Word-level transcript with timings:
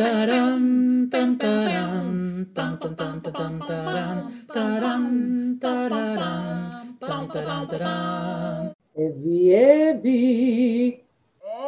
Ταραν, 0.00 1.08
ταν, 1.10 1.36
ταραν, 1.36 2.50
ταν, 2.54 2.78
ταν, 2.78 2.94
ταν, 2.96 3.20
ταν, 3.20 3.32
ταν, 3.32 3.64
ταραν, 3.66 4.24
ταραν, 4.52 5.58
ταραραν, 5.60 6.96
ταν, 6.98 7.28
ταραν, 7.32 7.66
ταραν. 7.68 8.76
Εύη, 8.94 9.54
Εύη. 9.54 11.04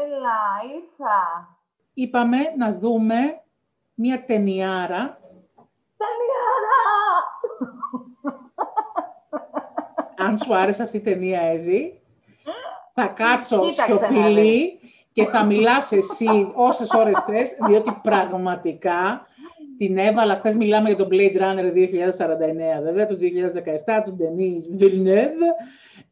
Έλα, 0.02 0.40
ήρθα. 0.76 1.48
Είπαμε 1.94 2.38
να 2.56 2.72
δούμε 2.72 3.42
μια 3.94 4.24
ταινιάρα. 4.24 5.20
Ταινιάρα! 5.96 6.80
Αν 10.28 10.38
σου 10.38 10.56
άρεσε 10.56 10.82
αυτή 10.82 10.96
η 10.96 11.00
ταινία, 11.00 11.40
Εύη, 11.40 12.02
θα 12.94 13.06
κάτσω 13.06 13.66
Κοίταξε 13.66 13.92
να 13.92 13.98
σιωπηλή 13.98 14.80
και 15.12 15.24
θα 15.24 15.44
μιλάς 15.44 15.92
εσύ 15.92 16.52
όσες 16.54 16.90
ώρες 16.94 17.18
θες, 17.18 17.56
διότι 17.66 17.98
πραγματικά 18.02 19.26
την 19.76 19.98
έβαλα, 19.98 20.36
χθες 20.36 20.54
μιλάμε 20.54 20.88
για 20.88 20.98
τον 20.98 21.08
Blade 21.10 21.36
Runner 21.36 21.72
2049, 21.72 22.82
βέβαια, 22.82 23.06
του 23.06 23.16
2017, 23.16 24.02
του 24.04 24.16
Denis 24.18 24.82
Villeneuve, 24.82 25.42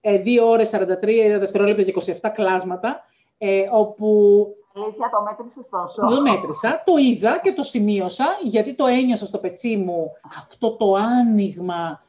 ε, 0.00 0.18
2 0.18 0.44
ώρες 0.44 0.68
43 0.68 1.38
δευτερόλεπτα 1.38 1.82
και 1.82 1.91
27 1.91 2.28
κλάσματα, 2.28 3.00
ε, 3.38 3.62
όπου 3.72 4.46
Αλήθεια, 4.74 5.10
το 5.10 5.22
μέτρησες 5.22 5.69
τόσο; 5.69 6.14
το 6.14 6.20
μέτρησα, 6.20 6.82
το 6.86 6.96
είδα 6.96 7.41
και 7.42 7.52
το 7.52 7.62
σημείωσα, 7.62 8.27
γιατί 8.42 8.74
το 8.74 8.86
ένιωσα 8.86 9.27
στο 9.27 9.38
πετσί 9.38 9.77
μου 9.77 10.12
αυτό 10.38 10.77
το 10.77 10.94
άνοιγμα, 10.94 12.02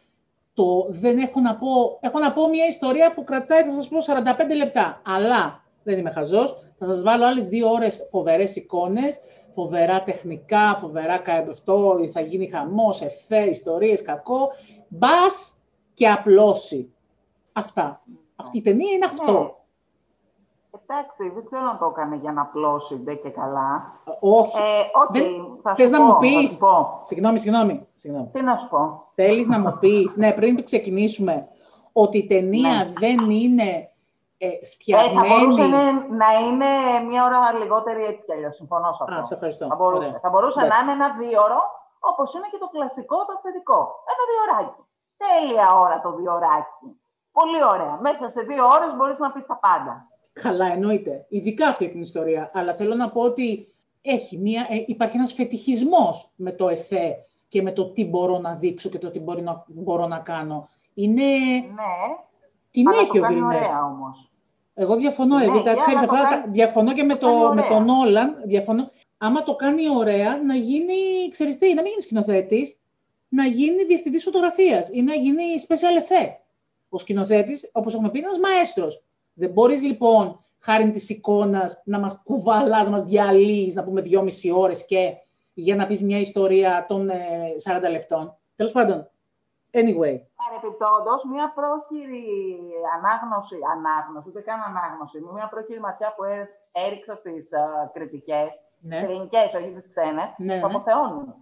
το 0.53 0.85
δεν 0.89 1.17
έχω 1.17 1.39
να 1.39 1.55
πω, 1.55 1.97
έχω 1.99 2.19
να 2.19 2.31
πω 2.33 2.49
μια 2.49 2.67
ιστορία 2.67 3.13
που 3.13 3.23
κρατάει, 3.23 3.63
θα 3.63 3.71
σας 3.71 3.87
πω, 3.87 3.97
45 4.01 4.55
λεπτά, 4.55 5.01
αλλά 5.05 5.60
δεν 5.83 5.97
είμαι 5.97 6.09
χαζός, 6.11 6.73
θα 6.77 6.85
σας 6.85 7.03
βάλω 7.03 7.25
άλλες 7.25 7.47
δύο 7.47 7.69
ώρες 7.69 8.07
φοβερές 8.11 8.55
εικόνες, 8.55 9.19
φοβερά 9.51 10.03
τεχνικά, 10.03 10.75
φοβερά 10.75 11.21
αυτό, 11.49 11.99
θα 12.11 12.21
γίνει 12.21 12.47
χαμός, 12.47 13.01
εφέ, 13.01 13.39
ιστορίες, 13.49 14.01
κακό, 14.01 14.49
μπας 14.87 15.57
και 15.93 16.07
απλώσει. 16.09 16.93
Αυτά. 17.53 18.01
Αυτή 18.35 18.57
η 18.57 18.61
ταινία 18.61 18.91
είναι 18.91 19.05
αυτό. 19.05 19.31
Ναι. 19.31 19.49
Εντάξει, 20.87 21.29
δεν 21.35 21.45
ξέρω 21.45 21.61
αν 21.69 21.77
το 21.79 21.85
έκανε 21.95 22.15
για 22.15 22.31
να 22.31 22.45
πλώσει 22.45 22.95
ντε 22.95 23.13
και 23.13 23.29
καλά. 23.29 23.93
Όχι. 24.19 24.57
Ε, 24.57 24.61
όχι, 25.07 25.19
Δεν- 25.21 25.59
θα 25.63 25.75
Θες 25.75 25.87
σου 25.87 25.91
να 25.93 25.97
πω, 25.99 26.03
μου 26.05 26.11
θα 26.11 26.17
πεις. 26.17 26.51
σου 26.51 26.57
πω. 26.59 26.99
Συγγνώμη, 27.01 27.39
συγγνώμη. 27.39 27.87
συγγνώμη. 27.95 28.29
Τι 28.33 28.41
να 28.41 28.57
σου 28.57 28.69
πω. 28.69 29.11
Θέλεις 29.15 29.47
να 29.47 29.59
μου 29.59 29.77
πεις, 29.79 30.15
ναι, 30.17 30.33
πριν 30.33 30.63
ξεκινήσουμε, 30.63 31.47
ότι 31.93 32.17
η 32.17 32.25
ταινία 32.25 32.69
Ναι. 32.73 32.91
δεν 32.99 33.29
είναι 33.29 33.90
ε, 34.43 34.47
Ε, 34.47 34.49
θα 34.61 34.67
φτιαγμένη... 34.73 35.27
μπορούσε 35.27 35.63
να- 35.75 35.93
να 36.21 36.29
είναι 36.45 36.69
μία 37.09 37.21
ώρα 37.27 37.37
λιγότερη 37.61 38.01
έτσι 38.11 38.25
κι 38.25 38.33
αλλιώς. 38.35 38.55
Συμφωνώ 38.55 38.89
σε 38.93 39.03
αυτό. 39.03 39.15
Α, 39.21 39.23
σε 39.23 39.33
ευχαριστώ. 39.33 39.65
Θα 39.67 39.75
μπορούσε, 39.75 40.07
Ωραία. 40.07 40.19
θα 40.25 40.29
μπορούσε 40.29 40.59
να 40.59 40.65
Εντάξει. 40.65 40.83
είναι 40.83 40.91
ένα 40.97 41.07
δίωρο, 41.19 41.61
όπως 42.09 42.33
είναι 42.35 42.47
και 42.51 42.57
το 42.63 42.67
κλασικό, 42.75 43.17
το 43.25 43.31
αυθεντικό. 43.35 43.79
Ένα 44.11 44.23
διωράκι. 44.31 44.81
Τέλεια 45.23 45.67
ώρα 45.83 45.97
το 46.05 46.09
διωράκι. 46.19 46.87
Πολύ 47.31 47.63
ωραία. 47.73 47.95
Μέσα 48.01 48.29
σε 48.29 48.41
δύο 48.41 48.63
ώρες 48.75 48.95
μπορείς 48.95 49.19
να 49.19 49.31
πεις 49.31 49.45
τα 49.45 49.57
πάντα. 49.65 49.93
Καλά, 50.33 50.65
εννοείται. 50.65 51.25
Ειδικά 51.29 51.67
αυτή 51.67 51.89
την 51.89 52.01
ιστορία. 52.01 52.51
Αλλά 52.53 52.73
θέλω 52.73 52.95
να 52.95 53.09
πω 53.11 53.21
ότι 53.21 53.73
έχει 54.01 54.37
μια, 54.37 54.65
ε, 54.69 54.75
υπάρχει 54.85 55.17
ένας 55.17 55.33
φετιχισμός 55.33 56.31
με 56.35 56.51
το 56.51 56.69
εφέ 56.69 57.15
και 57.47 57.61
με 57.61 57.71
το 57.71 57.91
τι 57.91 58.05
μπορώ 58.05 58.37
να 58.37 58.53
δείξω 58.53 58.89
και 58.89 58.97
το 58.97 59.11
τι 59.11 59.19
μπορεί 59.19 59.41
να, 59.41 59.63
μπορώ 59.67 60.07
να 60.07 60.19
κάνω. 60.19 60.69
Είναι... 60.93 61.23
Ναι, 61.75 61.93
Την 62.71 62.87
αλλά 62.87 62.99
έχει 62.99 63.11
το 63.11 63.17
ο 63.17 63.21
κάνει 63.21 63.35
Βιλνέρ. 63.35 63.55
ωραία 63.63 63.85
όμως. 63.85 64.31
Εγώ 64.73 64.95
διαφωνώ, 64.95 65.37
Ναι, 65.37 65.43
εγώ 65.43 65.61
τα 65.61 65.71
για 65.71 65.81
ξέρεις 65.81 66.01
να 66.01 66.07
το 66.07 66.15
αυτά, 66.15 66.27
κάνει- 66.29 66.43
τα- 66.43 66.51
διαφωνώ 66.51 66.93
και 66.93 67.03
με, 67.03 67.15
το 67.15 67.25
κάνει 67.27 67.39
το, 67.41 67.53
με 67.53 67.61
ωραία. 67.61 67.67
τον 67.77 67.89
Όλαν, 67.89 68.41
διαφωνώ. 68.45 68.89
Άμα 69.17 69.43
το 69.43 69.55
κάνει 69.55 69.89
ωραία, 69.95 70.41
να 70.45 70.55
γίνει, 70.55 70.93
ξέρεις 71.31 71.57
τι, 71.57 71.67
να 71.73 71.81
μην 71.81 71.89
γίνει 71.89 72.01
σκηνοθέτης, 72.01 72.77
να 73.27 73.45
γίνει 73.45 73.83
διευθυντής 73.83 74.23
φωτογραφίας 74.23 74.89
ή 74.93 75.01
να 75.01 75.13
γίνει 75.13 75.43
special 75.67 76.01
effect. 76.01 76.35
Ο 76.89 76.97
σκηνοθέτης, 76.97 77.69
όπως 77.73 77.93
έχουμε 77.93 78.09
πει, 78.09 78.17
είναι 78.17 78.27
ένας 78.27 78.39
μαέστρος. 78.39 79.03
Δεν 79.33 79.49
μπορείς 79.49 79.81
λοιπόν, 79.81 80.39
χάρη 80.59 80.89
της 80.89 81.09
εικόνας, 81.09 81.81
να 81.85 81.99
μας 81.99 82.19
κουβαλάς, 82.23 82.85
να 82.85 82.91
μας 82.91 83.03
διαλύεις, 83.03 83.73
να 83.75 83.83
πούμε 83.83 84.01
δυόμιση 84.01 84.51
ώρες 84.51 84.85
και 84.85 85.11
για 85.53 85.75
να 85.75 85.85
πεις 85.87 86.01
μια 86.01 86.19
ιστορία 86.19 86.85
των 86.87 87.09
ε, 87.09 87.17
40 87.63 87.89
λεπτών. 87.91 88.37
Τέλος 88.55 88.71
πάντων, 88.71 89.09
anyway. 89.81 90.15
Παρεπιπτόντως, 90.43 91.21
μια 91.33 91.51
πρόχειρη 91.57 92.23
ανάγνωση, 92.95 93.57
ανάγνωση, 93.75 94.27
ούτε 94.29 94.41
καν 94.41 94.59
ανάγνωση, 94.69 95.17
μια 95.33 95.47
πρόχειρη 95.49 95.79
ματιά 95.79 96.13
που 96.15 96.23
ε- 96.23 96.49
έριξα 96.71 97.15
στις 97.15 97.49
κριτικές, 97.93 98.49
Ναι. 98.79 98.97
τι 98.97 99.03
ελληνικές, 99.03 99.53
όχι 99.55 99.71
τις 99.71 99.89
ξένες, 99.89 100.33
Ναι, 100.37 100.59
το 100.59 100.67
ναι. 100.67 100.73
αποθεώνουν. 100.75 101.33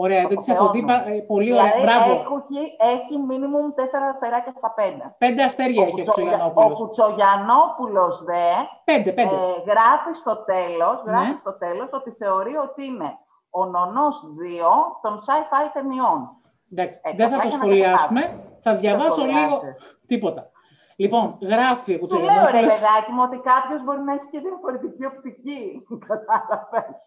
Ωραία, 0.00 0.26
δεν 0.26 0.36
τις 0.36 0.48
έχω 0.48 0.68
δει, 0.70 0.78
Αποθεώνουν. 0.78 1.04
πα- 1.04 1.12
ε, 1.12 1.20
πολύ 1.20 1.52
ωραία, 1.52 1.72
Δηλαδή, 1.72 1.82
μπράβο. 1.84 2.12
έχει, 2.12 2.76
έχει 2.94 3.14
minimum 3.30 3.74
τέσσερα 3.74 4.06
αστεράκια 4.06 4.52
στα 4.56 4.70
πέντε. 4.70 5.14
Πέντε 5.18 5.42
αστέρια 5.42 5.82
έχει 5.86 6.00
ο 6.00 6.04
Κουτσο- 6.04 6.12
Κουτσογιαννόπουλος. 6.12 6.80
Ο 6.80 6.84
Κουτσογιαννόπουλος 6.84 8.24
δε 8.24 8.44
Πέντε, 8.84 9.12
πέντε. 9.12 9.34
ε, 9.34 9.70
γράφει 9.70 10.12
στο 10.12 10.36
τέλος, 10.44 11.02
γράφει 11.06 11.30
Ναι. 11.30 11.36
στο 11.36 11.52
τέλος 11.58 11.88
ότι 11.92 12.10
θεωρεί 12.10 12.56
ότι 12.56 12.84
είναι 12.84 13.18
ο 13.50 13.64
νονός 13.64 14.16
2 14.38 14.98
των 15.02 15.14
sci-fi 15.24 15.70
ταινιών. 15.72 16.30
Εντάξει, 16.72 17.00
Ε, 17.02 17.10
δεν 17.16 17.28
θα 17.30 17.36
απλά 17.36 17.38
το 17.40 17.48
για 17.48 17.56
να 17.58 17.62
σχολιάσουμε. 17.64 18.42
Θα 18.60 18.76
διαβάσω 18.76 19.10
σχολιάσεις. 19.10 19.40
λίγο. 19.48 19.60
Τίποτα. 20.06 20.50
Λοιπόν, 20.96 21.38
γράφει 21.42 21.94
ο 21.94 21.98
Σου 22.06 22.18
λέω 22.18 22.20
ρε 22.20 22.26
Κουτσογιαννόπουλος. 22.26 22.74
παιδάκι 22.80 23.10
μου 23.12 23.22
ότι 23.28 23.38
κάποιος 23.50 23.84
μπορεί 23.84 24.00
να 24.00 24.12
έχει 24.12 24.28
και 24.30 24.40
διαφορετική 24.40 25.04
οπτική. 25.04 25.62
Κατάλαβες. 26.08 27.00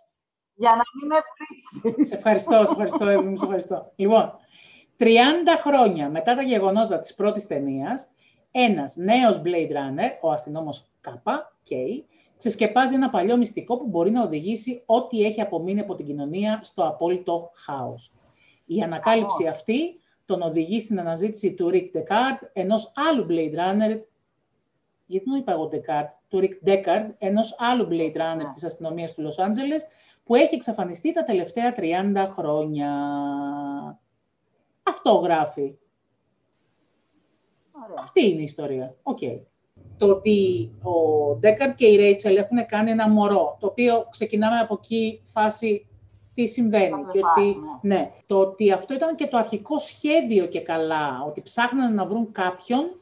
Για 0.56 0.70
να 0.70 0.84
μην 0.94 1.06
με 1.12 1.18
βρίσκεις. 1.32 2.08
Σε 2.10 2.16
ευχαριστώ, 2.16 2.56
σε 2.66 2.72
ευχαριστώ, 2.72 3.08
Εύη 3.08 3.28
μου, 3.28 3.36
σε 3.38 3.44
ευχαριστώ. 3.46 3.92
Λοιπόν, 3.96 4.34
30 4.98 5.06
χρόνια 5.62 6.10
μετά 6.10 6.36
τα 6.36 6.42
γεγονότα 6.42 7.00
της 7.00 7.16
πρώτης 7.16 7.48
ταινίας, 7.48 8.10
ένας 8.52 8.96
νέος 8.96 9.42
Blade 9.46 9.72
Runner, 9.72 10.10
ο 10.22 10.32
αστυνόμος 10.32 10.88
Κάπα, 11.02 11.56
K, 11.70 11.74
ξεσκεπάζει 12.38 12.94
ένα 12.96 13.10
παλιό 13.10 13.38
μυστικό 13.38 13.78
που 13.78 13.88
μπορεί 13.88 14.12
να 14.12 14.24
οδηγήσει 14.24 14.84
ό,τι 14.86 15.24
έχει 15.26 15.42
απομείνει 15.42 15.80
από 15.80 15.96
την 15.96 16.06
κοινωνία 16.06 16.60
στο 16.62 16.88
απόλυτο 16.88 17.52
χάος. 17.66 18.14
Η 18.76 18.82
ανακάλυψη 18.82 19.44
Χαμός. 19.44 19.58
αυτή 19.58 20.00
τον 20.26 20.42
οδηγεί 20.42 20.80
στην 20.80 21.00
αναζήτηση 21.00 21.54
του 21.54 21.70
Rick 21.74 21.98
Deckard, 21.98 22.48
ενός 22.54 22.92
άλλου 22.96 23.26
Blade 23.30 23.54
Runner, 23.54 24.02
γιατί 25.06 25.30
δεν 25.30 25.40
είπα 25.40 25.52
εγώ 25.52 25.70
Deckard, 25.72 26.08
του 26.28 26.40
Rick 26.42 26.68
Deckard, 26.68 27.10
ενός 27.18 27.56
άλλου 27.58 27.88
Blade 27.92 28.16
Runner 28.16 28.50
της 28.54 28.64
αστυνομίας 28.64 29.14
του 29.14 29.22
Λος 29.22 29.40
Άντζελες, 29.40 29.88
που 30.24 30.36
έχει 30.36 30.56
εξαφανιστεί 30.56 31.14
τα 31.14 31.24
τελευταία 31.24 31.74
30 31.78 32.26
χρόνια. 32.28 32.90
Αυτό 34.84 35.12
γράφει. 35.12 35.78
Ωραία. 37.72 37.96
Αυτή 38.00 38.30
είναι 38.30 38.40
η 38.40 38.44
ιστορία. 38.44 38.96
Οκ. 39.04 39.20
Το 39.98 40.08
ότι 40.08 40.72
ο 40.82 41.36
Ντέκαρτ 41.36 41.76
και 41.76 41.88
η 41.88 41.96
Ρέιτσελ 41.96 42.36
έχουν 42.36 42.66
κάνει 42.66 42.92
ένα 42.92 43.10
μωρό, 43.10 43.58
το 43.60 43.68
οποίο 43.68 44.08
ξεκινάμε 44.10 44.60
από 44.60 44.74
εκεί 44.74 45.22
φάση 45.26 45.86
τι 46.34 46.48
συμβαίνει. 46.48 46.90
Θα 46.90 47.08
Και 47.12 47.18
υπάρχει, 47.18 47.50
ότι, 47.50 47.58
ναι, 47.82 48.12
το 48.26 48.40
ότι 48.40 48.72
αυτό 48.72 48.94
ήταν 48.94 49.16
και 49.16 49.28
το 49.28 49.38
αρχικό 49.38 49.78
σχέδιο 49.78 50.46
και 50.46 50.60
καλά, 50.60 51.24
ότι 51.28 51.42
ψάχνανε 51.42 51.96
να 51.96 52.06
βρουν 52.06 52.32
κάποιον 52.32 52.96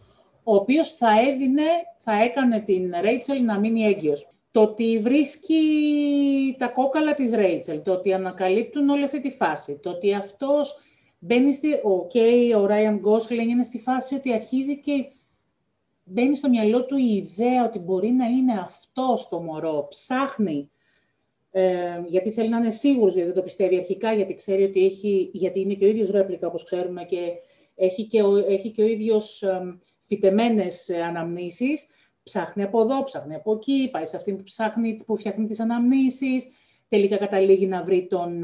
ο 0.44 0.56
οποίος 0.56 0.92
θα 0.92 1.20
έδινε, 1.20 1.64
θα 1.98 2.24
έκανε 2.24 2.60
την 2.60 2.94
Ρέιτσελ 3.02 3.44
να 3.44 3.60
μείνει 3.60 3.82
έγκυος. 3.84 4.32
Το 4.52 4.62
ότι 4.62 5.00
βρίσκει 5.00 5.62
τα 6.58 6.68
κόκαλα 6.68 7.14
της 7.14 7.34
Ρέιτσελ, 7.34 7.82
το 7.82 7.92
ότι 7.92 8.14
ανακαλύπτουν 8.14 8.90
όλη 8.90 9.04
αυτή 9.04 9.20
τη 9.20 9.30
φάση, 9.30 9.80
το 9.80 9.90
ότι 9.90 10.14
αυτός 10.14 10.80
μπαίνει 11.20 11.54
στη, 11.54 11.74
ο 11.84 12.08
Κέι, 12.08 12.54
ο 12.54 12.66
Ράιαν 12.66 12.98
Γκόσλινγκ 12.98 13.50
είναι 13.50 13.64
στη 13.64 13.80
φάση 13.80 14.16
ότι 14.16 14.34
αρχίζει 14.34 14.80
και 14.80 15.06
μπαίνει 16.04 16.36
στο 16.36 16.50
μυαλό 16.50 16.86
του 16.86 16.98
η 16.98 17.14
ιδέα 17.16 17.66
ότι 17.66 17.80
μπορεί 17.80 18.10
να 18.10 18.26
είναι 18.26 18.54
αυτό 18.60 19.18
το 19.30 19.40
μωρό, 19.40 19.88
ψάχνει, 19.90 20.70
ε, 21.52 22.04
γιατί 22.06 22.32
θέλει 22.32 22.50
να 22.50 22.58
είναι 22.58 22.70
σίγουρος, 22.70 23.14
γιατί 23.14 23.28
δεν 23.28 23.38
το 23.38 23.44
πιστεύει 23.44 23.78
αρχικά, 23.78 24.14
γιατί 24.14 24.34
ξέρει 24.34 24.64
ότι 24.64 24.86
έχει, 24.86 25.30
γιατί 25.34 25.60
είναι 25.60 25.74
και 25.74 25.86
ο 25.86 25.88
ίδιος 25.88 26.12
ρέπλικα, 26.12 26.48
όπως 26.48 26.64
ξέρουμε, 26.64 27.04
και 27.04 27.32
έχει 27.76 28.08
και 28.08 28.22
ο, 28.22 28.36
έχει 28.36 28.72
και 28.72 28.82
ο 28.82 28.86
ίδιος 28.86 29.42
ε, 29.42 29.78
φυτεμένες 30.00 30.90
ε, 30.90 31.02
αναμνήσεις, 31.02 31.88
ψάχνει 32.24 32.64
από 32.64 32.82
εδώ, 32.82 33.04
ψάχνει 33.04 33.36
από 33.36 33.54
εκεί, 33.54 33.90
πάει 33.92 34.06
σε 34.06 34.16
αυτήν 34.16 34.38
που 34.38 34.44
ψάχνει, 34.44 35.04
που 35.06 35.18
φτιάχνει 35.18 35.46
τις 35.46 35.60
αναμνήσεις, 35.60 36.48
τελικά 36.88 37.18
καταλήγει 37.18 37.68
να 37.68 37.84
βρει 37.84 38.08
τον 38.08 38.44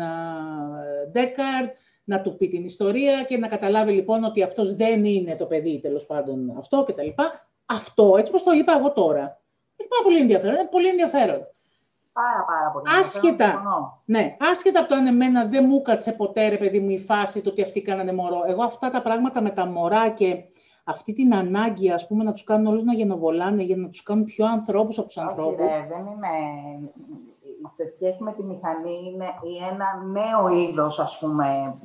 Ντέκαρτ, 1.12 1.76
να 2.04 2.22
του 2.22 2.38
πει 2.38 2.48
την 2.48 2.64
ιστορία 2.64 3.24
και 3.24 3.38
να 3.38 3.48
καταλάβει 3.48 3.92
λοιπόν 3.92 4.24
ότι 4.24 4.44
αυτός 4.44 4.76
δεν 4.76 5.06
είναι 5.06 5.36
το 5.36 5.46
παιδί, 5.46 5.80
τέλος 5.80 6.06
πάντων 6.06 6.58
αυτό 6.58 6.84
και 6.88 6.94
τα 6.94 7.04
λοιπά. 7.04 7.50
Αυτό, 7.66 8.16
έτσι 8.18 8.32
όπως 8.32 8.44
το 8.44 8.52
είπα 8.52 8.74
εγώ 8.78 8.92
τώρα, 8.92 9.42
έχει 9.76 9.90
πάρα 9.90 10.04
πολύ 10.04 10.20
ενδιαφέρον, 10.20 10.56
είναι 10.56 10.68
πολύ 10.72 10.88
ενδιαφέρον. 10.88 11.55
Πάρα, 12.22 12.44
πάρα 12.46 12.70
πολύ. 12.72 12.86
Άσχετα. 13.00 13.46
Συμφωνώ. 13.46 14.02
Ναι, 14.06 14.38
άσχετα 14.52 14.80
από 14.80 14.90
το 14.90 14.96
αν 14.96 15.08
εμένα 15.08 15.46
δεν 15.46 15.66
μου 15.68 15.82
κάτσε 15.82 16.12
ποτέ, 16.12 16.48
ρε 16.48 16.58
παιδί 16.58 16.80
μου, 16.80 16.90
η 16.90 17.00
φάση 17.00 17.42
το 17.42 17.50
ότι 17.50 17.62
αυτοί 17.62 17.82
κάνανε 17.82 18.14
μωρό. 18.14 18.42
Εγώ 18.46 18.64
αυτά 18.64 18.90
τα 18.90 19.02
πράγματα 19.02 19.42
με 19.42 19.50
τα 19.50 19.66
μωρά 19.66 20.10
και 20.10 20.44
αυτή 20.84 21.14
την 21.14 21.36
ανάγκη, 21.36 21.92
ας 21.92 22.08
πούμε, 22.08 22.24
να 22.24 22.32
τους 22.32 22.44
κάνουν 22.44 22.68
όλους 22.68 22.84
να 22.84 22.94
γενοβολάνε 22.94 23.64
για 23.64 23.76
να 23.76 23.90
τους 23.90 24.04
κάνουν 24.04 24.24
πιο 24.24 24.46
ανθρώπους 24.46 24.98
από 24.98 25.08
τους 25.08 25.18
Όχι, 25.18 25.28
ανθρώπους. 25.28 25.76
ρε, 25.76 25.88
δεν 25.90 26.06
είναι... 26.06 26.34
σε 27.78 27.88
σχέση 27.88 28.24
με 28.24 28.32
τη 28.34 28.44
μηχανή 28.44 28.96
είναι 29.14 29.28
ένα 29.72 29.88
νέο 30.06 30.48
είδος, 30.48 31.00
ας 31.00 31.18
πούμε, 31.20 31.76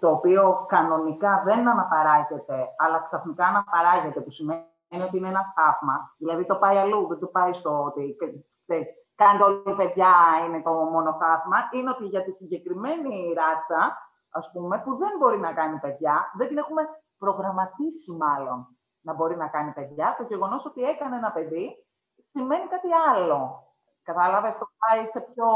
το 0.00 0.10
οποίο 0.10 0.64
κανονικά 0.68 1.42
δεν 1.44 1.68
αναπαράγεται, 1.68 2.54
αλλά 2.76 3.02
ξαφνικά 3.04 3.44
αναπαράγεται, 3.46 4.20
που 4.20 4.30
σημαίνει 4.30 4.60
ότι 4.90 5.16
είναι 5.16 5.28
ένα 5.28 5.52
θαύμα. 5.54 6.14
Δηλαδή 6.18 6.46
το 6.46 6.56
πάει 6.56 6.76
αλλού, 6.76 7.06
δεν 7.06 7.18
το 7.18 7.26
πάει 7.26 7.52
στο 7.52 7.82
ότι, 7.82 8.16
ξέρεις, 8.62 8.90
κάντε 9.14 9.44
όλοι 9.44 9.74
παιδιά, 9.76 10.14
είναι 10.46 10.62
το 10.62 10.70
μόνο 10.70 11.10
θαύμα. 11.20 11.58
Είναι 11.72 11.90
ότι 11.90 12.04
για 12.04 12.24
τη 12.24 12.32
συγκεκριμένη 12.32 13.32
ράτσα, 13.36 13.98
ας 14.30 14.50
πούμε, 14.52 14.82
που 14.84 14.96
δεν 14.96 15.12
μπορεί 15.18 15.38
να 15.38 15.52
κάνει 15.52 15.78
παιδιά, 15.78 16.32
δεν 16.36 16.48
την 16.48 16.58
έχουμε 16.58 16.82
προγραμματίσει 17.18 18.12
μάλλον 18.12 18.58
να 19.00 19.14
μπορεί 19.14 19.36
να 19.36 19.48
κάνει 19.48 19.72
παιδιά, 19.72 20.14
το 20.18 20.24
γεγονός 20.28 20.64
ότι 20.66 20.82
έκανε 20.82 21.16
ένα 21.16 21.32
παιδί 21.32 21.84
σημαίνει 22.18 22.66
κάτι 22.66 22.88
άλλο. 23.10 23.64
Κατάλαβες, 24.02 24.58
το 24.58 24.66
πάει 24.78 25.06
σε 25.06 25.20
πιο. 25.20 25.46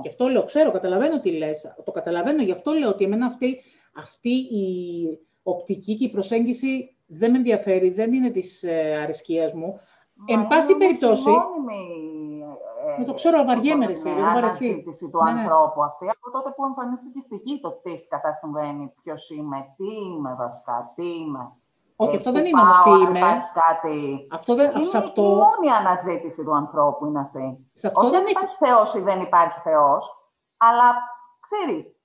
Γι' 0.00 0.08
αυτό 0.08 0.28
λέω, 0.28 0.44
ξέρω, 0.44 0.70
καταλαβαίνω 0.72 1.20
τι 1.20 1.32
λες. 1.32 1.74
Το 1.84 1.90
καταλαβαίνω, 1.90 2.42
γι' 2.42 2.52
αυτό 2.52 2.72
λέω 2.72 2.88
ότι 2.88 3.04
εμένα 3.04 3.26
αυτή, 3.26 3.62
αυτή 3.96 4.30
η 4.30 4.68
οπτική 5.42 5.94
και 5.94 6.04
η 6.04 6.10
προσέγγιση 6.10 6.95
δεν 7.06 7.30
με 7.30 7.36
ενδιαφέρει, 7.36 7.90
δεν 7.90 8.12
είναι 8.12 8.30
της 8.30 8.62
ε, 8.62 9.00
αρισκίας 9.02 9.52
μου. 9.52 9.80
Μα 10.14 10.24
Εν 10.28 10.46
πάση 10.46 10.76
περιπτώσει. 10.76 11.30
Με 12.98 13.04
το 13.04 13.14
ξέρω, 13.14 13.38
αβαριέμαι, 13.38 13.86
ρε, 13.86 13.92
Είναι 14.06 14.28
αναζήτηση 14.28 15.10
του 15.10 15.24
ναι, 15.24 15.32
ναι. 15.32 15.40
ανθρώπου 15.40 15.82
αυτή 15.82 16.08
από 16.08 16.30
τότε 16.30 16.50
που 16.56 16.64
εμφανίστηκε 16.64 17.20
στη 17.20 17.36
γη 17.36 17.60
το 17.60 17.70
τι 17.82 17.94
κατά 18.08 18.32
συμβαίνει, 18.32 18.92
ποιος 19.02 19.30
είμαι, 19.30 19.74
τι 19.76 19.84
είμαι 19.84 20.34
βασικά, 20.38 20.92
τι 20.94 21.04
είμαι. 21.04 21.52
Όχι, 21.96 22.14
ε, 22.14 22.16
αυτό 22.16 22.32
δεν 22.32 22.44
είναι 22.44 22.60
όμως 22.60 22.82
τι 22.82 22.90
είμαι. 22.90 23.20
Κάτι... 23.66 24.26
Αυτό 24.32 24.54
δεν, 24.54 24.70
είναι 24.70 24.84
σε 24.84 24.98
αυτό... 24.98 25.22
η 25.22 25.26
μόνη 25.26 25.70
αναζήτηση 25.78 26.44
του 26.44 26.54
ανθρώπου 26.54 27.06
είναι 27.06 27.20
αυτή. 27.20 27.70
Σε 27.72 27.86
αυτό 27.86 28.00
Όχι 28.00 28.10
δεν 28.10 28.26
υπάρχει 28.26 28.44
έχει... 28.44 28.72
Θεός 28.72 28.94
ή 28.94 29.00
δεν 29.00 29.20
υπάρχει 29.20 29.60
Θεός, 29.60 30.16
αλλά 30.56 30.94
ξέρεις, 31.40 31.96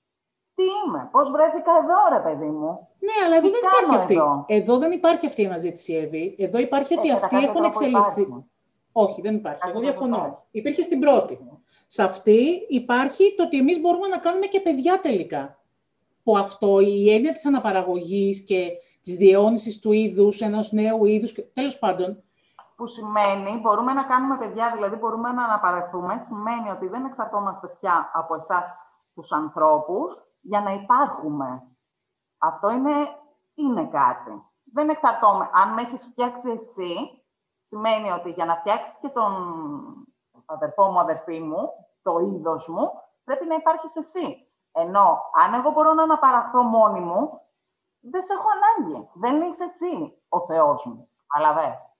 τι 0.54 0.62
είμαι, 0.62 1.08
πώς 1.10 1.30
βρέθηκα 1.30 1.72
εδώ 1.82 2.16
ρε 2.16 2.20
παιδί 2.22 2.50
μου; 2.50 2.88
Ναι, 2.98 3.26
αλλά 3.26 3.36
εδώ 3.36 3.48
δεν 3.50 3.60
υπάρχει 3.62 3.94
αυτή. 3.94 4.14
Εδώ; 4.14 4.44
εδώ 4.46 4.78
δεν 4.78 4.90
υπάρχει 4.90 5.26
αυτή 5.26 5.42
η 5.42 5.46
αναζήτηση, 5.46 5.94
Εύη. 5.94 6.36
Εδώ 6.38 6.58
υπάρχει 6.58 6.98
ότι 6.98 7.08
ε, 7.08 7.12
αυτοί 7.12 7.36
έχουν 7.36 7.64
εξελιχθεί. 7.64 8.20
Υπάρχει. 8.20 8.44
Όχι, 8.92 9.20
δεν 9.20 9.34
υπάρχει. 9.34 9.68
Εγώ 9.68 9.80
διαφωνώ. 9.80 10.46
Υπήρχε 10.50 10.82
στην 10.82 11.00
πρώτη. 11.00 11.38
Σε 11.86 12.02
αυτή 12.02 12.66
υπάρχει 12.68 13.34
το 13.36 13.42
ότι 13.42 13.58
εμείς 13.58 13.80
μπορούμε 13.80 14.08
να 14.08 14.18
κάνουμε 14.18 14.46
και 14.46 14.60
παιδιά 14.60 15.00
τελικά. 15.00 15.58
Που 16.22 16.38
αυτό, 16.38 16.80
η 16.80 17.14
έννοια 17.14 17.32
της 17.32 17.46
αναπαραγωγής 17.46 18.44
και 18.44 18.70
της 19.02 19.16
διαιώνισης 19.16 19.80
του 19.80 19.92
είδους, 19.92 20.40
ενός 20.40 20.72
νέου 20.72 21.04
είδους, 21.04 21.34
τέλος 21.52 21.78
πάντων. 21.78 22.22
Που 22.76 22.86
σημαίνει, 22.86 23.58
μπορούμε 23.60 23.92
να 23.92 24.02
κάνουμε 24.02 24.36
παιδιά, 24.36 24.72
δηλαδή 24.74 24.96
μπορούμε 24.96 25.32
να 25.32 25.44
αναπαραχθούμε, 25.44 26.16
σημαίνει 26.20 26.70
ότι 26.70 26.88
δεν 26.88 27.04
εξαρτώμαστε 27.04 27.66
πια 27.66 28.10
από 28.14 28.34
εσάς 28.34 28.76
τους 29.14 29.32
ανθρώπους 29.32 30.31
για 30.42 30.60
να 30.60 30.72
υπάρχουμε. 30.72 31.62
Αυτό 32.38 32.70
είναι, 32.70 33.16
είναι 33.54 33.86
κάτι. 33.86 34.44
Δεν 34.64 34.88
εξαρτώμε. 34.88 35.50
Αν 35.52 35.72
με 35.72 35.82
έχεις 35.82 36.04
φτιάξει 36.04 36.50
εσύ, 36.50 37.24
σημαίνει 37.60 38.10
ότι 38.10 38.30
για 38.30 38.44
να 38.44 38.56
φτιάξεις 38.56 38.98
και 38.98 39.08
τον 39.08 39.32
αδερφό 40.46 40.90
μου, 40.90 41.00
αδερφή 41.00 41.40
μου, 41.40 41.70
το 42.02 42.18
είδος 42.18 42.68
μου, 42.68 42.90
πρέπει 43.24 43.46
να 43.46 43.54
υπάρχεις 43.54 43.96
εσύ. 43.96 44.46
Ενώ 44.72 45.20
αν 45.44 45.54
εγώ 45.54 45.70
μπορώ 45.70 45.94
να 45.94 46.02
αναπαραχθώ 46.02 46.62
μόνη 46.62 47.00
μου, 47.00 47.40
δεν 48.00 48.22
σε 48.22 48.32
έχω 48.32 48.48
ανάγκη. 48.56 49.08
Δεν 49.12 49.42
είσαι 49.42 49.64
εσύ 49.64 50.22
ο 50.28 50.40
Θεός 50.40 50.86
μου. 50.86 51.08
Αλαβές. 51.26 51.91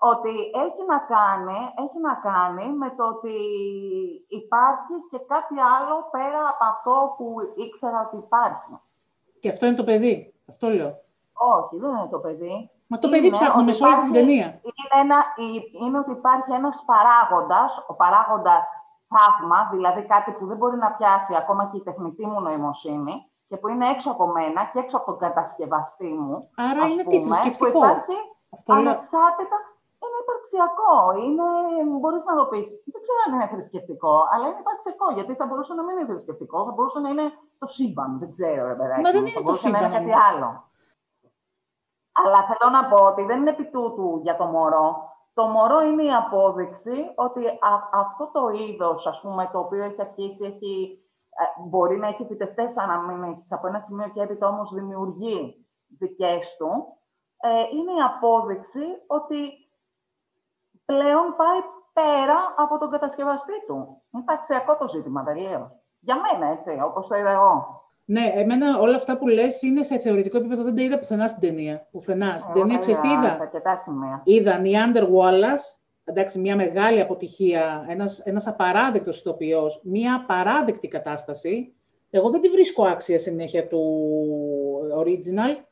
Ναι. 0.00 0.10
Ότι 0.10 0.34
έχει 0.64 0.82
να, 0.92 0.98
κάνει, 1.14 1.58
έχει 1.84 1.98
να 2.08 2.14
κάνει 2.28 2.66
με 2.72 2.88
το 2.96 3.04
ότι 3.14 3.36
υπάρχει 4.28 4.94
και 5.10 5.18
κάτι 5.32 5.56
άλλο 5.74 5.96
πέρα 6.10 6.40
από 6.52 6.64
αυτό 6.72 7.14
που 7.16 7.26
ήξερα 7.66 7.98
ότι 8.06 8.16
υπάρχει. 8.16 8.72
Και 9.38 9.48
αυτό 9.48 9.66
είναι 9.66 9.76
το 9.76 9.84
παιδί. 9.84 10.34
Αυτό 10.48 10.68
λέω. 10.68 10.92
Όχι, 11.56 11.76
δεν 11.76 11.90
είναι 11.90 12.08
το 12.10 12.18
παιδί. 12.18 12.70
Μα 12.86 12.98
το 12.98 13.08
παιδί 13.08 13.30
ψάχνουμε 13.30 13.72
σε 13.72 13.84
όλη 13.84 13.96
την 13.96 14.12
ταινία. 14.12 14.46
Είναι, 14.68 14.94
ένα, 15.02 15.18
είναι 15.84 15.98
ότι 15.98 16.10
υπάρχει 16.10 16.52
ένας 16.52 16.84
παράγοντας, 16.84 17.84
ο 17.88 17.94
παράγοντας 17.94 18.64
θαύμα, 19.08 19.68
δηλαδή 19.72 20.02
κάτι 20.06 20.30
που 20.32 20.46
δεν 20.46 20.56
μπορεί 20.56 20.76
να 20.76 20.90
πιάσει 20.90 21.36
ακόμα 21.36 21.68
και 21.70 21.76
η 21.76 21.82
τεχνητή 21.82 22.26
μου 22.26 22.40
νοημοσύνη, 22.40 23.30
και 23.48 23.56
που 23.56 23.68
είναι 23.68 23.90
έξω 23.90 24.10
από 24.10 24.26
μένα 24.26 24.64
και 24.72 24.78
έξω 24.78 24.96
από 24.96 25.06
τον 25.06 25.18
κατασκευαστή 25.18 26.06
μου. 26.06 26.48
Άρα 26.56 26.86
είναι 26.86 27.02
πούμε, 27.02 27.18
τι 27.18 27.22
θρησκευτικό. 27.22 27.70
Που 27.70 27.78
υπάρχει 27.78 28.16
Αυτό 28.50 28.72
ανεξάρτητα. 28.72 29.56
Είναι 30.02 30.18
υπαρξιακό. 30.24 30.96
Είναι, 31.24 31.48
μπορείς 32.00 32.24
να 32.30 32.34
το 32.40 32.44
πεις, 32.50 32.68
δεν 32.92 33.00
ξέρω 33.04 33.18
αν 33.26 33.32
είναι 33.34 33.48
θρησκευτικό, 33.54 34.14
αλλά 34.32 34.44
είναι 34.48 34.62
υπαρξιακό. 34.64 35.06
Γιατί 35.16 35.32
θα 35.40 35.44
μπορούσε 35.46 35.72
να 35.74 35.82
μην 35.84 35.96
είναι 35.96 36.08
θρησκευτικό, 36.10 36.58
θα 36.66 36.72
μπορούσε 36.74 37.00
να 37.04 37.08
είναι 37.12 37.26
το 37.58 37.66
σύμπαν. 37.66 38.10
Δεν 38.18 38.30
ξέρω, 38.36 38.66
ρε 38.70 38.76
παιδάκι. 38.80 39.00
Μα 39.06 39.10
δεν 39.16 39.26
είναι 39.26 39.42
το 39.50 39.52
σύμπαν. 39.52 39.80
Να 39.80 39.86
είναι 39.86 39.96
κάτι 39.98 40.14
άλλο. 40.28 40.48
Αλλά 42.22 42.40
θέλω 42.48 42.66
να 42.78 42.82
πω 42.90 42.98
ότι 43.10 43.22
δεν 43.28 43.38
είναι 43.40 43.54
επί 43.56 43.66
τούτου 43.74 44.20
για 44.22 44.36
το 44.36 44.44
μωρό. 44.44 45.08
Το 45.34 45.44
μωρό 45.46 45.80
είναι 45.80 46.04
η 46.04 46.14
απόδειξη 46.14 46.96
ότι 47.14 47.40
αυτό 47.92 48.30
το 48.32 48.48
είδος, 48.48 49.06
ας 49.06 49.20
πούμε, 49.20 49.48
το 49.52 49.58
οποίο 49.58 49.82
έχει 49.84 50.00
αρχίσει, 50.00 50.44
έχει 50.44 50.72
ε, 51.40 51.68
μπορεί 51.68 51.96
να 51.98 52.06
έχει 52.06 52.22
επιτευτέ 52.22 52.64
αναμνήσεις 52.76 53.52
από 53.52 53.66
ένα 53.66 53.80
σημείο 53.80 54.08
και 54.08 54.20
έπειτα 54.20 54.48
όμως 54.48 54.72
δημιουργεί 54.72 55.66
δικές 55.98 56.56
του, 56.56 56.98
ε, 57.40 57.48
είναι 57.76 57.92
η 57.92 58.02
απόδειξη 58.14 58.84
ότι 59.06 59.36
πλέον 60.90 61.26
πάει 61.40 61.60
πέρα 61.98 62.38
από 62.56 62.78
τον 62.78 62.90
κατασκευαστή 62.90 63.56
του. 63.66 63.78
Είναι 64.10 64.24
ταξιακό 64.26 64.76
το 64.76 64.88
ζήτημα 64.88 65.24
τελείω. 65.24 65.62
Για 66.00 66.16
μένα, 66.24 66.52
έτσι, 66.54 66.70
όπως 66.88 67.08
το 67.08 67.14
είδα 67.16 67.30
εγώ. 67.30 67.54
Ναι, 68.04 68.32
εμένα 68.34 68.78
όλα 68.78 68.94
αυτά 68.94 69.18
που 69.18 69.28
λες 69.28 69.62
είναι 69.62 69.82
σε 69.82 69.98
θεωρητικό 69.98 70.36
επίπεδο. 70.36 70.62
Δεν 70.62 70.74
τα 70.74 70.82
είδα 70.82 70.98
πουθενά 70.98 71.28
στην 71.28 71.40
ταινία. 71.48 71.88
Πουθενά. 71.90 72.38
Στην 72.38 72.54
ταινία, 72.54 72.78
ξέρεις 72.78 73.00
τι 73.00 73.08
είδα. 73.08 73.50
Είδα; 74.24 74.58
Νιάντερ 74.58 75.04
Wallace, 75.04 75.66
εντάξει, 76.04 76.38
μια 76.40 76.56
μεγάλη 76.56 77.00
αποτυχία, 77.00 77.84
ένας, 77.88 78.18
ένας 78.18 78.46
απαράδεκτος 78.46 79.18
ηθοποιός, 79.20 79.82
μια 79.84 80.14
απαράδεκτη 80.14 80.88
κατάσταση. 80.88 81.74
Εγώ 82.10 82.30
δεν 82.30 82.40
τη 82.40 82.48
βρίσκω 82.48 82.84
άξια 82.84 83.18
συνέχεια 83.18 83.68
του 83.68 83.82
original. 84.98 85.64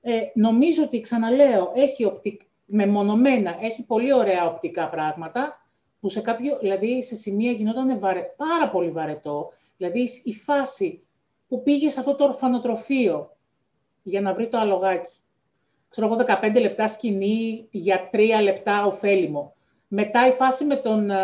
Ε, 0.00 0.20
νομίζω 0.34 0.82
ότι, 0.84 1.00
ξαναλέω, 1.00 1.72
έχει 1.74 2.04
οπτικ... 2.04 2.40
μεμονωμένα, 2.64 3.56
έχει 3.60 3.84
πολύ 3.86 4.12
ωραία 4.12 4.46
οπτικά 4.46 4.88
πράγματα, 4.88 5.58
που 6.00 6.08
σε 6.08 6.20
κάποιο, 6.20 6.58
δηλαδή 6.60 7.02
σε 7.02 7.14
σημεία 7.14 7.52
γινόταν 7.52 7.98
βαρε... 7.98 8.20
πάρα 8.36 8.70
πολύ 8.70 8.90
βαρετό. 8.90 9.50
Δηλαδή 9.76 10.08
η 10.24 10.34
φάση 10.34 11.02
που 11.48 11.62
πήγε 11.62 11.88
σε 11.88 12.00
αυτό 12.00 12.14
το 12.14 12.24
ορφανοτροφείο 12.24 13.36
για 14.02 14.20
να 14.20 14.34
βρει 14.34 14.48
το 14.48 14.58
αλογάκι. 14.58 15.12
Ξέρω 15.88 16.06
εγώ 16.06 16.24
15 16.42 16.60
λεπτά 16.60 16.88
σκηνή 16.88 17.68
για 17.70 18.08
3 18.12 18.18
λεπτά 18.42 18.86
ωφέλιμο. 18.86 19.54
Μετά 19.88 20.26
η 20.26 20.30
φάση 20.30 20.64
με 20.64 20.76
τον, 20.76 21.10
ε, 21.10 21.16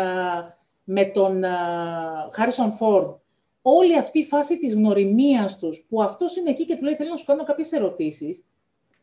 με 0.83 1.05
τον 1.05 1.43
Χάρισον 2.31 2.67
ε, 2.69 2.71
Φόρντ. 2.71 3.09
Όλη 3.61 3.97
αυτή 3.97 4.19
η 4.19 4.25
φάση 4.25 4.59
της 4.59 4.75
γνωριμίας 4.75 5.57
τους, 5.57 5.85
που 5.89 6.03
αυτός 6.03 6.35
είναι 6.35 6.49
εκεί 6.49 6.65
και 6.65 6.75
του 6.75 6.83
λέει, 6.83 6.95
θέλω 6.95 7.09
να 7.09 7.15
σου 7.15 7.25
κάνω 7.25 7.43
κάποιες 7.43 7.71
ερωτήσεις, 7.71 8.45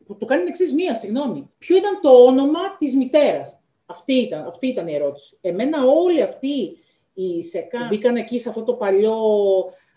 που 0.09 0.17
του 0.17 0.25
κάνει 0.25 0.43
εξής 0.47 0.73
μία, 0.73 0.95
συγγνώμη. 0.95 1.49
Ποιο 1.57 1.77
ήταν 1.77 1.99
το 2.01 2.09
όνομα 2.09 2.59
της 2.77 2.95
μητέρας; 2.95 3.61
Αυτή 3.85 4.13
ήταν, 4.13 4.45
αυτή 4.45 4.67
ήταν 4.67 4.87
η 4.87 4.93
ερώτηση. 4.93 5.37
Εμένα 5.41 5.85
όλοι 5.85 6.21
αυτοί 6.21 6.77
οι 7.13 7.43
ΣΕΚΑ 7.43 7.87
μπήκαν 7.89 8.15
εκεί 8.15 8.39
σε 8.39 8.49
αυτό 8.49 8.63
το 8.63 8.73
παλιό 8.73 9.17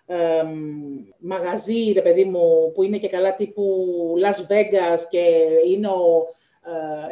ε, 0.07 0.43
μαγαζί, 1.19 1.93
ρε 1.93 2.03
παιδί 2.03 2.25
μου, 2.25 2.73
που 2.75 2.83
είναι 2.83 2.99
και 2.99 3.09
καλά 3.09 3.35
τύπου 3.35 3.87
Las 4.25 4.53
Vegas 4.53 4.99
και 5.11 5.25
είναι 5.69 5.89
ο, 5.89 6.27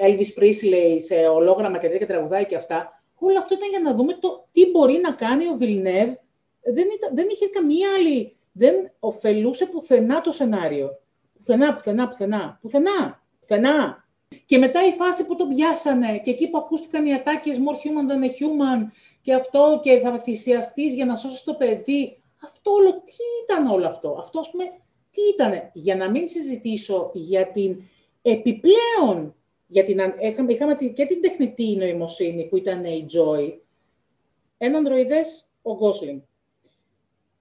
ε, 0.00 0.08
Elvis 0.08 0.42
Presley 0.42 0.96
σε 0.96 1.14
ολόγραμμα 1.14 1.78
και 1.78 1.88
τέτοια 1.88 2.06
τραγουδάει 2.06 2.46
και 2.46 2.56
αυτά. 2.56 3.02
Όλο 3.18 3.38
αυτό 3.38 3.54
ήταν 3.54 3.68
για 3.68 3.80
να 3.80 3.94
δούμε 3.94 4.12
το 4.12 4.48
τι 4.50 4.70
μπορεί 4.70 5.00
να 5.02 5.12
κάνει 5.12 5.46
ο 5.46 5.54
Βιλνεύ. 5.56 6.18
Δεν, 6.62 6.86
δεν 7.14 7.26
είχε 7.30 7.46
καμία 7.46 7.88
άλλη, 7.96 8.36
δεν 8.52 8.92
ωφελούσε 8.98 9.66
πουθενά 9.66 10.20
το 10.20 10.30
σενάριο. 10.30 10.98
Πουθενά, 11.40 11.74
πουθενά, 11.74 12.08
πουθενά, 12.08 12.58
πουθενά, 12.60 13.22
πουθενά. 13.40 14.04
Και 14.46 14.58
μετά 14.58 14.86
η 14.86 14.90
φάση 14.90 15.26
που 15.26 15.36
τον 15.36 15.48
πιάσανε 15.48 16.18
και 16.18 16.30
εκεί 16.30 16.50
που 16.50 16.58
ακούστηκαν 16.58 17.06
οι 17.06 17.14
ατάκες 17.14 17.58
more 17.58 17.74
human 17.74 18.10
than 18.10 18.22
a 18.22 18.26
human 18.26 18.86
και 19.20 19.34
αυτό 19.34 19.80
και 19.82 19.98
θα 19.98 20.18
θυσιαστείς 20.18 20.94
για 20.94 21.04
να 21.04 21.16
σώσεις 21.16 21.42
το 21.42 21.54
παιδί. 21.54 22.16
Αυτό 22.42 22.70
όλο, 22.70 22.90
τι 22.90 23.14
ήταν 23.44 23.66
όλο 23.66 23.86
αυτό; 23.86 24.16
Αυτό, 24.18 24.38
ας 24.38 24.50
πούμε, 24.50 24.64
τι 25.10 25.20
ήταν. 25.34 25.70
Για 25.72 25.96
να 25.96 26.10
μην 26.10 26.26
συζητήσω 26.28 27.10
για 27.14 27.50
την 27.50 27.82
επιπλέον 28.22 29.34
για 29.66 29.84
την, 29.84 30.00
είχαμε, 30.20 30.52
είχαμε 30.52 30.74
και 30.74 31.04
την 31.04 31.20
τεχνητή 31.20 31.76
νοημοσύνη 31.76 32.44
που 32.44 32.56
ήταν 32.56 32.84
η 32.84 33.06
Joy. 33.14 33.58
Ένα 34.58 34.78
ανδροειδές, 34.78 35.44
ο 35.62 35.70
Gosling. 35.72 36.20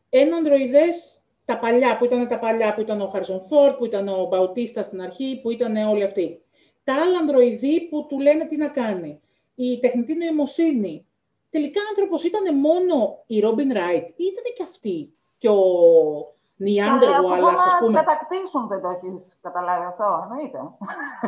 Ένα 0.09 0.35
ανδροειδές, 0.35 1.21
τα 1.49 1.59
παλιά, 1.59 1.97
που 1.97 2.05
ήταν 2.05 2.27
τα 2.27 2.39
παλιά, 2.39 2.73
που 2.73 2.81
ήταν 2.81 3.01
ο 3.01 3.11
Harrison 3.13 3.41
Ford, 3.49 3.77
που 3.77 3.85
ήταν 3.85 4.07
ο 4.07 4.25
Μπαουτίστα 4.25 4.81
στην 4.81 5.01
αρχή, 5.01 5.39
που 5.41 5.51
ήταν 5.51 5.75
όλοι 5.75 6.03
αυτοί. 6.03 6.41
Τα 6.83 6.93
άλλα 6.93 7.17
ανδροειδή 7.17 7.87
που 7.89 8.05
του 8.09 8.19
λένε 8.19 8.45
τι 8.45 8.57
να 8.57 8.67
κάνει. 8.67 9.19
Η 9.55 9.79
τεχνητή 9.79 10.15
νοημοσύνη, 10.15 11.05
τελικά 11.49 11.81
άνθρωπος 11.89 12.23
ήταν 12.23 12.59
μόνο 12.59 13.23
η 13.27 13.39
Ρόμπιν 13.39 13.73
Ράιτ 13.73 14.09
ή 14.09 14.23
ήταν 14.23 14.43
και 14.55 14.63
αυτή 14.63 15.13
και 15.37 15.49
ο 15.49 15.61
Νιάντερ 16.67 17.09
Γουάλλα, 17.21 17.49
ας 17.69 17.75
πούμε. 17.79 17.97
Να 17.99 18.03
κατακτήσουν, 18.03 18.63
δεν 18.71 18.79
το 18.83 18.89
έχεις 18.95 19.21
καταλάβει 19.45 19.85
αυτό, 19.91 20.07
εννοείται. 20.23 20.59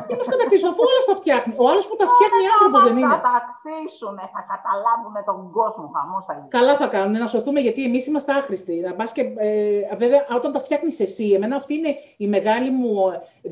Τι 0.08 0.14
μα 0.20 0.26
κατακτήσουν, 0.34 0.68
αφού 0.72 0.82
όλα 0.90 1.02
τα 1.10 1.16
φτιάχνει. 1.20 1.54
Ο 1.64 1.66
άλλος 1.72 1.86
που 1.88 1.96
τα 2.02 2.06
φτιάχνει 2.12 2.44
άνθρωπος 2.54 2.80
δεν 2.88 2.98
είναι. 2.98 3.16
Θα 3.16 3.22
κατακτήσουν, 3.30 4.16
θα 4.36 4.42
καταλάβουν 4.54 5.16
τον 5.30 5.40
κόσμο, 5.58 5.86
χαμός 5.96 6.26
θα 6.28 6.34
γίνει. 6.34 6.48
Καλά 6.58 6.74
θα 6.82 6.88
κάνουν, 6.96 7.14
να 7.24 7.28
σωθούμε 7.34 7.60
γιατί 7.66 7.82
εμείς 7.90 8.04
είμαστε 8.08 8.32
άχρηστοι. 8.40 8.76
Να 8.86 8.92
πας 9.00 9.12
και, 9.12 9.24
ε, 9.38 9.96
βέβαια, 9.96 10.22
όταν 10.38 10.50
τα 10.56 10.60
φτιάχνεις 10.66 11.00
εσύ, 11.00 11.28
εμένα 11.36 11.56
αυτή 11.56 11.74
είναι 11.74 11.92
η 12.18 12.28
μεγάλη 12.36 12.70
μου 12.70 12.94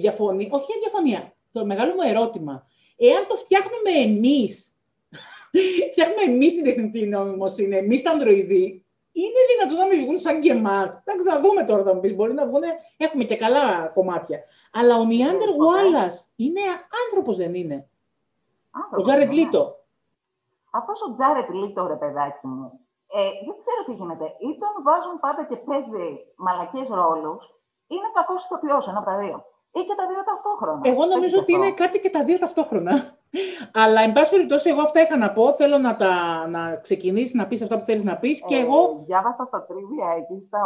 διαφωνία. 0.01 0.47
Όχι 0.51 0.69
η 0.77 0.79
διαφωνία, 0.83 1.21
το 1.51 1.65
μεγάλο 1.65 1.91
μου 1.97 2.03
ερώτημα. 2.11 2.53
Εάν 2.97 3.21
το 3.29 3.35
φτιάχνουμε 3.35 3.91
εμείς, 4.05 4.53
φτιάχνουμε 5.91 6.23
εμείς 6.31 6.51
την 6.53 6.63
τεχνητή 6.63 7.01
νοημοσύνη, 7.05 7.75
εμείς 7.77 8.01
τα 8.01 8.11
ανδροειδή, 8.11 8.83
είναι 9.11 9.39
δυνατόν 9.51 9.77
να 9.77 9.85
μην 9.85 10.03
βγουν 10.03 10.17
σαν 10.17 10.39
και 10.39 10.51
εμάς. 10.51 11.03
Εντάξει, 11.05 11.25
θα 11.29 11.39
δούμε 11.39 11.63
τώρα, 11.63 11.83
θα 11.83 11.93
μου 11.93 11.99
πεις. 11.99 12.15
Μπορεί 12.15 12.33
να 12.33 12.45
βγουν. 12.47 12.61
Έχουμε 12.97 13.23
και 13.23 13.35
καλά 13.35 13.87
κομμάτια. 13.87 14.39
Αλλά 14.71 14.97
ο 14.97 15.03
Νιάντερ 15.03 15.49
Γουάλλας 15.49 16.31
είναι 16.35 16.61
άνθρωπος, 17.05 17.35
δεν 17.35 17.53
είναι. 17.53 17.89
ο 18.97 19.01
Τζάρετ 19.01 19.31
Λίτο. 19.31 19.75
Αυτός 20.71 21.01
ο 21.01 21.11
Τζάρετ 21.11 21.49
Λίτο, 21.49 21.87
ρε 21.87 21.95
παιδάκι 21.95 22.47
μου, 22.47 22.79
ε, 23.07 23.21
δεν 23.45 23.57
ξέρω 23.57 23.83
τι 23.85 23.93
γίνεται. 23.93 24.25
Ή 24.25 24.57
τον 24.57 24.83
βάζουν 24.83 25.19
πάντα 25.19 25.45
και 25.45 25.55
παίζει 25.55 26.07
μαλακές 26.35 26.89
ρόλους, 26.89 27.53
είναι 27.87 28.09
κακός 28.13 28.45
ηθοποιός, 28.45 28.87
ένα 28.87 28.97
από 28.97 29.09
τα 29.09 29.17
δύο 29.17 29.45
ή 29.71 29.81
και 29.87 29.95
τα 29.95 30.05
δύο 30.07 30.23
ταυτόχρονα. 30.23 30.81
Εγώ 30.83 31.05
νομίζω 31.05 31.39
ότι 31.39 31.53
είναι 31.53 31.71
κάτι 31.71 31.99
και 31.99 32.09
τα 32.09 32.23
δύο 32.23 32.37
ταυτόχρονα. 32.37 32.93
Αλλά, 33.83 34.01
εν 34.01 34.13
πάση 34.13 34.31
περιπτώσει, 34.31 34.69
εγώ 34.69 34.81
αυτά 34.81 35.01
είχα 35.01 35.17
να 35.17 35.31
πω. 35.31 35.53
Θέλω 35.53 35.77
να, 35.77 35.95
τα, 35.95 36.13
να 36.47 36.75
ξεκινήσεις 36.75 37.33
να 37.33 37.47
πεις 37.47 37.61
αυτά 37.61 37.77
που 37.77 37.83
θέλεις 37.83 38.03
να 38.03 38.17
πεις. 38.17 38.45
και 38.45 38.55
ε, 38.55 38.59
εγώ. 38.59 38.97
Διάβασα 39.05 39.45
στα 39.45 39.65
τρίβια 39.65 40.07
εκεί 40.17 40.43
στα 40.43 40.61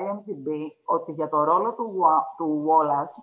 IMDb 0.00 0.48
ότι 0.84 1.12
για 1.12 1.28
το 1.28 1.44
ρόλο 1.44 1.72
του, 1.72 2.04
του 2.36 2.64
Wallace, 2.68 3.14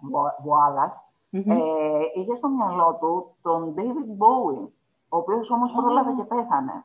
Wallace 0.49 0.97
ε, 1.31 2.19
είχε 2.19 2.35
στο 2.35 2.47
μυαλό 2.49 2.97
του 2.99 3.35
τον 3.41 3.73
David 3.77 4.09
Bowie, 4.21 4.67
ο 5.09 5.17
οποίος 5.17 5.51
όμως 5.51 5.71
πρόλαβε 5.71 6.11
και 6.17 6.23
πέθανε 6.23 6.83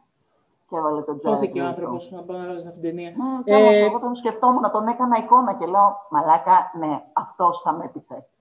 και 0.68 0.76
έβαλε 0.76 1.02
τον 1.02 1.18
Τζάρετ. 1.18 1.38
Σώθηκε 1.38 1.60
ο 1.60 1.66
άνθρωπος 1.66 2.10
να 2.10 2.22
πάει 2.22 2.38
να 2.38 2.52
αυτήν 2.52 2.72
την 2.72 2.82
ταινία. 2.82 3.10
Ναι, 3.44 3.56
ε, 3.56 3.84
εγώ 3.84 3.98
τον 3.98 4.14
σκεφτόμουν, 4.14 4.70
τον 4.70 4.88
έκανα 4.88 5.18
εικόνα 5.18 5.54
και 5.54 5.66
λέω 5.66 6.06
Μαλάκα, 6.10 6.70
ναι, 6.78 7.04
αυτός 7.12 7.60
θα 7.60 7.72
με 7.72 7.84
επιθέσει. 7.84 8.33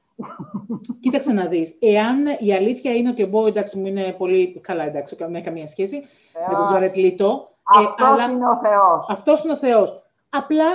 Κοίταξε 0.99 1.33
να 1.33 1.45
δεις. 1.45 1.77
Εάν 1.79 2.25
η 2.39 2.53
αλήθεια 2.53 2.95
είναι 2.95 3.09
ότι 3.09 3.23
ο 3.23 3.27
Μπόι, 3.27 3.47
εντάξει, 3.47 3.77
μου 3.77 3.85
είναι 3.85 4.11
πολύ 4.17 4.59
καλά, 4.59 4.83
εντάξει, 4.83 5.15
δεν 5.15 5.35
έχει 5.35 5.43
καμία 5.43 5.67
σχέση 5.67 6.01
Θεός. 6.33 6.47
με 6.49 6.55
τον 6.55 6.65
Τζάρετ 6.65 6.95
Λίτο. 6.95 7.47
Αυτός 7.63 8.27
ε, 8.27 8.31
είναι 8.31 8.47
ο 8.47 8.59
Θεός. 8.63 9.09
Αυτός 9.09 9.43
είναι 9.43 9.53
ο 9.53 9.57
Θεός. 9.57 10.01
Απλά 10.29 10.65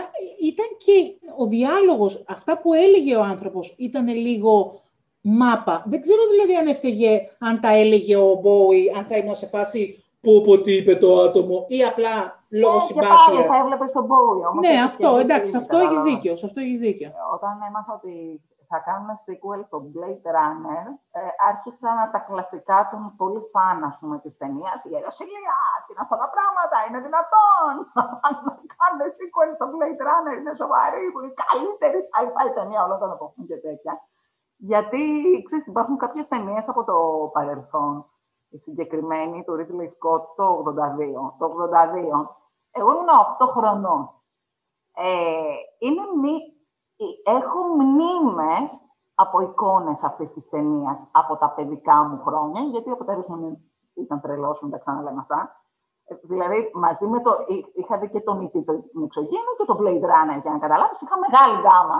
ήταν 0.42 0.66
και 0.76 1.14
ο 1.36 1.46
διάλογος, 1.46 2.24
αυτά 2.28 2.58
που 2.58 2.72
έλεγε 2.74 3.16
ο 3.16 3.22
άνθρωπος 3.22 3.74
ήταν 3.78 4.08
λίγο 4.08 4.80
μάπα. 5.20 5.84
Δεν 5.86 6.00
ξέρω 6.00 6.20
δηλαδή 6.30 6.56
αν 6.56 6.66
έφταιγε, 6.66 7.20
αν 7.38 7.60
τα 7.60 7.72
έλεγε 7.72 8.16
ο 8.16 8.34
Μπόι, 8.34 8.92
αν 8.96 9.04
θα 9.04 9.16
ήμουν 9.16 9.34
σε 9.34 9.46
φάση 9.46 10.04
που 10.20 10.40
πω 10.40 10.60
τι 10.60 10.76
είπε 10.76 10.94
το 10.96 11.20
άτομο 11.20 11.64
ή 11.68 11.84
απλά 11.84 12.44
λόγω 12.48 12.74
ναι, 12.74 12.80
συμπάθειας. 12.80 13.24
Και 13.26 13.32
πάλι 13.32 13.48
θα 13.48 13.56
έβλεπες 13.56 13.92
τον 13.92 14.04
Μπόι. 14.04 14.70
Ναι, 14.70 14.82
αυτό, 14.82 15.18
εντάξει, 15.18 15.56
αυτό 15.56 15.78
έχεις 15.78 16.02
δίκιο. 16.02 16.32
Αυτό 16.32 16.60
έχεις 16.60 16.78
δίκιο. 16.78 17.12
Όταν 17.34 17.50
έμαθα 17.68 18.00
ότι 18.02 18.42
θα 18.70 18.78
κάνουμε 18.86 19.14
sequel 19.24 19.60
το 19.72 19.78
Blade 19.92 20.26
Runner, 20.36 20.86
ε, 21.18 21.20
άρχισαν 21.50 21.96
τα 22.14 22.20
κλασικά 22.28 22.78
των 22.90 23.00
πολύ 23.20 23.42
φαν, 23.52 23.78
ας 23.90 23.96
πούμε, 24.00 24.16
της 24.24 24.34
ταινίας. 24.40 24.78
Η 24.86 24.90
Ιεροσυλία, 24.94 25.58
τι 25.82 25.90
είναι 25.92 26.04
αυτά 26.06 26.16
τα 26.22 26.28
πράγματα, 26.34 26.76
είναι 26.86 27.00
δυνατόν. 27.06 27.72
να 28.46 28.54
κάνουμε 28.78 29.06
sequel 29.16 29.50
στο 29.56 29.66
Blade 29.72 30.02
Runner, 30.08 30.34
είναι 30.40 30.54
σοβαρή, 30.62 31.04
που 31.10 31.18
είναι 31.20 31.32
η 31.34 31.38
καλύτερη 31.44 31.98
sci-fi 32.08 32.46
ταινία 32.58 32.80
όλων 32.86 32.98
των 33.02 33.10
εποχών 33.16 33.42
και 33.50 33.58
τέτοια. 33.66 33.94
Γιατί, 34.70 35.02
ξέρεις, 35.46 35.66
υπάρχουν 35.72 35.96
κάποιες 36.04 36.28
ταινίες 36.28 36.68
από 36.72 36.82
το 36.84 36.96
παρελθόν, 37.36 37.94
η 38.48 38.58
συγκεκριμένη 38.58 39.44
του 39.44 39.54
Ridley 39.58 39.88
Scott 39.94 40.24
το 40.36 40.46
82. 40.58 41.34
Το 41.38 41.44
82, 41.46 42.36
εγώ 42.70 42.90
ήμουν 42.92 43.10
8 43.38 43.46
χρονών. 43.54 44.02
Ε, 44.94 45.54
είναι 45.78 46.02
μη, 46.22 46.57
έχω 47.24 47.58
μνήμες 47.76 48.80
από 49.14 49.40
εικόνες 49.40 50.04
αυτής 50.04 50.32
της 50.32 50.48
ταινίας 50.48 51.08
από 51.12 51.36
τα 51.36 51.50
παιδικά 51.50 52.04
μου 52.04 52.22
χρόνια, 52.24 52.60
γιατί 52.60 52.90
ο 52.90 52.96
πατέρας 52.96 53.26
μου 53.26 53.60
ήταν 53.94 54.20
τρελός, 54.20 54.62
μην 54.62 54.70
τα 54.70 54.78
ξαναλέμε 54.78 55.20
αυτά. 55.20 55.62
Ε, 56.04 56.14
δηλαδή, 56.22 56.70
μαζί 56.74 57.06
με 57.06 57.20
το. 57.20 57.30
Είχα 57.74 57.98
δει 57.98 58.08
και 58.08 58.20
τον 58.20 58.40
Ιτή, 58.40 58.64
τον 58.64 59.04
Εξωγήινο 59.04 59.52
και 59.58 59.64
το 59.64 59.76
Blade 59.80 60.04
Runner, 60.12 60.40
για 60.42 60.52
να 60.52 60.58
καταλάβεις, 60.58 61.00
είχα 61.02 61.16
μεγάλη 61.18 61.60
γκάμα. 61.60 61.98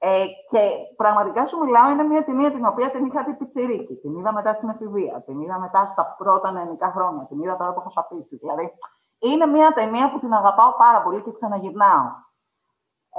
Ε, 0.00 0.24
και 0.50 0.60
πραγματικά 0.96 1.46
σου 1.46 1.58
μιλάω, 1.64 1.90
είναι 1.90 2.02
μια 2.02 2.24
ταινία 2.24 2.50
την 2.52 2.66
οποία 2.66 2.90
την 2.90 3.04
είχα 3.06 3.22
δει 3.22 3.34
πιτσιρίκι. 3.34 3.94
Την 3.94 4.16
είδα 4.16 4.32
μετά 4.32 4.54
στην 4.54 4.68
εφηβεία, 4.68 5.22
την 5.26 5.40
είδα 5.40 5.58
μετά 5.58 5.86
στα 5.86 6.14
πρώτα 6.18 6.50
νεανικά 6.50 6.90
χρόνια, 6.90 7.24
την 7.24 7.42
είδα 7.42 7.56
τώρα 7.56 7.72
που 7.72 7.80
έχω 7.80 7.90
σαπίσει. 7.90 8.36
Δηλαδή, 8.36 8.72
είναι 9.18 9.46
μια 9.46 9.72
ταινία 9.72 10.10
που 10.10 10.18
την 10.18 10.32
αγαπάω 10.32 10.76
πάρα 10.76 11.02
πολύ 11.02 11.22
και 11.22 11.32
ξαναγυρνάω. 11.32 12.06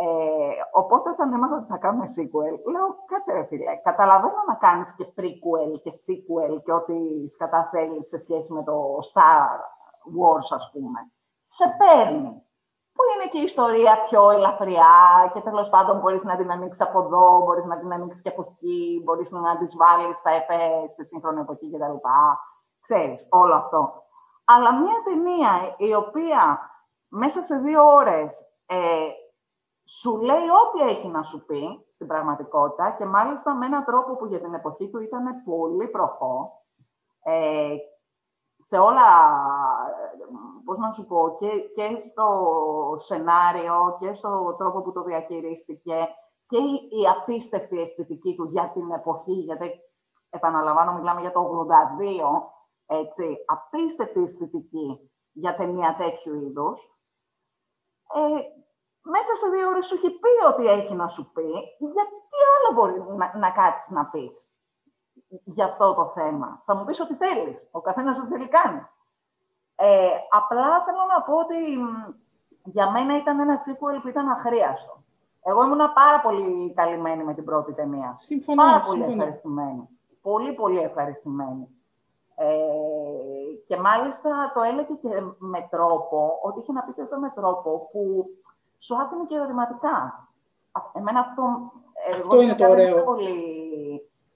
Ε, 0.01 0.51
οπότε 0.72 1.10
όταν 1.10 1.34
έμαθα 1.34 1.56
ότι 1.56 1.72
θα 1.74 1.77
κάνουμε 1.77 2.06
sequel, 2.15 2.56
λέω, 2.74 2.88
κάτσε 3.06 3.34
ρε 3.34 3.44
φίλε, 3.50 3.75
καταλαβαίνω 3.89 4.41
να 4.48 4.56
κάνεις 4.56 4.96
και 4.96 5.06
prequel 5.18 5.72
και 5.84 5.91
sequel 6.03 6.53
και 6.63 6.74
ό,τι 6.74 7.27
σκαταθέλεις 7.27 8.08
σε 8.08 8.20
σχέση 8.20 8.53
με 8.53 8.63
το 8.63 8.77
Star 9.12 9.50
Wars, 10.18 10.50
ας 10.60 10.65
πούμε. 10.74 11.00
Σε 11.39 11.65
παίρνει. 11.79 12.44
Που 12.94 13.01
είναι 13.12 13.27
και 13.32 13.39
η 13.39 13.44
ιστορία 13.51 14.03
πιο 14.08 14.29
ελαφριά 14.29 14.96
και 15.34 15.41
τέλος 15.41 15.70
πάντων 15.70 16.00
μπορείς 16.00 16.24
να 16.24 16.36
την 16.38 16.51
ανοίξεις 16.51 16.88
από 16.88 17.00
εδώ, 17.01 17.41
μπορείς 17.44 17.65
να 17.65 17.79
την 17.79 17.94
ανοίξεις 17.94 18.22
και 18.22 18.29
από 18.29 18.41
εκεί, 18.50 19.01
μπορείς 19.03 19.32
να 19.32 19.58
τη 19.58 19.65
βάλεις 19.77 20.18
στα 20.18 20.32
εφέ, 20.32 20.88
στη 20.88 21.06
σύγχρονη 21.06 21.39
εποχή 21.39 21.72
κτλ. 21.72 21.96
Ξέρεις, 22.82 23.27
όλο 23.29 23.56
αυτό. 23.56 24.03
Αλλά 24.46 24.74
μια 24.74 25.01
ταινία 25.03 25.75
η 25.77 25.94
οποία 25.94 26.60
μέσα 27.08 27.41
σε 27.41 27.56
δύο 27.56 27.84
ώρες 27.86 28.50
ε, 28.65 28.77
σου 29.98 30.17
λέει 30.17 30.48
ό,τι 30.63 30.89
έχει 30.89 31.08
να 31.08 31.24
σου 31.24 31.46
πει 31.46 31.86
στην 31.89 32.08
πραγματικότητα 32.08 32.96
και 32.98 33.05
μάλιστα 33.05 33.55
με 33.55 33.65
έναν 33.65 33.84
τρόπο 33.84 34.15
που 34.15 34.25
για 34.25 34.41
την 34.41 34.53
εποχή 34.53 34.89
του 34.89 35.00
ήταν 35.00 35.43
πολύ 35.43 35.88
προχώ 35.88 36.63
ε, 37.24 37.75
σε 38.58 38.77
όλα, 38.77 39.08
πώς 40.65 40.77
να 40.77 40.91
σου 40.91 41.05
πω, 41.05 41.36
και, 41.39 41.48
και 41.74 42.00
στο 42.00 42.96
σενάριο 42.98 43.98
και 44.00 44.13
στο 44.13 44.55
τρόπο 44.58 44.81
που 44.81 44.91
το 44.91 45.03
διαχειρίστηκε 45.03 46.08
και 46.48 46.58
η, 46.58 47.00
η 47.01 47.08
απίστευτη 47.08 47.79
αισθητική 47.79 48.36
του 48.36 48.43
για 48.43 48.72
την 48.74 48.91
εποχή, 48.91 49.34
γιατί 49.34 49.72
επαναλαμβάνω 50.29 50.93
μιλάμε 50.93 51.22
για 51.22 51.31
το 51.31 51.67
82, 52.86 52.98
έτσι, 52.98 53.38
απίστευτη 53.46 54.22
αισθητική 54.22 55.12
για 55.31 55.55
ταινία 55.55 55.96
τέτοιου 55.96 56.36
είδους. 56.36 56.98
Ε, 58.13 58.39
μέσα 59.01 59.36
σε 59.36 59.50
δύο 59.50 59.68
ώρες 59.68 59.86
σου 59.86 59.96
έχει 59.96 60.10
πει 60.20 60.34
ότι 60.51 60.68
έχει 60.68 60.94
να 60.96 61.08
σου 61.08 61.32
πει, 61.32 61.50
γιατί 61.77 62.15
άλλο 62.56 62.70
μπορεί 62.75 63.18
να, 63.18 63.38
να 63.38 63.51
κάτσεις 63.51 63.89
να 63.89 64.06
πεις 64.06 64.50
για 65.44 65.65
αυτό 65.65 65.94
το 65.94 66.12
θέμα. 66.13 66.62
Θα 66.65 66.75
μου 66.75 66.84
πεις 66.86 67.00
ότι 67.00 67.15
θέλεις. 67.15 67.68
Ο 67.72 67.82
καθένας 67.82 68.20
ό,τι 68.20 68.27
θέλει 68.27 68.48
κάνει. 68.48 68.88
Ε, 69.75 70.10
απλά 70.29 70.84
θέλω 70.86 71.03
να 71.13 71.22
πω 71.22 71.34
ότι 71.34 71.58
για 72.63 72.91
μένα 72.91 73.18
ήταν 73.18 73.39
ένα 73.39 73.56
sequel 73.56 74.00
που 74.01 74.08
ήταν 74.08 74.29
αχρίαστο. 74.29 75.03
Εγώ 75.44 75.63
ήμουν 75.63 75.94
πάρα 75.94 76.20
πολύ 76.22 76.74
καλυμμένη 76.74 77.24
με 77.24 77.34
την 77.34 77.46
πρώτη 77.46 77.74
ταινία. 77.74 78.13
Συμφωνώ. 78.18 78.62
Πάρα 78.63 78.82
πολύ 78.82 79.03
ευχαριστημένη. 79.03 79.89
Πολύ, 80.22 80.53
πολύ 80.53 80.79
ευχαριστημένη. 80.79 81.68
Ε, 82.36 82.48
και 83.68 83.77
μάλιστα 83.77 84.51
το 84.53 84.62
έλεγε 84.62 84.94
και 84.94 85.10
με 85.38 85.68
τρόπο, 85.70 86.39
ότι 86.41 86.60
είχε 86.60 86.72
να 86.72 86.84
πει 86.84 86.94
και 86.94 87.15
με 87.20 87.32
τρόπο 87.36 87.89
που 87.91 88.25
σου 88.80 89.02
άφηνε 89.02 89.26
και 89.26 89.36
ερωτηματικά. 89.36 90.28
Εμένα 90.94 91.20
αυτό, 91.20 91.72
αυτό 92.14 92.42
είναι 92.42 92.56
το 92.56 92.70
ωραίο. 92.70 93.04
Πολύ 93.04 93.40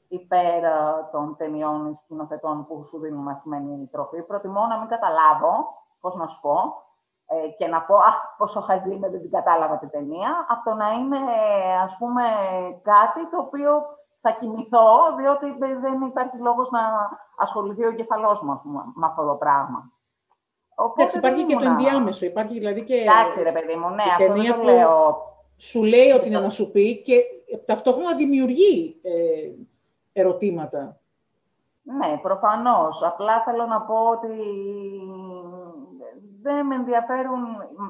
υπέρ 0.07 0.63
ε, 0.63 0.71
των 1.11 1.35
ταινιών 1.37 1.95
σκηνοθετών 1.95 2.65
που 2.67 2.83
σου 2.83 2.99
δίνουν 2.99 3.23
μασημένη 3.23 3.89
τροφή. 3.91 4.21
Προτιμώ 4.21 4.65
να 4.65 4.77
μην 4.79 4.87
καταλάβω, 4.87 5.53
πώς 5.99 6.15
να 6.15 6.27
σου 6.27 6.41
πω, 6.41 6.83
ε, 7.25 7.47
και 7.57 7.67
να 7.67 7.81
πω 7.81 7.95
«Αχ, 7.95 8.15
πόσο 8.37 8.61
χαζή 8.61 8.93
είμαι, 8.93 9.09
δεν 9.09 9.21
την 9.21 9.31
κατάλαβα 9.31 9.77
την 9.77 9.89
ταινία», 9.89 10.45
αυτό 10.49 10.73
να 10.73 10.89
είναι, 10.91 11.19
ας 11.83 11.97
πούμε, 11.97 12.23
κάτι 12.81 13.29
το 13.29 13.37
οποίο 13.37 13.71
θα 14.21 14.31
κοιμηθώ, 14.31 14.87
διότι 15.17 15.57
δεν 15.57 16.01
υπάρχει 16.01 16.37
λόγος 16.37 16.69
να 16.71 16.81
ασχοληθεί 17.37 17.85
ο 17.85 17.93
κεφαλός 17.93 18.43
μου 18.43 18.61
με 18.95 19.05
αυτό 19.05 19.25
το 19.25 19.33
πράγμα. 19.33 19.91
Εντάξει, 20.97 21.17
υπάρχει 21.17 21.43
και 21.43 21.55
το 21.55 21.65
ενδιάμεσο. 21.65 22.25
Υπάρχει 22.25 22.53
δηλαδή 22.53 22.83
και. 22.83 22.95
Εντάξει, 22.95 23.43
ρε 23.43 23.51
παιδί 23.51 23.75
μου, 23.75 23.89
ναι, 23.89 24.03
αυτό 24.19 24.33
δεν 24.33 24.55
το 24.55 24.63
λέω. 24.63 25.31
Σου 25.57 25.83
λέει 25.83 26.09
ότι 26.09 26.27
είναι 26.27 26.39
να 26.39 26.49
σου 26.49 26.71
πει 26.71 27.01
και 27.01 27.23
ταυτόχρονα 27.65 28.15
δημιουργεί 28.15 28.99
ε, 29.01 29.11
ερωτήματα. 30.13 30.97
Ναι, 31.81 32.17
προφανώς. 32.21 33.03
Απλά 33.03 33.43
θέλω 33.45 33.65
να 33.65 33.81
πω 33.81 34.09
ότι 34.09 34.27
δεν 36.41 36.65
με 36.65 36.75
ενδιαφέρουν, 36.75 37.43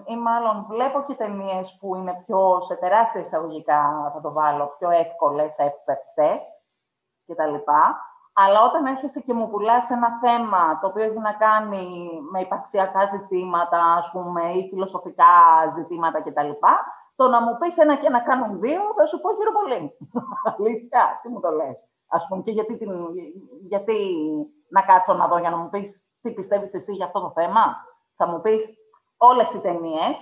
ή 0.05 0.15
μάλλον 0.17 0.65
βλέπω 0.67 1.03
και 1.07 1.13
ταινίες 1.13 1.77
που 1.79 1.95
είναι 1.95 2.21
πιο 2.25 2.61
σε 2.61 2.75
τεράστια 2.75 3.21
εισαγωγικά, 3.21 4.11
θα 4.13 4.21
το 4.21 4.31
βάλω, 4.31 4.75
πιο 4.77 4.89
εύκολες, 4.89 5.57
εύπεπτες 5.57 6.43
κτλ. 7.27 7.55
Αλλά 8.33 8.63
όταν 8.63 8.85
έρχεσαι 8.85 9.19
και 9.19 9.33
μου 9.33 9.49
πουλάς 9.49 9.89
ένα 9.89 10.19
θέμα 10.21 10.79
το 10.79 10.87
οποίο 10.87 11.03
έχει 11.03 11.19
να 11.19 11.33
κάνει 11.33 12.09
με 12.31 12.39
υπαρξιακά 12.39 13.05
ζητήματα, 13.05 13.79
ας 13.99 14.11
πούμε, 14.11 14.41
ή 14.51 14.67
φιλοσοφικά 14.69 15.33
ζητήματα 15.71 16.21
κτλ., 16.21 16.51
το 17.15 17.27
να 17.27 17.41
μου 17.41 17.57
πεις 17.57 17.77
ένα 17.77 17.95
και 17.95 18.09
να 18.09 18.19
κάνουν 18.19 18.59
δύο, 18.59 18.81
θα 18.97 19.05
σου 19.05 19.21
πω 19.21 19.29
πολύ. 19.59 19.97
Αλήθεια, 20.57 21.19
τι 21.21 21.29
μου 21.29 21.39
το 21.39 21.49
λες. 21.49 21.87
Ας 22.07 22.27
πούμε, 22.27 22.41
και 22.41 22.51
γιατί, 22.51 22.77
την, 22.77 22.91
γιατί 23.67 23.97
να 24.69 24.81
κάτσω 24.81 25.13
να 25.13 25.27
δω 25.27 25.37
για 25.37 25.49
να 25.49 25.57
μου 25.57 25.69
πεις 25.69 26.07
τι 26.21 26.31
πιστεύεις 26.31 26.73
εσύ 26.73 26.93
για 26.93 27.05
αυτό 27.05 27.19
το 27.21 27.31
θέμα. 27.35 27.63
Θα 28.15 28.27
μου 28.27 28.41
πεις 28.41 28.73
όλες 29.17 29.53
οι 29.53 29.61
ταινίες, 29.61 30.15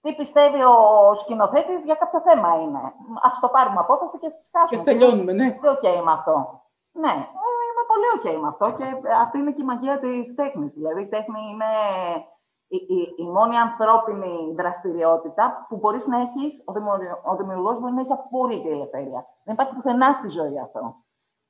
τι 0.00 0.14
πιστεύει 0.14 0.62
ο 0.62 1.14
σκηνοθέτης 1.14 1.84
για 1.84 1.94
κάποιο 1.94 2.20
θέμα 2.20 2.50
είναι. 2.62 2.80
Ας 3.22 3.40
το 3.40 3.48
πάρουμε 3.48 3.80
απόφαση 3.80 4.18
και 4.18 4.28
συσκάσουμε. 4.28 4.82
Και 4.82 4.90
τελειώνουμε, 4.90 5.32
ναι. 5.32 5.58
Δεν 5.60 5.74
ok 5.74 6.04
με 6.04 6.12
αυτό. 6.12 6.34
Ναι, 7.02 7.12
είμαι 7.12 7.45
πολύ 7.96 8.08
ok 8.16 8.26
με 8.42 8.48
αυτό 8.48 8.66
και 8.78 8.86
αυτή 9.24 9.38
είναι 9.38 9.52
και 9.52 9.62
η 9.62 9.64
μαγεία 9.64 9.98
της 9.98 10.34
τέχνης. 10.34 10.74
Δηλαδή 10.74 11.00
η 11.02 11.08
τέχνη 11.08 11.40
είναι 11.52 11.70
η, 12.76 12.78
η, 12.96 13.00
η 13.24 13.26
μόνη 13.36 13.56
ανθρώπινη 13.56 14.54
δραστηριότητα 14.56 15.66
που 15.68 15.76
μπορείς 15.76 16.06
να 16.06 16.16
έχεις, 16.20 16.64
ο, 16.68 16.72
δημιουργό 16.72 17.20
ο 17.30 17.36
δημιουργός 17.36 17.80
μπορεί 17.80 17.92
να 17.92 18.00
έχει 18.00 18.12
απόλυτη 18.12 18.68
ελευθερία. 18.68 19.20
Δεν 19.44 19.54
υπάρχει 19.54 19.74
πουθενά 19.74 20.12
στη 20.14 20.28
ζωή 20.28 20.58
αυτό. 20.66 20.82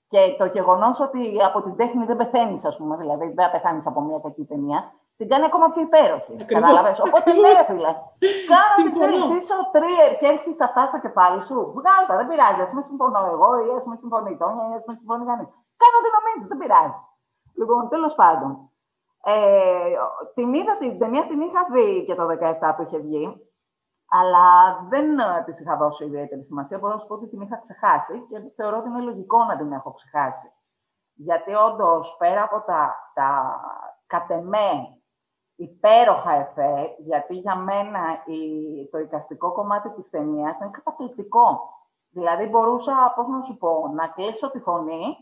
Και 0.09 0.21
το 0.39 0.45
γεγονός 0.45 1.01
ότι 1.01 1.21
από 1.49 1.63
την 1.63 1.77
τέχνη 1.77 2.05
δεν 2.05 2.17
πεθαίνεις, 2.17 2.65
ας 2.65 2.77
πούμε, 2.77 2.97
δηλαδή 2.97 3.27
δεν 3.39 3.51
πεθάνεις 3.51 3.87
από 3.87 4.01
μια 4.01 4.19
κακή 4.23 4.45
ταινία, 4.45 4.79
την 5.19 5.27
κάνει 5.31 5.45
ακόμα 5.51 5.67
πιο 5.73 5.83
υπέροχη. 5.89 6.35
Κατάλαβες; 6.55 7.01
Οπότε 7.07 7.31
ναι, 7.45 7.53
φίλε. 7.69 7.93
Κάνε 8.51 8.77
τι 8.85 8.91
θέλεις. 9.01 9.29
Είσαι 9.37 9.55
ο 9.63 9.65
τρίερ 9.75 10.11
και 10.21 10.27
έχεις 10.35 10.59
αυτά 10.69 10.83
στο 10.91 10.99
κεφάλι 11.05 11.41
σου. 11.49 11.57
Βγάλτα, 11.79 12.13
δεν 12.19 12.27
πειράζει. 12.31 12.61
Α 12.67 12.69
με 12.77 12.83
συμφωνώ 12.91 13.21
εγώ 13.35 13.49
ή 13.67 13.69
ας 13.79 13.85
με 13.91 13.97
συμφωνεί 14.03 14.31
η 14.37 14.39
Τόνια 14.43 14.65
ή 14.71 14.75
ας 14.79 14.85
με 14.89 14.95
συμφωνεί 15.01 15.25
κανείς. 15.31 15.49
Κάνε 15.81 15.95
ό,τι 16.01 16.09
νομίζει, 16.37 16.47
δεν 16.47 16.59
πειράζει. 16.59 17.01
Λοιπόν, 17.55 17.89
τέλος 17.89 18.15
πάντων. 18.15 18.71
Ε, 19.25 19.97
την 20.35 20.55
είδα, 20.55 20.77
την 20.77 20.99
ταινία 20.99 21.27
την 21.27 21.41
είχα 21.41 21.67
δει 21.73 22.05
και 22.05 22.15
το 22.15 22.27
17 22.27 22.75
που 22.77 22.83
είχε 22.83 22.99
βγει, 22.99 23.51
αλλά 24.09 24.79
δεν 24.89 25.19
ε, 25.19 25.43
της 25.45 25.61
είχα 25.61 25.77
δώσει 25.77 26.05
ιδιαίτερη 26.05 26.45
σημασία. 26.45 26.79
Μπορώ 26.79 26.93
να 26.93 26.99
σου 26.99 27.07
πω 27.07 27.15
ότι 27.15 27.29
την 27.29 27.41
είχα 27.41 27.59
ξεχάσει 27.61 28.27
και 28.29 28.41
θεωρώ 28.57 28.77
ότι 28.79 28.89
είναι 28.89 29.01
λογικό 29.01 29.45
να 29.45 29.57
την 29.57 29.73
έχω 29.73 29.93
ξεχάσει. 29.93 30.53
Γιατί 31.15 31.55
όντως 31.55 32.17
πέρα 32.19 32.43
από 32.43 32.61
τα, 32.61 32.95
τα 33.15 33.61
κατεμέ 34.07 35.01
υπέροχα 35.57 36.33
εφέ, 36.33 36.95
γιατί 36.99 37.35
για 37.35 37.57
μένα 37.57 38.01
η, 38.27 38.41
το 38.91 38.99
εικαστικό 38.99 39.53
κομμάτι 39.53 39.91
της 39.91 40.11
ταινίας 40.11 40.61
είναι 40.61 40.71
καταπληκτικό. 40.71 41.75
Δηλαδή 42.11 42.47
μπορούσα, 42.47 43.13
πώς 43.17 43.29
να 43.29 43.43
σου 43.43 43.57
πω, 43.57 43.91
να 43.95 44.07
κλείσω 44.07 44.51
τη 44.51 44.59
φωνή, 44.59 45.17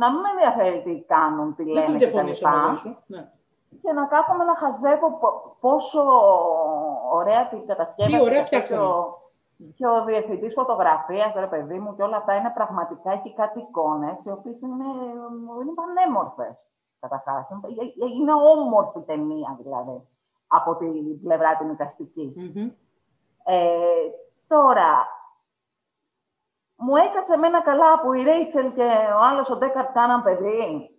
να 0.00 0.10
μην 0.10 0.20
με 0.20 0.28
ενδιαφέρει 0.34 0.82
τι 0.82 1.04
κάνουν, 1.06 1.54
τι 1.54 1.64
λένε 1.64 1.96
και 1.96 2.10
τα 2.10 2.22
ναι. 3.06 3.30
Και 3.82 3.92
να 3.92 4.04
κάθομαι 4.06 4.44
να 4.44 4.56
χαζεύω 4.56 5.08
πόσο 5.60 6.02
ωραία 7.12 7.48
την 7.48 7.66
κατασκεύαση. 7.66 8.16
Τι 8.16 8.22
ωραία 8.22 8.44
φτιάξαμε. 8.44 8.88
Και 9.74 9.86
ο 9.86 10.04
διευθυντής 10.04 10.54
φωτογραφίας, 10.54 11.34
ρε 11.34 11.46
παιδί 11.46 11.78
μου, 11.78 11.96
και 11.96 12.02
όλα 12.02 12.16
αυτά 12.16 12.34
είναι 12.34 12.52
πραγματικά, 12.54 13.12
έχει 13.12 13.34
κάτι 13.34 13.58
εικόνες, 13.58 14.24
οι 14.24 14.30
οποίες 14.30 14.60
είναι, 14.60 14.84
είναι 15.60 15.72
πανέμορφες. 15.74 16.66
Καταρχάς. 17.00 17.50
Είναι 18.18 18.32
όμορφη 18.32 19.00
ταινία, 19.00 19.58
δηλαδή, 19.62 20.08
από 20.46 20.76
την 20.76 21.22
πλευρά 21.22 21.56
την 21.56 21.70
εικαστική 21.70 22.32
Ε, 23.44 24.10
τώρα, 24.46 25.15
μου 26.76 26.96
έκατσε 26.96 27.34
εμένα 27.34 27.62
καλά 27.62 28.00
που 28.00 28.12
η 28.12 28.22
Ρέιτσελ 28.22 28.72
και 28.72 28.88
ο 29.18 29.20
άλλος 29.28 29.50
ο 29.50 29.56
Ντέκαρτ 29.56 29.92
κάναν 29.92 30.22
παιδί. 30.22 30.90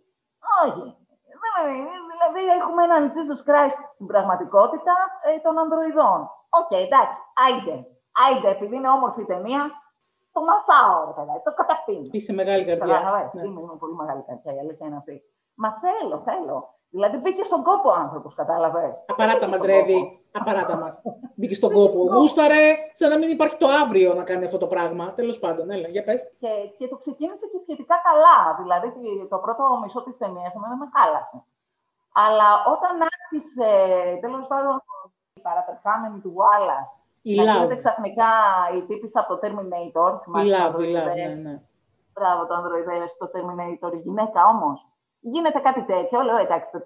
Όχι. 0.65 0.85
Δηλαδή, 2.11 2.41
έχουμε 2.59 2.83
έναν 2.83 3.09
Jesus 3.13 3.41
Christ 3.47 3.79
στην 3.93 4.05
πραγματικότητα 4.07 4.95
ε, 5.23 5.39
των 5.39 5.57
ανδροειδών. 5.57 6.19
OK, 6.49 6.69
okay, 6.71 6.81
εντάξει, 6.87 7.19
άιντε. 7.45 7.75
Άιντε, 8.23 8.49
επειδή 8.49 8.75
είναι 8.75 8.89
όμορφη 8.89 9.21
η 9.21 9.25
ταινία, 9.25 9.71
το 10.31 10.41
μασάω, 10.43 11.13
το 11.43 11.53
καταπίνω. 11.53 12.07
Είσαι 12.11 12.33
μεγάλη 12.33 12.65
καρδιά. 12.65 13.29
Ναι. 13.33 13.41
Είμαι, 13.41 13.61
είμαι 13.61 13.75
πολύ 13.79 13.95
μεγάλη 13.95 14.23
καρδιά, 14.27 14.53
η 14.53 14.59
αλήθεια 14.59 14.87
είναι 14.87 14.95
αυτή. 14.95 15.21
Μα 15.55 15.69
θέλω, 15.81 16.21
θέλω. 16.27 16.76
Δηλαδή 16.89 17.17
μπήκε 17.17 17.43
στον 17.43 17.63
κόπο 17.63 17.89
ο 17.89 17.93
άνθρωπος, 17.93 18.35
κατάλαβες. 18.35 19.05
Απαράτα 19.07 19.47
μα, 19.47 19.65
Ρεύη. 19.65 20.19
Απαράτα 20.31 20.77
μας. 20.77 21.01
μπήκε 21.35 21.53
στον 21.53 21.71
κόπο. 21.73 21.99
Γούσταρε, 22.13 22.63
σαν 22.91 23.09
να 23.09 23.17
μην 23.17 23.29
υπάρχει 23.29 23.57
το 23.57 23.67
αύριο 23.67 24.13
να 24.13 24.23
κάνει 24.23 24.45
αυτό 24.45 24.57
το 24.57 24.67
πράγμα. 24.67 25.13
Τέλος 25.13 25.39
πάντων, 25.39 25.69
έλα, 25.69 25.87
για 25.87 26.03
πες. 26.03 26.31
Και, 26.39 26.47
και 26.77 26.87
το 26.87 26.97
ξεκίνησε 26.97 27.45
και 27.51 27.59
σχετικά 27.59 27.95
καλά. 28.07 28.37
Δηλαδή 28.61 28.87
το 29.29 29.37
πρώτο 29.37 29.63
μισό 29.83 30.03
της 30.03 30.17
ταινίας 30.17 30.55
εμένα 30.55 30.75
με 30.75 30.87
χάλασε. 30.93 31.43
Αλλά 32.13 32.49
όταν 32.73 32.93
άρχισε, 33.11 33.69
τέλος 34.21 34.47
πάντων, 34.47 34.83
η 35.33 35.41
παραπερχάμενη 35.41 36.19
του 36.19 36.33
Wallace 36.39 36.93
η 37.21 37.35
να 37.35 37.43
γίνεται 37.43 37.75
ξαφνικά 37.75 38.31
η 38.77 38.81
τύπης 38.81 39.15
από 39.15 39.27
το 39.35 39.39
Terminator. 39.43 40.11
Η 40.43 40.49
Love, 40.53 40.79
η 40.79 40.93
Love, 40.95 41.15
ναι, 41.15 41.49
ναι. 41.49 41.61
Μπράβο, 42.13 42.45
το 42.47 42.53
Android 42.59 43.05
στο 43.07 43.25
Terminator. 43.33 43.93
Η 43.93 43.97
γυναίκα 43.97 44.39
όμως 44.53 44.85
γίνεται 45.31 45.59
κάτι 45.59 45.83
τέτοιο, 45.85 46.21
λέω 46.21 46.37
εντάξει, 46.37 46.71
το, 46.71 46.79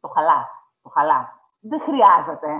το 0.00 0.08
χαλάς, 0.08 0.50
το 0.82 0.88
χαλάς. 0.88 1.28
Δεν 1.60 1.80
χρειάζεται. 1.80 2.50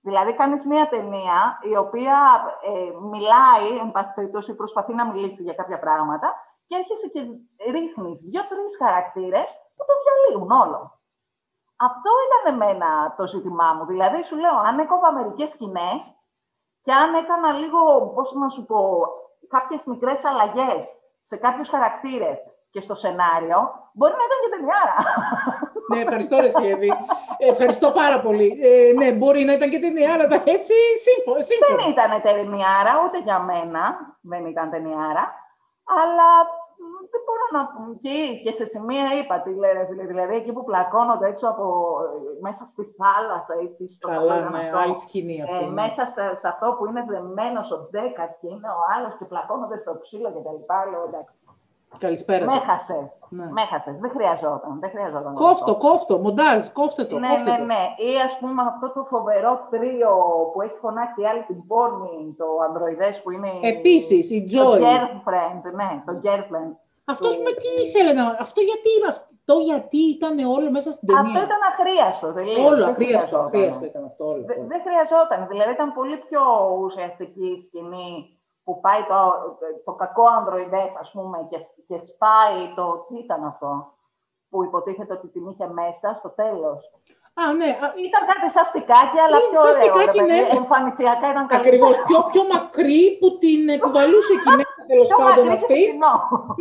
Δηλαδή, 0.00 0.34
κάνεις 0.34 0.64
μια 0.66 0.88
ταινία 0.88 1.58
η 1.62 1.76
οποία 1.76 2.18
ε, 2.62 2.90
μιλάει, 3.12 3.68
εν 3.84 3.90
πάση 3.92 4.14
περιπτώσει, 4.14 4.56
προσπαθεί 4.56 4.94
να 4.94 5.06
μιλήσει 5.12 5.42
για 5.42 5.54
κάποια 5.54 5.78
πράγματα 5.78 6.28
και 6.66 6.74
έρχεσαι 6.74 7.08
και 7.08 7.20
ρίχνεις 7.70 8.20
δύο-τρεις 8.20 8.76
χαρακτήρες 8.82 9.48
που 9.76 9.84
το 9.88 9.94
διαλύουν 10.02 10.50
όλο. 10.50 10.98
Αυτό 11.76 12.10
ήταν 12.26 12.54
εμένα 12.54 13.14
το 13.16 13.26
ζήτημά 13.26 13.72
μου. 13.72 13.84
Δηλαδή, 13.86 14.24
σου 14.24 14.36
λέω, 14.36 14.56
αν 14.58 14.78
έκοβα 14.78 15.12
μερικές 15.12 15.50
σκηνές 15.50 16.14
και 16.82 16.92
αν 16.92 17.14
έκανα 17.14 17.52
λίγο, 17.52 18.10
πώς 18.14 18.34
να 18.34 18.48
σου 18.48 18.66
πω, 18.66 19.06
κάποιες 19.48 19.84
μικρές 19.84 20.24
αλλαγές 20.24 20.88
σε 21.20 21.36
κάποιους 21.36 21.68
χαρακτήρες 21.68 22.46
και 22.74 22.80
στο 22.86 22.94
σενάριο, 23.02 23.58
μπορεί 23.96 24.14
να 24.20 24.24
ήταν 24.28 24.38
και 24.42 24.52
ταινιάρα. 24.54 24.98
ναι, 25.90 25.98
ευχαριστώ 26.04 26.34
ρε 26.44 26.50
Σιέβη. 26.56 26.90
Ευχαριστώ 27.52 27.88
πάρα 28.00 28.18
πολύ. 28.26 28.48
Ε, 28.68 28.92
ναι, 29.00 29.08
μπορεί 29.18 29.42
να 29.48 29.52
ήταν 29.58 29.68
και 29.72 29.82
ταινιάρα, 29.84 30.24
έτσι, 30.56 30.76
σύμφωνο. 31.06 31.38
Δεν 31.78 31.90
ήταν 31.94 32.10
ταινιάρα, 32.26 32.92
ούτε 33.04 33.18
για 33.28 33.38
μένα 33.50 33.82
δεν 34.30 34.42
ήταν 34.52 34.66
ταινιάρα, 34.74 35.24
αλλά 36.00 36.28
δεν 37.10 37.20
μπορώ 37.24 37.46
να 37.56 37.62
πω. 37.72 37.80
Και, 38.44 38.52
σε 38.60 38.64
σημεία 38.72 39.06
είπα 39.18 39.34
τι 39.44 39.50
λένε, 39.62 39.82
δηλαδή 40.10 40.34
εκεί 40.40 40.52
που 40.56 40.64
πλακώνονται 40.68 41.26
έξω 41.32 41.46
από, 41.52 41.66
μέσα 42.46 42.64
στη 42.72 42.82
θάλασσα 42.98 43.54
ή 43.62 43.88
στο 43.96 44.08
Καλά, 44.08 44.36
ναι, 44.40 44.58
αυτό, 44.58 44.76
άλλη 44.82 44.96
σκηνή 45.04 45.36
αυτή. 45.42 45.64
Ε, 45.64 45.66
ναι. 45.66 45.78
Μέσα 45.82 46.02
σε 46.40 46.48
αυτό 46.52 46.66
που 46.76 46.86
είναι 46.88 47.02
δεμένος 47.12 47.66
ο 47.76 47.78
Ντέκαρτ 47.90 48.32
και 48.40 48.48
είναι 48.54 48.70
ο 48.78 48.80
άλλος 48.94 49.12
και 49.18 49.24
πλακώνονται 49.32 49.78
στο 49.84 49.92
ξύλο 50.04 50.28
και 50.34 50.42
τα 50.46 50.52
λοιπά, 50.56 50.78
λέω 50.90 51.04
εντάξει. 51.10 51.42
Καλησπέρα. 51.98 52.44
Με 52.44 52.58
χάσε. 52.58 53.04
Ναι. 53.28 53.44
Με 53.44 53.62
Δεν 54.00 54.10
χρειαζόταν. 54.10 54.78
Δεν 54.80 54.90
χρειαζόταν 54.90 55.34
κόφτο, 55.34 55.76
κόφτο, 55.76 56.18
μοντάζ, 56.18 56.66
κόφτε 56.72 57.04
το. 57.04 57.18
Ναι, 57.18 57.28
κόφτε 57.28 57.50
ναι, 57.50 57.56
το. 57.56 57.64
ναι. 57.64 57.82
Ή 58.10 58.20
ας 58.24 58.38
πούμε 58.38 58.62
αυτό 58.62 58.92
το 58.92 59.04
φοβερό 59.04 59.66
τρίο 59.70 60.10
που 60.52 60.62
έχει 60.62 60.78
φωνάξει 60.80 61.22
η 61.22 61.26
άλλη 61.26 61.42
την 61.42 61.66
πόρνη, 61.66 62.34
το 62.38 62.46
ανδροειδές 62.68 63.22
που 63.22 63.30
είναι. 63.30 63.50
Επίσης, 63.60 64.30
η 64.30 64.46
Joy. 64.52 64.78
Το 64.78 64.86
girlfriend, 64.86 65.62
ναι, 65.74 66.02
το 66.06 66.12
girlfriend. 66.24 66.74
Αυτός 67.06 67.38
με 67.38 67.50
τι 67.60 67.68
ήθελε 67.86 68.12
να. 68.12 68.24
Αυτό 68.40 68.60
γιατί, 68.60 68.90
αυτό 69.08 69.54
γιατί 69.70 70.00
ήταν 70.16 70.38
όλο 70.56 70.70
μέσα 70.70 70.90
στην 70.92 71.08
ταινία. 71.08 71.22
Αυτό 71.22 71.40
ήταν 71.48 71.60
αχρίαστο. 71.72 72.32
Τελείως. 72.32 72.70
Όλο 72.70 72.84
αχρίαστο, 72.84 73.38
αχρίαστο 73.38 73.84
ήταν 73.84 74.04
αυτό. 74.04 74.24
Όλο. 74.24 74.44
Δεν 74.70 74.80
χρειαζόταν. 74.86 75.46
Δηλαδή 75.50 75.72
ήταν 75.72 75.92
πολύ 75.92 76.16
πιο 76.16 76.42
ουσιαστική 76.84 77.46
η 77.56 77.58
σκηνή 77.58 78.33
που 78.64 78.80
πάει 78.80 79.02
το, 79.04 79.18
το 79.84 79.92
κακό 79.92 80.26
ανδροειδές, 80.26 80.96
ας 80.96 81.10
πούμε, 81.12 81.46
και, 81.50 81.58
και 81.86 81.98
σπάει 81.98 82.74
το... 82.74 83.06
Τι 83.08 83.18
ήταν 83.18 83.44
αυτό 83.44 83.92
που 84.48 84.64
υποτίθεται 84.64 85.12
ότι 85.12 85.28
την 85.28 85.48
είχε 85.48 85.66
μέσα 85.68 86.14
στο 86.14 86.30
τέλος. 86.30 86.80
Α, 87.40 87.42
ναι. 87.60 87.70
Ήταν 88.08 88.22
κάτι 88.32 88.46
σαν 88.54 88.64
στικάκι, 88.70 89.18
αλλά 89.24 89.36
πιο 89.50 89.60
σαν 89.60 89.72
στικάκι, 89.78 90.20
ωραίο. 90.22 90.30
Ναι. 90.30 90.40
Εμφανισιακά 90.60 91.26
ήταν 91.34 91.46
καλύτερα. 91.46 91.62
Ακριβώς. 91.62 91.94
Πιο, 92.08 92.18
πιο 92.32 92.42
μακρύ 92.52 93.02
που 93.20 93.28
την 93.42 93.60
κουβαλούσε 93.82 94.32
εκεί 94.36 94.50
μέσα, 94.58 94.80
τέλος 94.90 95.10
πάντων 95.20 95.46
αυτή. 95.56 95.80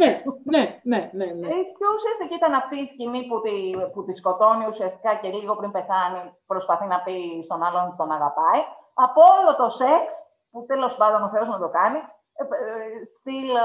ναι, 0.02 0.10
ναι, 0.54 0.64
ναι, 0.92 1.00
ναι, 1.20 1.28
ναι. 1.40 1.48
Ε, 1.56 1.60
πιο 1.78 1.88
ουσιαστική 1.98 2.36
ήταν 2.42 2.54
αυτή 2.62 2.76
η 2.84 2.88
σκηνή 2.92 3.22
που 3.30 3.38
τη, 3.46 3.56
που 3.94 4.00
τη 4.06 4.14
σκοτώνει 4.22 4.66
ουσιαστικά 4.72 5.12
και 5.22 5.30
λίγο 5.38 5.54
πριν 5.60 5.72
πεθάνει 5.76 6.22
προσπαθεί 6.52 6.86
να 6.94 6.98
πει 7.06 7.16
στον 7.48 7.60
άλλον 7.66 7.84
ότι 7.88 7.98
τον 8.02 8.12
αγαπάει. 8.18 8.62
Από 9.06 9.22
όλο 9.36 9.52
το 9.62 9.68
σεξ 9.80 10.06
που 10.54 10.66
τέλος 10.66 10.98
πάντων 10.98 11.24
ο 11.24 11.30
Θεός 11.30 11.48
να 11.48 11.60
το 11.60 11.70
κάνει, 11.70 12.00
ε, 12.40 12.44
ε, 12.44 13.04
στυλ 13.04 13.50
ε, 13.50 13.62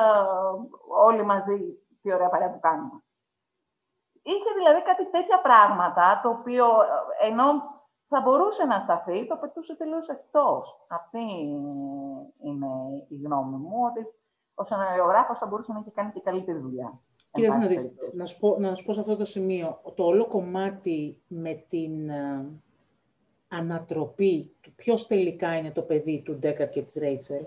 όλοι 1.06 1.22
μαζί 1.24 1.58
τι 2.00 2.12
ωραία 2.12 2.28
παρέα 2.28 2.50
που 2.50 2.60
κάνουμε. 2.60 3.02
Είχε 4.22 4.50
δηλαδή 4.56 4.82
κάτι 4.82 5.10
τέτοια 5.10 5.40
πράγματα, 5.40 6.20
το 6.22 6.28
οποίο 6.28 6.66
ενώ 7.28 7.46
θα 8.10 8.20
μπορούσε 8.20 8.64
να 8.64 8.80
σταθεί, 8.80 9.26
το 9.26 9.36
πετούσε 9.36 9.76
τελείως 9.76 10.08
εκτός. 10.08 10.86
Αυτή 10.88 11.24
είναι 12.48 12.66
η 13.08 13.16
γνώμη 13.24 13.56
μου, 13.56 13.78
ότι 13.90 14.06
ο 14.54 14.64
σεναριογράφο 14.64 15.34
θα 15.34 15.46
μπορούσε 15.46 15.72
να 15.72 15.78
έχει 15.78 15.90
κάνει 15.90 16.12
και 16.12 16.20
καλύτερη 16.20 16.58
δουλειά. 16.58 17.00
Κοίταξε 17.30 17.58
να 17.58 17.66
δεις, 17.66 17.94
να 18.12 18.24
σου, 18.26 18.38
πω, 18.38 18.56
να 18.58 18.74
σου 18.74 18.84
πω 18.84 18.92
σε 18.92 19.00
αυτό 19.00 19.16
το 19.16 19.24
σημείο, 19.24 19.80
το 19.94 20.04
όλο 20.04 20.26
κομμάτι 20.26 21.22
με 21.28 21.54
την 21.54 22.10
uh, 22.10 22.46
ανατροπή 23.48 24.50
του 24.60 24.72
ποιος 24.76 25.06
τελικά 25.06 25.56
είναι 25.56 25.70
το 25.70 25.82
παιδί 25.82 26.22
του 26.24 26.34
Ντέκαρ 26.34 26.68
και 26.68 26.82
της 26.82 26.94
Ρέιτσελ. 26.94 27.42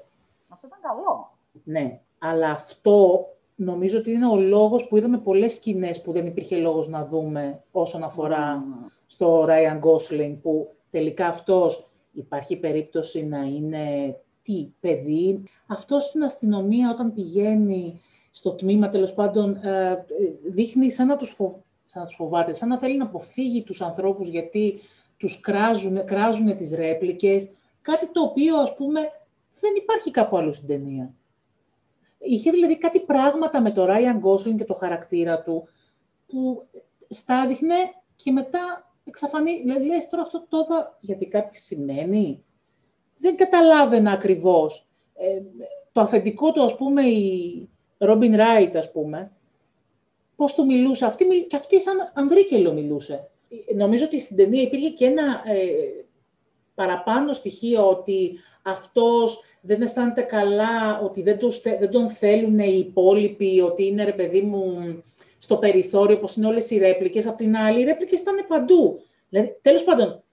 Αυτό 0.47 0.67
ήταν 0.67 0.79
καλό. 0.81 1.31
Ναι, 1.63 1.99
αλλά 2.19 2.51
αυτό 2.51 3.27
νομίζω 3.55 3.97
ότι 3.97 4.11
είναι 4.11 4.29
ο 4.29 4.35
λόγος 4.35 4.87
που 4.87 4.97
είδαμε 4.97 5.17
πολλές 5.17 5.53
σκηνές 5.53 6.01
που 6.01 6.11
δεν 6.11 6.25
υπήρχε 6.25 6.55
λόγος 6.55 6.87
να 6.87 7.03
δούμε 7.03 7.63
όσον 7.71 8.03
αφορά 8.03 8.63
στο 9.05 9.45
Ryan 9.49 9.79
Gosling, 9.79 10.35
που 10.41 10.69
τελικά 10.89 11.27
αυτός 11.27 11.89
υπάρχει 12.11 12.55
περίπτωση 12.59 13.25
να 13.25 13.39
είναι 13.39 14.15
τι, 14.41 14.71
παιδί. 14.79 15.43
Αυτός 15.67 16.03
στην 16.03 16.23
αστυνομία 16.23 16.91
όταν 16.91 17.13
πηγαίνει 17.13 18.01
στο 18.31 18.51
τμήμα, 18.51 18.89
τέλος 18.89 19.13
πάντων, 19.13 19.55
ε, 19.55 20.05
δείχνει 20.43 20.91
σαν 20.91 21.07
να, 21.07 21.17
τους 21.17 21.35
σαν 21.83 22.01
να 22.01 22.07
τους 22.07 22.15
φοβάται, 22.15 22.53
σαν 22.53 22.69
να 22.69 22.77
θέλει 22.77 22.97
να 22.97 23.03
αποφύγει 23.03 23.63
τους 23.63 23.81
ανθρώπους 23.81 24.27
γιατί 24.27 24.79
τους 25.21 25.39
κράζουν, 25.39 26.05
κράζουν 26.05 26.55
τις 26.55 26.73
ρέπλικες, 26.73 27.49
κάτι 27.81 28.11
το 28.11 28.21
οποίο, 28.21 28.57
ας 28.57 28.75
πούμε, 28.75 28.99
δεν 29.59 29.75
υπάρχει 29.77 30.11
κάπου 30.11 30.37
αλλού 30.37 30.53
στην 30.53 30.67
ταινία. 30.67 31.13
Είχε 32.19 32.51
δηλαδή 32.51 32.77
κάτι 32.77 32.99
πράγματα 32.99 33.61
με 33.61 33.71
το 33.71 33.85
Ryan 33.89 34.19
Gosling 34.21 34.55
και 34.57 34.65
το 34.65 34.73
χαρακτήρα 34.73 35.41
του, 35.41 35.67
που 36.27 36.67
στάδιχνε 37.09 37.75
και 38.15 38.31
μετά 38.31 38.93
εξαφανί... 39.03 39.61
Δηλαδή, 39.61 39.85
λες 39.85 40.09
τώρα 40.09 40.21
αυτό 40.21 40.45
τώρα 40.49 40.97
γιατί 40.99 41.27
κάτι 41.27 41.57
σημαίνει. 41.57 42.43
Δεν 43.17 43.35
καταλάβαινα 43.35 44.11
ακριβώς. 44.11 44.87
Ε, 45.15 45.41
το 45.91 46.01
αφεντικό 46.01 46.51
του, 46.51 46.63
ας 46.63 46.75
πούμε, 46.75 47.03
η 47.03 47.69
Ρόμπιν 47.97 48.35
Ράιτ, 48.35 48.75
ας 48.75 48.91
πούμε, 48.91 49.31
πώς 50.35 50.53
του 50.53 50.65
μιλούσε. 50.65 51.05
Αυτή, 51.05 51.25
και 51.49 51.55
αυτή 51.55 51.81
σαν 51.81 52.11
ανδρίκελο 52.13 52.73
μιλούσε. 52.73 53.29
Νομίζω 53.75 54.05
ότι 54.05 54.19
στην 54.19 54.37
ταινία 54.37 54.61
υπήρχε 54.61 54.89
και 54.89 55.05
ένα 55.05 55.23
ε, 55.45 56.05
παραπάνω 56.75 57.33
στοιχείο 57.33 57.89
ότι 57.89 58.31
αυτός 58.63 59.43
δεν 59.61 59.81
αισθάνεται 59.81 60.21
καλά, 60.21 60.99
ότι 60.99 61.21
δεν, 61.21 61.37
τους, 61.37 61.61
δεν 61.61 61.89
τον 61.89 62.09
θέλουν 62.09 62.59
οι 62.59 62.85
υπόλοιποι, 62.87 63.61
ότι 63.61 63.85
είναι 63.85 64.03
ρε 64.03 64.13
παιδί 64.13 64.41
μου 64.41 64.75
στο 65.37 65.57
περιθώριο, 65.57 66.15
όπως 66.15 66.35
είναι 66.35 66.47
όλες 66.47 66.69
οι 66.69 66.77
ρέπλικες. 66.77 67.27
Απ' 67.27 67.37
την 67.37 67.55
άλλη, 67.55 67.81
οι 67.81 67.83
ρέπλικες 67.83 68.21
ήταν 68.21 68.35
παντού. 68.47 68.99
Δηλαδή, 69.29 69.57
τέλος 69.61 69.83
πάντων, 69.83 70.23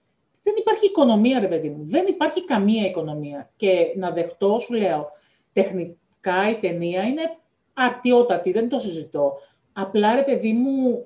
δεν 0.43 0.53
υπάρχει 0.57 0.85
οικονομία, 0.85 1.39
ρε 1.39 1.47
παιδί 1.47 1.69
μου. 1.69 1.81
Δεν 1.85 2.05
υπάρχει 2.07 2.43
καμία 2.43 2.85
οικονομία. 2.85 3.51
Και 3.55 3.93
να 3.95 4.11
δεχτώ, 4.11 4.57
σου 4.57 4.73
λέω, 4.73 5.07
τεχνικά 5.53 6.49
η 6.49 6.55
ταινία 6.59 7.03
είναι 7.03 7.37
αρτιότατη, 7.73 8.51
δεν 8.51 8.69
το 8.69 8.77
συζητώ. 8.77 9.33
Απλά, 9.73 10.15
ρε 10.15 10.23
παιδί 10.23 10.53
μου, 10.53 11.05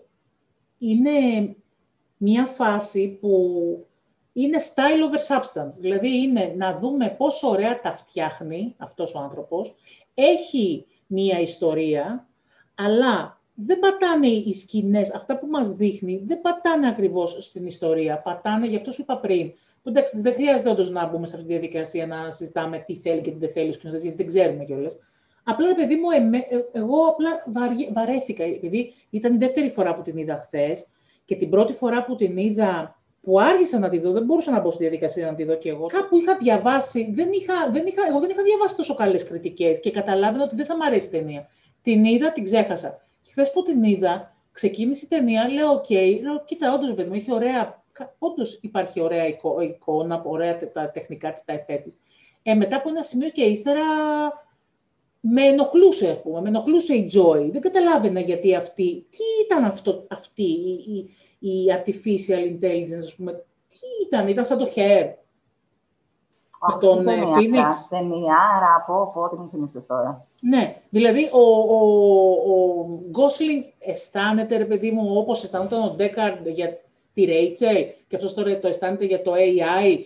είναι 0.78 1.12
μια 2.26 2.46
φάση 2.46 3.18
που 3.22 3.30
είναι 4.34 4.58
style 4.58 5.10
over 5.10 5.36
substance. 5.36 5.74
Δηλαδή 5.80 6.18
είναι 6.18 6.54
να 6.58 6.74
δούμε 6.74 7.16
πόσο 7.18 7.50
ωραία 7.50 7.80
τα 7.80 7.94
φτιάχνει 7.94 8.76
αυτός 8.78 9.16
ο 9.16 9.20
άνθρωπος, 9.20 9.76
έχει 10.14 10.86
μία 11.08 11.40
ιστορία, 11.40 12.28
αλλά 12.76 13.42
δεν 13.56 13.80
πατάνε 13.80 14.28
οι 14.28 14.54
σκηνές, 14.54 15.14
αυτά 15.14 15.38
που 15.38 15.48
μας 15.48 15.74
δείχνει, 15.74 16.22
δεν 16.24 16.42
πατάνε 16.42 16.88
ακριβώς 16.88 17.38
στην 17.40 17.66
ιστορία. 17.66 18.22
Πατάνε, 18.22 18.68
γι' 18.68 18.76
αυτό 18.76 18.92
σου 18.92 19.02
είπα 19.02 19.18
πριν, 19.18 19.52
που 19.82 19.90
εντάξει, 19.90 20.22
δεν 20.22 20.34
χρειάζεται 20.34 20.70
όντως 20.70 20.92
να 20.92 21.08
μπούμε 21.08 21.26
σε 21.26 21.36
αυτή 21.36 21.48
τη 21.48 21.54
διαδικασία 21.54 22.08
να 22.08 22.32
συζητάμε 22.32 22.78
τι 22.78 22.96
θέλει 22.96 23.22
και 23.22 23.32
τι 23.32 23.38
δεν 23.38 23.52
θέλει 23.52 23.70
ο 23.70 23.74
σκηνοθέτης, 23.74 24.04
γιατί 24.06 24.24
δεν 24.24 24.28
ξέρουμε 24.34 24.64
κιόλας. 24.64 24.98
Απλά, 25.44 25.68
ρε 25.68 25.74
παιδί 25.74 25.96
μου, 25.96 26.10
ε, 26.10 26.80
εγώ 26.80 27.06
απλά 27.06 27.30
βαρέθηκα, 27.94 28.44
επειδή 28.44 28.94
ήταν 29.10 29.34
η 29.34 29.38
δεύτερη 29.38 29.70
φορά 29.70 29.94
που 29.94 30.02
την 30.02 30.18
είδα 30.18 30.38
χθες 30.38 30.88
και 31.26 31.36
την 31.36 31.50
πρώτη 31.50 31.74
φορά 31.74 32.06
που 32.06 32.16
την 32.16 32.38
είδα 32.38 32.96
που 33.22 33.40
άργησα 33.40 33.80
να 33.80 33.90
τη 33.90 34.00
δω, 34.00 34.12
δεν 34.12 34.24
μπορούσα 34.24 34.52
να 34.52 34.60
μπω 34.60 34.72
στη 34.72 34.82
διαδικασία 34.82 35.26
να 35.26 35.36
τη 35.36 35.44
δω 35.44 35.56
κι 35.56 35.70
εγώ. 35.70 35.86
Κάπου 35.86 36.18
είχα 36.18 36.38
διαβάσει, 36.38 37.12
δεν 37.14 37.30
είχα, 37.32 37.54
δεν 37.72 37.86
είχα, 37.86 38.02
εγώ 38.10 38.20
δεν 38.20 38.30
είχα 38.30 38.44
διαβάσει 38.44 38.76
τόσο 38.76 38.96
καλές 38.96 39.24
κριτικές 39.24 39.80
και 39.80 39.92
καταλάβαινα 39.92 40.44
ότι 40.44 40.56
δεν 40.56 40.66
θα 40.66 40.76
μου 40.76 40.86
αρέσει 40.86 41.08
η 41.08 41.10
ταινία. 41.10 41.48
Την 41.82 42.06
είδα, 42.06 42.32
την 42.32 42.44
ξέχασα. 42.44 43.02
Και 43.22 43.30
χθες 43.32 43.52
που 43.52 43.62
την 43.62 43.84
είδα, 43.84 44.36
ξεκίνησε 44.52 45.06
η 45.06 45.08
ταινία, 45.08 45.50
λέω: 45.50 45.72
OK, 45.72 45.86
okay, 45.90 46.20
λέω, 46.22 46.44
κοίτα, 46.46 46.74
όντως, 46.74 46.94
παιδί 46.94 47.10
μου, 47.10 47.16
έχει 47.16 47.34
ωραία. 47.34 47.84
Όντως 48.18 48.60
υπάρχει 48.62 49.02
ωραία 49.02 49.26
εικόνα, 49.62 50.22
ωραία 50.26 50.58
τα 50.72 50.92
τεχνικά 50.92 51.32
της, 51.32 51.46
τα 51.46 51.54
εφέ 51.54 51.76
της. 51.76 51.98
Ε, 52.44 52.54
μετά 52.54 52.76
από 52.76 52.90
ένα 52.90 53.02
σημείο 53.02 53.30
και 53.30 53.44
ύστερα 53.44 53.82
με 55.26 55.42
ενοχλούσε, 55.42 56.10
ας 56.10 56.22
πούμε, 56.22 56.42
με 56.42 56.48
ενοχλούσε 56.48 56.94
η 56.94 57.12
Joy. 57.16 57.50
Δεν 57.52 57.62
καταλάβαινα 57.62 58.20
γιατί 58.20 58.56
αυτή, 58.56 59.06
τι 59.10 59.24
ήταν 59.46 59.64
αυτό, 59.64 60.06
αυτή 60.10 60.44
η, 60.44 61.10
η, 61.40 61.66
artificial 61.78 62.40
intelligence, 62.40 63.02
ας 63.02 63.16
πούμε, 63.16 63.32
τι 63.70 64.06
ήταν, 64.06 64.28
ήταν 64.28 64.46
σαν 64.46 64.58
το 64.58 64.66
Her. 64.76 65.10
με 66.68 66.78
τον 66.80 67.08
ε, 67.08 67.22
Phoenix. 67.22 67.70
Ταινία, 67.90 68.36
άρα 68.56 68.84
πω, 68.88 69.12
πω, 69.14 69.30
τι 69.30 69.36
μου 69.36 69.50
θυμίσες 69.50 69.86
τώρα. 69.88 70.28
Ναι, 70.42 70.76
δηλαδή 70.90 71.30
ο, 71.32 71.42
ο, 71.76 71.80
ο 72.32 72.86
Gosling 73.12 73.64
αισθάνεται, 73.80 74.58
ρε 74.58 74.66
παιδί 74.66 74.92
μου, 74.92 75.18
όπως 75.18 75.44
αισθάνεται 75.44 75.76
ο 75.76 75.96
Deckard 76.00 76.52
για 76.52 76.80
τη 77.14 77.26
Rachel 77.28 77.86
και 78.08 78.16
αυτός 78.16 78.34
τώρα 78.34 78.60
το 78.60 78.68
αισθάνεται 78.68 79.06
για 79.06 79.22
το 79.22 79.32
AI. 79.34 79.98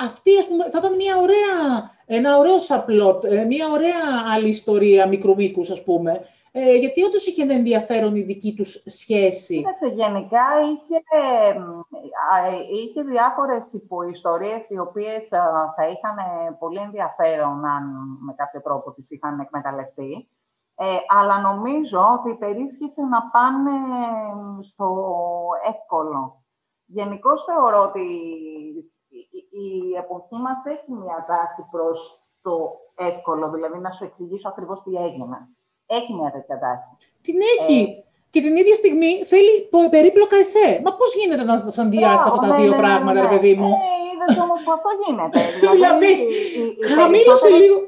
Αυτή, 0.00 0.38
ας 0.38 0.46
πούμε, 0.48 0.70
θα 0.70 0.78
ήταν 0.78 0.94
μια 0.94 1.16
ωραία 1.16 1.90
ένα 2.06 2.38
ωραίο 2.38 2.58
σαπλότ, 2.58 3.24
ε, 3.24 3.44
μια 3.44 3.68
ωραία 3.70 4.32
άλλη 4.34 4.48
ιστορία 4.48 5.08
μικρού 5.08 5.34
μήκου, 5.34 5.60
ας 5.60 5.82
πούμε. 5.84 6.20
Ε, 6.52 6.74
γιατί 6.74 7.02
όντως 7.02 7.26
είχε 7.26 7.42
ένα 7.42 7.54
ενδιαφέρον 7.54 8.14
η 8.14 8.22
δική 8.22 8.54
τους 8.54 8.82
σχέση. 8.86 9.56
Κοίταξε, 9.56 9.86
γενικά 9.86 10.44
είχε, 10.72 11.02
είχε 12.82 13.02
διάφορες 13.02 13.72
υποϊστορίες 13.72 14.70
οι 14.70 14.78
οποίες 14.78 15.28
θα 15.76 15.84
είχαν 15.92 16.16
πολύ 16.58 16.78
ενδιαφέρον 16.78 17.64
αν 17.64 17.84
με 18.20 18.32
κάποιο 18.36 18.60
τρόπο 18.60 18.92
τις 18.92 19.10
είχαν 19.10 19.40
εκμεταλλευτεί. 19.40 20.28
Ε, 20.74 20.96
αλλά 21.18 21.40
νομίζω 21.40 22.00
ότι 22.18 22.34
περίσχυσε 22.34 23.02
να 23.02 23.22
πάνε 23.22 23.70
στο 24.60 24.88
εύκολο. 25.68 26.42
Γενικώς 26.86 27.44
θεωρώ 27.44 27.82
ότι 27.82 28.06
η 29.50 29.68
εποχή 30.02 30.36
μας 30.46 30.60
έχει 30.74 30.92
μια 30.92 31.18
τάση 31.30 31.66
προς 31.70 32.22
το 32.42 32.54
εύκολο, 32.94 33.50
δηλαδή 33.50 33.78
να 33.78 33.90
σου 33.90 34.04
εξηγήσω 34.04 34.48
ακριβώς 34.48 34.82
τι 34.82 34.90
έγινε. 35.06 35.38
Έχει 35.86 36.14
μια 36.14 36.30
τέτοια 36.30 36.58
τάση. 36.58 36.96
Την 37.26 37.36
έχει. 37.54 37.80
Ε, 37.82 38.08
και 38.32 38.40
την 38.40 38.56
ίδια 38.56 38.74
στιγμή 38.74 39.12
θέλει 39.30 39.52
περίπλοκα 39.90 40.36
εφέ. 40.44 40.68
Μα 40.84 40.90
πώς 40.98 41.10
γίνεται 41.18 41.44
να 41.44 41.62
τα 41.64 41.70
συνδυάσει 41.70 42.24
αυτά 42.28 42.40
τα 42.46 42.46
ναι, 42.46 42.56
δύο 42.60 42.70
ναι, 42.70 42.76
ναι, 42.76 42.82
πράγματα, 42.82 43.20
ναι, 43.20 43.26
ρε 43.26 43.30
παιδί 43.32 43.54
μου; 43.60 43.70
Ε, 43.72 43.98
είδες 44.10 44.36
όμως 44.44 44.60
που 44.64 44.72
αυτό 44.76 44.88
γίνεται. 45.02 45.40
δηλαδή, 45.74 46.12
χαμήλωσε 46.96 47.48
λίγο. 47.60 47.78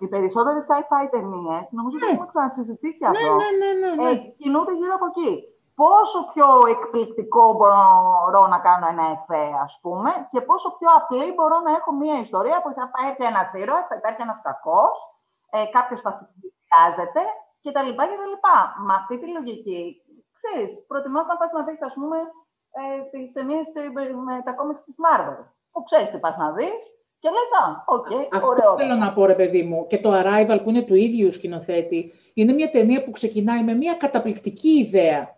Οι 0.00 0.06
περισσότερες 0.14 0.64
sci-fi 0.70 1.04
ταινίες, 1.14 1.66
νομίζω 1.78 1.96
ότι 1.98 2.06
έχουμε 2.12 2.30
ξανασυζητήσει 2.32 3.04
αυτό, 3.10 3.34
ναι, 3.40 3.48
ναι, 3.60 3.70
ναι, 3.82 3.90
ναι. 4.02 4.10
Ε, 4.10 4.14
κινούνται 4.40 4.72
γύρω 4.80 4.94
από 4.98 5.06
εκεί 5.12 5.30
πόσο 5.80 6.18
πιο 6.32 6.46
εκπληκτικό 6.74 7.44
μπορώ 7.58 8.42
να 8.54 8.58
κάνω 8.66 8.86
ένα 8.94 9.04
εφέ, 9.16 9.44
ας 9.66 9.74
πούμε, 9.82 10.10
και 10.32 10.40
πόσο 10.48 10.68
πιο 10.78 10.88
απλή 10.98 11.28
μπορώ 11.36 11.56
να 11.66 11.72
έχω 11.78 11.90
μια 12.02 12.16
ιστορία 12.26 12.58
που 12.62 12.70
θα 12.76 12.84
έρθει 13.08 13.24
ένας 13.32 13.48
ήρωας, 13.60 13.86
θα 13.90 13.96
υπάρχει 14.00 14.22
ένας 14.26 14.40
κακός, 14.48 14.96
ε, 15.56 15.58
κάποιος 15.76 16.00
θα 16.04 16.12
συμπλησιάζεται 16.18 17.22
κτλ. 17.62 17.90
κτλ. 17.98 18.34
Με 18.86 18.94
αυτή 19.00 19.14
τη 19.20 19.26
λογική, 19.36 19.82
ξέρεις, 20.38 20.70
προτιμάς 20.90 21.26
να 21.30 21.36
πας 21.40 21.52
να 21.52 21.62
δεις, 21.66 21.80
ας 21.88 21.94
πούμε, 21.98 22.18
ε, 22.80 22.84
τις 23.10 23.32
ταινίες 23.32 23.66
με 24.28 24.34
τα 24.46 24.52
κόμιξ 24.58 24.78
της 24.84 24.96
Marvel, 25.04 25.40
που 25.72 25.82
ξέρεις 25.82 26.10
τι 26.10 26.18
πας 26.18 26.36
να 26.36 26.48
δεις, 26.52 26.80
και 27.20 27.28
λες, 27.36 27.50
α, 27.62 27.64
OK, 27.96 28.06
okay, 28.06 28.24
Αυτό 28.32 28.48
ωραίο. 28.48 28.76
θέλω 28.76 28.94
να 28.94 29.12
πω, 29.12 29.24
ρε 29.26 29.34
παιδί 29.34 29.62
μου. 29.62 29.86
Και 29.86 29.98
το 29.98 30.10
Arrival, 30.18 30.58
που 30.62 30.68
είναι 30.70 30.82
του 30.82 30.94
ίδιου 30.94 31.32
σκηνοθέτη, 31.32 32.12
είναι 32.34 32.52
μια 32.52 32.70
ταινία 32.70 33.04
που 33.04 33.10
ξεκινάει 33.10 33.62
με 33.62 33.74
μια 33.74 33.94
καταπληκτική 33.94 34.68
ιδέα 34.68 35.20
ε, 35.20 35.37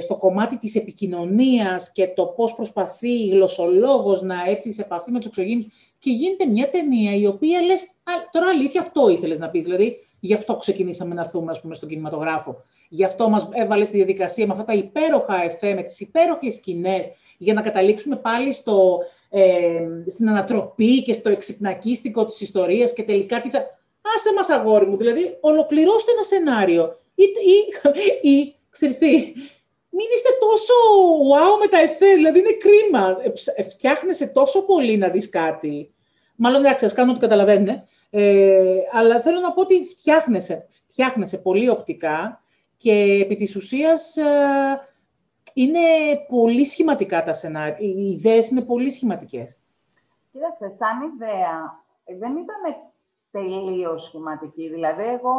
στο 0.00 0.16
κομμάτι 0.16 0.58
της 0.58 0.74
επικοινωνίας 0.74 1.92
και 1.92 2.08
το 2.08 2.26
πώς 2.26 2.54
προσπαθεί 2.54 3.10
η 3.10 3.28
γλωσσολόγος 3.28 4.22
να 4.22 4.34
έρθει 4.46 4.72
σε 4.72 4.82
επαφή 4.82 5.10
με 5.10 5.18
τους 5.18 5.26
εξωγήινους. 5.26 5.66
Και 5.98 6.10
γίνεται 6.10 6.46
μια 6.46 6.68
ταινία 6.68 7.14
η 7.14 7.26
οποία 7.26 7.60
λες, 7.60 7.90
τώρα 8.30 8.46
αλήθεια 8.46 8.80
αυτό 8.80 9.08
ήθελες 9.08 9.38
να 9.38 9.50
πεις, 9.50 9.62
δηλαδή 9.64 9.96
γι' 10.20 10.34
αυτό 10.34 10.56
ξεκινήσαμε 10.56 11.14
να 11.14 11.20
έρθουμε 11.20 11.50
ας 11.50 11.60
πούμε, 11.60 11.74
στον 11.74 11.88
κινηματογράφο. 11.88 12.62
Γι' 12.88 13.04
αυτό 13.04 13.28
μας 13.28 13.48
έβαλες 13.52 13.86
στη 13.86 13.96
διαδικασία 13.96 14.46
με 14.46 14.52
αυτά 14.52 14.64
τα 14.64 14.72
υπέροχα 14.72 15.42
εφέ, 15.44 15.74
με 15.74 15.82
τις 15.82 16.00
υπέροχες 16.00 16.54
σκηνές, 16.54 17.08
για 17.38 17.54
να 17.54 17.60
καταλήξουμε 17.60 18.16
πάλι 18.16 18.52
στο, 18.52 18.98
ε, 19.30 19.80
στην 20.10 20.28
ανατροπή 20.28 21.02
και 21.02 21.12
στο 21.12 21.30
εξυπνακίστικο 21.30 22.24
της 22.24 22.40
ιστορίας 22.40 22.92
και 22.92 23.02
τελικά 23.02 23.40
τι 23.40 23.50
θα... 23.50 23.58
Άσε 24.16 24.32
μας 24.36 24.48
αγόρι 24.48 24.86
μου, 24.86 24.96
δηλαδή 24.96 25.38
ολοκληρώστε 25.40 26.12
ένα 26.12 26.22
σενάριο. 26.22 26.96
Ή, 27.14 27.24
ή, 28.22 28.30
ή 28.30 28.54
ξέρεις 28.70 28.98
τι, 28.98 29.32
μην 29.96 30.06
είστε 30.14 30.28
τόσο 30.40 30.74
wow 31.32 31.58
με 31.60 31.66
τα 31.66 31.78
εφέ, 31.78 32.14
δηλαδή 32.14 32.38
είναι 32.38 32.52
κρίμα. 32.52 33.16
Ε, 33.56 33.62
φτιάχνεσαι 33.62 34.26
τόσο 34.26 34.64
πολύ 34.64 34.96
να 34.96 35.08
δεις 35.08 35.28
κάτι. 35.28 35.94
Μάλλον 36.36 36.64
εντάξει, 36.64 36.84
ας 36.84 36.92
κάνω 36.92 37.10
ό,τι 37.10 37.20
καταλαβαίνετε. 37.20 37.84
Ε, 38.10 38.78
αλλά 38.92 39.20
θέλω 39.20 39.40
να 39.40 39.52
πω 39.52 39.60
ότι 39.60 39.84
φτιάχνεσαι, 39.84 40.66
φτιάχνεσαι 40.88 41.38
πολύ 41.38 41.68
οπτικά 41.68 42.40
και 42.76 42.92
επί 43.22 43.36
της 43.36 43.56
ουσίας 43.56 44.16
ε, 44.16 44.24
είναι 45.54 45.80
πολύ 46.28 46.64
σχηματικά 46.64 47.22
τα 47.22 47.34
σενάρια. 47.34 47.76
Οι 47.78 48.10
ιδέες 48.10 48.50
είναι 48.50 48.60
πολύ 48.60 48.90
σχηματικές. 48.90 49.58
Κοίταξε, 50.32 50.70
σαν 50.70 51.12
ιδέα 51.14 51.82
δεν 52.18 52.36
ήταν 52.36 52.62
τελείως 53.30 54.02
σχηματική. 54.02 54.68
Δηλαδή, 54.68 55.02
εγώ 55.02 55.32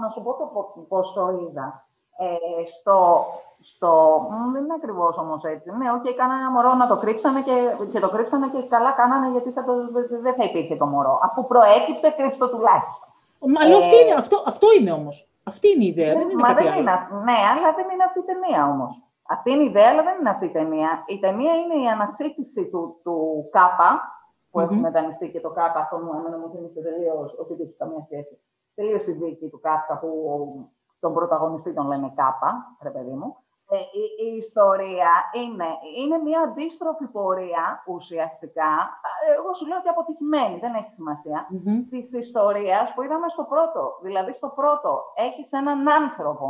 να 0.00 0.08
σου 0.08 0.22
πω 0.22 0.36
το 0.36 0.84
πώς 0.88 1.12
το 1.12 1.28
είδα. 1.28 1.89
Ε, 2.22 2.64
στο, 2.64 2.96
στο, 3.60 3.90
δεν 4.52 4.62
είναι 4.64 4.74
ακριβώς 4.80 5.18
όμως 5.18 5.44
έτσι. 5.44 5.70
Ναι, 5.78 5.90
όχι, 5.90 6.02
okay, 6.04 6.14
κάνανε 6.16 6.40
ένα 6.40 6.50
μωρό 6.50 6.74
να 6.74 6.86
το 6.86 6.96
κρύψανε 6.96 7.40
και, 7.42 7.56
και 7.92 8.00
το 8.00 8.08
κρύψανε 8.08 8.46
και 8.48 8.62
καλά 8.74 8.92
κάνανε 8.92 9.28
γιατί 9.30 9.50
θα 9.50 9.64
το, 9.64 9.72
δεν 10.22 10.34
θα 10.34 10.44
υπήρχε 10.44 10.76
το 10.76 10.86
μωρό. 10.86 11.20
Αφού 11.22 11.46
προέκυψε, 11.46 12.10
κρύψτε 12.10 12.44
το 12.44 12.50
τουλάχιστον. 12.50 13.08
Μα 13.54 13.60
ε, 13.66 13.76
αυτή 13.76 13.96
είναι, 14.02 14.14
αυτό, 14.22 14.36
αυτό 14.46 14.66
είναι 14.78 14.92
όμως. 14.92 15.16
Αυτή 15.44 15.66
είναι 15.68 15.84
η 15.84 15.86
ιδέα, 15.86 16.12
δεν 16.14 16.28
είναι 16.28 16.42
μα 16.42 16.48
κάτι 16.48 16.62
δεν 16.62 16.72
άλλο. 16.72 16.80
Είναι, 16.80 16.94
ναι, 17.28 17.38
αλλά 17.52 17.68
δεν 17.78 17.86
είναι 17.92 18.04
αυτή 18.08 18.18
η 18.24 18.26
ταινία 18.30 18.62
όμως. 18.72 18.92
Αυτή 19.34 19.48
είναι 19.52 19.62
η 19.62 19.70
ιδέα, 19.72 19.88
αλλά 19.92 20.02
δεν 20.08 20.16
είναι 20.18 20.30
αυτή 20.34 20.46
η 20.50 20.54
ταινία. 20.58 20.90
Η 21.14 21.18
ταινία 21.24 21.54
είναι 21.60 21.76
η 21.84 21.86
ανασύστηση 21.94 22.62
του, 22.70 22.82
του 23.04 23.14
ΚΑΠΑ, 23.50 23.90
που 24.50 24.58
mm-hmm. 24.58 24.62
έχουμε 24.62 24.90
δανειστεί 24.90 25.26
και 25.34 25.40
το 25.40 25.50
ΚΑΠΑ, 25.50 25.78
αυτό 25.80 25.96
μου 25.96 26.12
έμενε 26.18 26.36
μου 26.40 26.48
θυμίσει 26.52 26.80
τελείως, 26.88 27.28
ότι 27.40 27.52
δεν 27.54 27.66
έχει 27.66 27.76
καμία 27.82 28.02
σχέση. 28.04 28.34
Τελείως 28.74 29.06
η 29.06 29.12
δίκη 29.12 29.46
του 29.48 29.60
ΚΑΠΑ 29.60 29.94
που 30.00 30.10
τον 31.00 31.12
πρωταγωνιστή 31.14 31.74
τον 31.74 31.86
λένε 31.86 32.12
Κάπα, 32.16 32.76
ρε 32.82 32.90
παιδί 32.90 33.12
μου. 33.12 33.36
Ε, 33.72 33.76
η, 33.76 34.26
η, 34.26 34.36
ιστορία 34.36 35.10
είναι, 35.32 35.68
είναι 35.96 36.18
μια 36.18 36.40
αντίστροφη 36.40 37.06
πορεία 37.06 37.82
ουσιαστικά. 37.86 38.72
Εγώ 39.36 39.54
σου 39.54 39.66
λέω 39.66 39.78
ότι 39.78 39.88
αποτυχημένη, 39.88 40.58
δεν 40.58 40.74
έχει 40.74 40.90
σημασία. 40.90 41.48
Mm-hmm. 41.52 41.86
Της 41.90 42.12
ιστορίας 42.12 42.94
που 42.94 43.02
είδαμε 43.02 43.28
στο 43.28 43.44
πρώτο. 43.44 43.98
Δηλαδή, 44.02 44.32
στο 44.32 44.48
πρώτο 44.48 45.02
έχεις 45.14 45.52
έναν 45.52 45.88
άνθρωπο, 45.88 46.48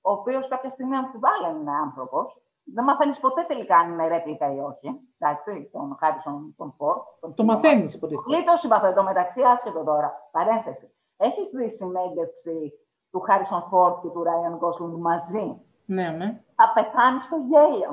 ο 0.00 0.12
οποίος 0.12 0.48
κάποια 0.48 0.70
στιγμή 0.70 0.96
αμφιβάλλει 0.96 1.46
αν 1.46 1.60
είναι 1.60 1.76
άνθρωπος. 1.84 2.42
Δεν 2.74 2.84
μαθαίνεις 2.84 3.20
ποτέ 3.20 3.42
τελικά 3.48 3.76
αν 3.76 3.92
είναι 3.92 4.08
ρέπλικα 4.08 4.54
ή 4.54 4.58
όχι. 4.58 5.00
Εντάξει, 5.18 5.68
τον 5.72 5.96
Χάρισον 6.00 6.54
τον 6.56 6.74
Φόρτ. 6.76 7.02
Το 7.34 7.44
μαθαίνεις, 7.44 7.94
υποτίθεται. 7.94 8.26
Πολύ 8.26 8.44
το 8.44 8.56
συμπαθώ 8.56 9.02
μεταξύ, 9.02 9.42
άσχετο 9.42 9.84
τώρα. 9.84 10.28
Παρένθεση. 10.30 10.94
Έχεις 11.16 11.50
δει 11.50 11.70
συνέντευξη 11.70 12.72
του 13.10 13.20
Χάρισον 13.20 13.62
Φορντ 13.70 14.00
και 14.02 14.08
του 14.08 14.22
Ράιαν 14.22 14.56
Γκόσλινγκ 14.56 14.96
μαζί. 15.00 15.60
Ναι, 15.84 16.08
ναι. 16.18 16.40
Θα 16.54 16.66
πεθάνει 16.74 17.22
στο 17.22 17.36
γέλιο. 17.50 17.92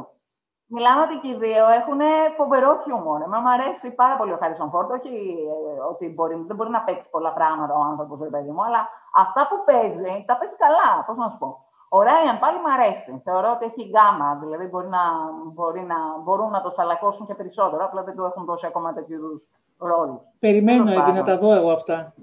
Μιλάμε 0.70 1.02
ότι 1.02 1.16
και 1.22 1.28
οι 1.28 1.38
δύο 1.44 1.66
έχουν 1.80 2.02
φοβερό 2.38 2.72
χιούμορ. 2.84 3.22
Εμένα 3.22 3.42
μου 3.42 3.52
αρέσει 3.56 3.96
πάρα 4.02 4.16
πολύ 4.18 4.32
ο 4.34 4.38
Χάρισον 4.42 4.70
Φορντ. 4.70 4.92
Όχι 4.92 5.08
ε, 5.08 5.82
ότι 5.92 6.06
μπορεί, 6.16 6.36
δεν 6.48 6.56
μπορεί 6.56 6.70
να 6.70 6.82
παίξει 6.82 7.10
πολλά 7.10 7.32
πράγματα 7.34 7.74
ο 7.74 7.82
άνθρωπος, 7.92 8.30
παιδί 8.30 8.52
μου, 8.52 8.64
αλλά 8.68 8.82
αυτά 9.24 9.42
που 9.50 9.56
παίζει 9.66 10.14
τα 10.28 10.38
παίζει 10.38 10.56
καλά. 10.66 10.90
Πώς 11.06 11.18
να 11.18 11.30
σου 11.30 11.38
πω. 11.38 11.50
Ο 11.90 12.02
Ράιαν 12.02 12.40
πάλι 12.40 12.58
μου 12.64 12.72
αρέσει. 12.78 13.22
Θεωρώ 13.24 13.50
ότι 13.56 13.66
έχει 13.66 13.84
γκάμα, 13.92 14.36
δηλαδή 14.44 14.66
μπορεί 14.66 14.88
να, 14.88 15.04
μπορεί 15.56 15.84
να, 15.92 16.00
μπορούν 16.24 16.50
να 16.50 16.62
το 16.62 16.70
τσαλακώσουν 16.70 17.26
και 17.26 17.36
περισσότερο. 17.36 17.84
Απλά 17.86 18.04
δεν 18.04 18.16
του 18.16 18.24
έχουν 18.24 18.46
δώσει 18.46 18.66
ακόμα 18.66 18.94
τέτοιους 18.94 19.18
είδου 19.18 19.42
ρόλους. 19.78 20.22
Περιμένω, 20.40 20.92
Εύη, 20.92 21.12
να 21.12 21.24
τα 21.24 21.38
δω 21.38 21.54
εγώ 21.54 21.72
αυτά 21.72 22.14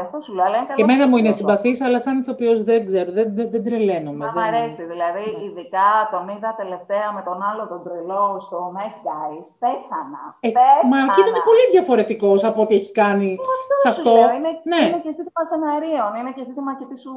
αυτό 0.00 0.20
σου 0.20 0.34
λέω. 0.34 0.46
και 0.76 0.82
εμένα 0.82 1.08
μου 1.08 1.16
είναι 1.16 1.32
συμπαθής, 1.32 1.80
αλλά 1.80 2.00
σαν 2.00 2.18
ηθοποιός 2.18 2.62
δεν 2.62 2.86
ξέρω, 2.86 3.12
δεν, 3.12 3.34
δεν, 3.36 3.50
δεν 3.50 3.62
τρελαίνομαι. 3.66 4.24
Μ' 4.34 4.38
αρέσει, 4.38 4.82
δηλαδή, 4.92 5.24
ναι. 5.30 5.44
ειδικά 5.44 5.88
τον 6.12 6.24
είδα 6.28 6.50
τελευταία 6.62 7.12
με 7.16 7.22
τον 7.28 7.38
άλλο 7.48 7.62
τον 7.72 7.80
τρελό 7.86 8.24
στο 8.46 8.58
Nice 8.76 8.98
Guys. 9.08 9.46
Πέθανα. 9.62 10.22
Ε, 10.40 10.50
πέθανα. 10.58 10.88
Μα 10.92 10.98
εκεί 11.08 11.20
ήταν 11.24 11.36
πολύ 11.50 11.64
διαφορετικός 11.74 12.44
από 12.50 12.58
ό,τι 12.62 12.74
έχει 12.74 12.92
κάνει 13.02 13.30
αυτό 13.40 13.74
σε 13.82 13.88
αυτό. 13.94 14.12
Λέω, 14.14 14.34
είναι, 14.38 14.52
ναι. 14.72 14.82
είναι 14.86 15.00
και 15.04 15.12
ζήτημα 15.18 15.42
σεναρίων, 15.50 16.10
είναι 16.18 16.32
και 16.36 16.44
ζήτημα 16.48 16.70
και 16.78 16.86
τι 16.90 16.96
σου. 17.04 17.12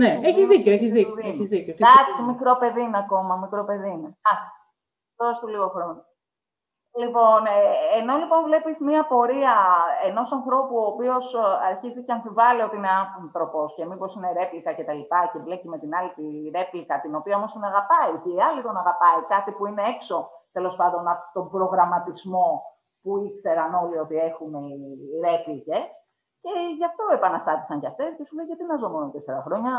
Ναι, 0.00 0.10
έχεις 0.28 0.46
δίκιο, 0.52 0.72
έχεις 0.76 0.92
δίκιο. 0.96 1.14
Έχεις 1.32 1.48
δίκιο. 1.54 1.72
Εντάξει, 1.78 2.18
μικρό 2.30 2.52
παιδί 2.60 2.82
είναι 2.86 3.00
ακόμα, 3.04 3.32
μικρό 3.44 3.62
παιδί 3.68 3.90
είναι. 3.96 4.08
Α, 4.30 4.34
δώσ' 5.20 5.40
του 5.40 5.48
λίγο 5.54 5.68
χρόνο. 5.74 6.00
Λοιπόν, 7.00 7.40
ε, 7.46 7.58
ενώ 8.00 8.14
λοιπόν 8.16 8.40
βλέπεις 8.48 8.80
μία 8.80 9.02
πορεία 9.12 9.56
ενός 10.08 10.32
ανθρώπου 10.32 10.76
ο 10.76 10.86
οποίος 10.92 11.34
ε, 11.34 11.66
αρχίζει 11.70 12.04
και 12.04 12.12
αμφιβάλλει 12.12 12.62
ότι 12.62 12.76
είναι 12.76 12.94
άνθρωπος 13.22 13.74
και 13.76 13.84
μήπως 13.90 14.14
είναι 14.14 14.32
ρέπλικα 14.38 14.72
και 14.72 14.84
τα 14.84 14.92
λοιπά 14.92 15.30
και 15.32 15.38
βλέπει 15.38 15.68
με 15.68 15.78
την 15.78 15.94
άλλη 15.96 16.10
τη 16.18 16.26
ρέπλικα 16.56 17.00
την 17.00 17.14
οποία 17.14 17.36
όμως 17.36 17.52
τον 17.52 17.64
αγαπάει 17.70 18.14
και 18.22 18.30
η 18.36 18.40
άλλη 18.48 18.62
τον 18.62 18.76
αγαπάει, 18.82 19.20
κάτι 19.34 19.50
που 19.56 19.66
είναι 19.66 19.82
έξω 19.94 20.16
τέλος 20.52 20.76
πάντων 20.76 21.08
από 21.08 21.22
τον 21.32 21.50
προγραμματισμό 21.50 22.48
που 23.02 23.10
ήξεραν 23.28 23.74
όλοι 23.82 23.98
ότι 24.04 24.16
έχουμε 24.28 24.58
οι 24.58 24.80
ρέπλικες 25.24 25.88
και 26.42 26.52
γι' 26.78 26.84
αυτό 26.90 27.04
επαναστάτησαν 27.12 27.80
κι 27.80 27.86
αυτές 27.86 28.14
και 28.16 28.24
σου 28.24 28.36
λέει 28.36 28.46
γιατί 28.46 28.64
να 28.64 28.76
ζω 28.76 28.88
μόνο 28.88 29.10
τέσσερα 29.10 29.42
χρόνια, 29.46 29.72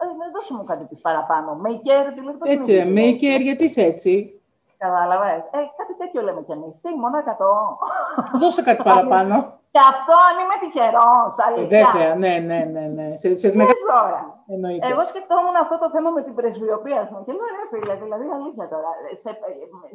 ε, 0.00 0.04
δώσε 0.34 0.54
μου 0.54 0.64
κάτι 0.64 0.84
της 0.86 1.00
παραπάνω. 1.00 1.60
Maker, 1.64 2.04
δηλαδή, 2.14 2.38
έτσι, 2.42 2.72
maker, 2.98 3.40
γιατί 3.48 3.64
είσαι 3.64 3.82
έτσι; 3.82 4.40
Κατάλαβες. 4.84 5.42
Ε, 5.56 5.58
κάτι 5.78 5.94
τέτοιο 6.00 6.20
λέμε 6.26 6.40
κι 6.46 6.54
εμείς. 6.58 6.74
Τι, 6.82 6.88
μόνο 7.02 7.16
100. 7.18 8.40
Δώσε 8.40 8.62
κάτι 8.68 8.82
παραπάνω. 8.90 9.34
Και 9.74 9.82
αυτό 9.94 10.14
αν 10.28 10.34
είμαι 10.42 10.56
τυχερός, 10.62 11.34
αλήθεια. 11.46 11.70
Βέβαια, 11.74 12.10
ναι, 12.22 12.34
ναι, 12.48 12.60
ναι. 12.74 12.84
ναι. 12.96 13.06
Σε, 13.20 13.26
σε 13.42 13.48
μεγάλη 13.58 13.84
τώρα. 13.94 14.20
Εννοείται. 14.54 14.86
Εγώ 14.90 15.02
σκεφτόμουν 15.10 15.56
αυτό 15.64 15.76
το 15.82 15.88
θέμα 15.94 16.10
με 16.16 16.22
την 16.26 16.34
πρεσβειοποίηση 16.38 17.10
μου. 17.12 17.20
Και 17.26 17.32
λέω, 17.36 17.48
ρε 17.58 17.64
φίλε, 17.70 17.94
δηλαδή 18.02 18.24
αλήθεια 18.38 18.66
τώρα. 18.74 18.90
Σε, 19.22 19.30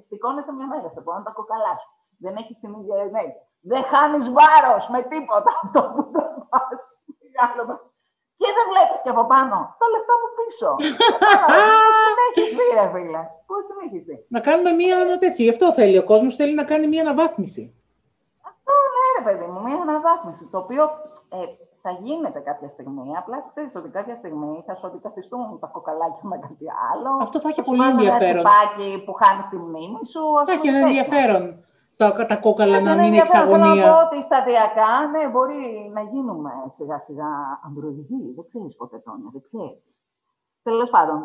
σηκώνεσαι 0.07 0.51
μια 0.57 0.67
μέρα, 0.71 0.87
σε 0.95 1.01
πω 1.05 1.11
να 1.17 1.23
τα 1.27 1.31
κοκαλά 1.37 1.73
σου. 1.81 1.89
Δεν 2.23 2.33
έχεις 2.41 2.57
την 2.61 2.71
ίδια 2.79 2.97
ενέργεια. 3.07 3.43
Δεν 3.71 3.83
χάνεις 3.91 4.25
βάρος 4.37 4.83
με 4.93 4.99
τίποτα 5.11 5.51
αυτό 5.63 5.79
που 5.93 6.01
το 6.13 6.21
πας. 6.51 6.83
Και 8.41 8.51
δεν 8.57 8.65
βλέπεις 8.71 8.99
και 9.03 9.11
από 9.15 9.23
πάνω 9.33 9.57
τα 9.79 9.85
λεφτά 9.93 10.13
μου 10.21 10.29
πίσω. 10.39 10.69
Πώς 11.85 11.97
την 12.07 12.17
έχεις 12.27 12.49
δει, 12.57 12.67
ρε 12.79 12.87
φίλε; 12.93 13.21
Πώς 13.49 13.61
την 13.67 13.77
έχεις 13.85 14.03
δει; 14.07 14.17
Να 14.35 14.39
κάνουμε 14.47 14.71
μία 14.81 14.95
τέτοιο. 15.23 15.43
Γι' 15.45 15.53
αυτό 15.55 15.65
θέλει 15.77 15.97
ο 16.03 16.05
κόσμος, 16.11 16.35
θέλει 16.39 16.53
να 16.61 16.65
κάνει 16.71 16.85
μία 16.93 17.01
αναβάθμιση. 17.05 17.63
Αυτό 18.51 18.73
ναι, 18.95 19.05
ρε 19.17 19.23
παιδί 19.27 19.47
μου, 19.51 19.59
μία 19.67 19.79
αναβάθμιση. 19.85 20.43
Το 20.53 20.57
οποίο 20.63 20.83
ε, 21.37 21.39
θα 21.83 21.91
γίνεται 22.05 22.39
κάποια 22.49 22.69
στιγμή. 22.69 23.07
Απλά 23.21 23.37
ξέρεις 23.47 23.75
ότι 23.75 23.89
κάποια 23.97 24.15
στιγμή 24.21 24.63
θα 24.67 24.73
σου 24.75 24.87
αντικαθιστούν 24.87 25.59
τα 25.59 25.67
κοκαλάκια 25.75 26.25
με 26.31 26.37
κάτι 26.45 26.65
άλλο. 26.91 27.11
Αυτό 27.21 27.37
θα 27.39 27.49
έχει 27.49 27.61
πολύ 27.61 27.85
ενδιαφέρον. 27.93 28.45
Ένα 28.45 29.03
που 29.05 29.13
χάνεις 29.21 29.47
τη 29.49 29.57
μνήμη 29.57 30.05
σου. 30.11 30.21
Θα 30.45 30.51
έχει 30.51 30.67
ένα 30.67 30.79
ενδιαφέρον 30.87 31.43
τα, 32.01 32.25
τα 32.25 32.37
κόκαλα 32.37 32.79
να 32.81 32.95
μην 32.97 33.13
έχει 33.13 33.37
αγωνία. 33.37 33.73
Θέλω 33.73 33.85
να 33.85 33.95
πω 33.95 34.05
ότι 34.05 34.23
σταδιακά, 34.23 34.91
ναι, 35.11 35.29
μπορεί 35.29 35.89
να 35.93 36.01
γίνουμε 36.01 36.51
σιγά-σιγά 36.67 37.31
ανδροειδοί. 37.65 38.33
Δεν 38.35 38.45
ξέρεις 38.47 38.75
ποτέ, 38.75 38.97
Τόνια, 38.97 39.29
δεν 39.31 39.41
ξέρεις. 39.41 40.03
Τέλος 40.63 40.89
πάντων. 40.89 41.19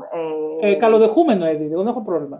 Ε, 0.61 0.69
ε, 0.71 0.75
καλοδεχούμενο, 0.75 1.45
Εύη, 1.45 1.65
εγώ 1.65 1.83
δεν 1.83 1.93
έχω 1.93 2.03
πρόβλημα. 2.03 2.37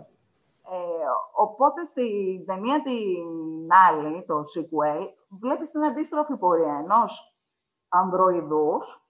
Ε, 0.71 1.07
οπότε 1.31 1.85
στην 1.85 2.45
ταινία 2.45 2.81
την 2.81 3.67
άλλη, 3.87 4.25
το 4.25 4.35
sequel, 4.53 5.01
βλέπεις 5.41 5.71
την 5.71 5.83
αντίστροφη 5.83 6.35
πορεία 6.37 6.81
ενός 6.83 7.35
ανδροειδούς, 7.89 9.01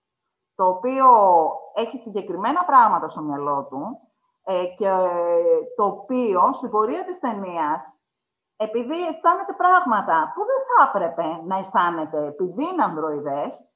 το 0.56 0.68
οποίο 0.68 1.06
έχει 1.76 1.98
συγκεκριμένα 1.98 2.64
πράγματα 2.66 3.10
στο 3.10 3.22
μυαλό 3.22 3.68
του 3.70 4.00
ε, 4.44 4.66
και 4.78 4.90
το 5.76 5.84
οποίο 5.84 6.54
στην 6.54 6.70
πορεία 6.70 7.04
της 7.06 7.20
ταινίας 7.20 7.94
επειδή 8.58 9.08
αισθάνεται 9.08 9.54
πράγματα 9.54 10.32
που 10.34 10.42
δεν 10.50 10.62
θα 10.70 10.78
έπρεπε 10.88 11.28
να 11.50 11.56
αισθάνεται 11.58 12.26
επειδή 12.26 12.64
είναι 12.64 12.84
ανδροειδές 12.84 13.70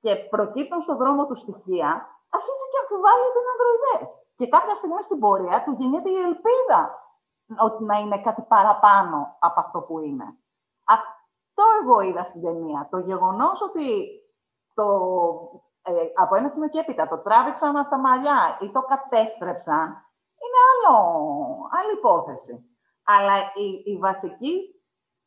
και 0.00 0.14
προκύπτουν 0.16 0.82
στον 0.82 0.96
δρόμο 0.96 1.26
του 1.26 1.34
στοιχεία, 1.34 1.90
αρχίζει 2.36 2.64
και 2.70 2.80
αμφιβάλλει 2.82 3.24
ότι 3.28 3.38
είναι 3.40 3.52
ανδροειδές. 3.54 4.08
Και 4.36 4.46
κάποια 4.48 4.74
στιγμή 4.74 5.02
στην 5.02 5.18
πορεία 5.18 5.62
του 5.64 5.72
γίνεται 5.78 6.10
η 6.10 6.20
ελπίδα 6.28 6.80
ότι 7.66 7.84
να 7.84 7.98
είναι 7.98 8.18
κάτι 8.20 8.42
παραπάνω 8.42 9.36
από 9.38 9.60
αυτό 9.60 9.80
που 9.80 10.00
είναι. 10.00 10.26
Αυτό 10.84 11.64
εγώ 11.82 12.00
είδα 12.00 12.24
στην 12.24 12.42
ταινία. 12.42 12.88
Το 12.90 12.98
γεγονός 12.98 13.62
ότι 13.62 13.86
το, 14.74 14.86
ε, 15.82 15.92
από 16.14 16.34
ένα 16.34 16.48
σημείο 16.48 16.68
και 16.68 16.78
έπειτα 16.78 17.08
το 17.08 17.18
τράβηξαν 17.18 17.76
από 17.76 17.90
τα 17.90 17.98
μαλλιά 17.98 18.58
ή 18.60 18.70
το 18.70 18.80
κατέστρεψαν, 18.82 19.86
είναι 20.42 20.58
άλλο, 20.70 20.96
άλλη 21.78 21.92
υπόθεση. 21.92 22.73
Αλλά 23.04 23.36
η, 23.38 23.92
η 23.92 23.98
βασική 23.98 24.54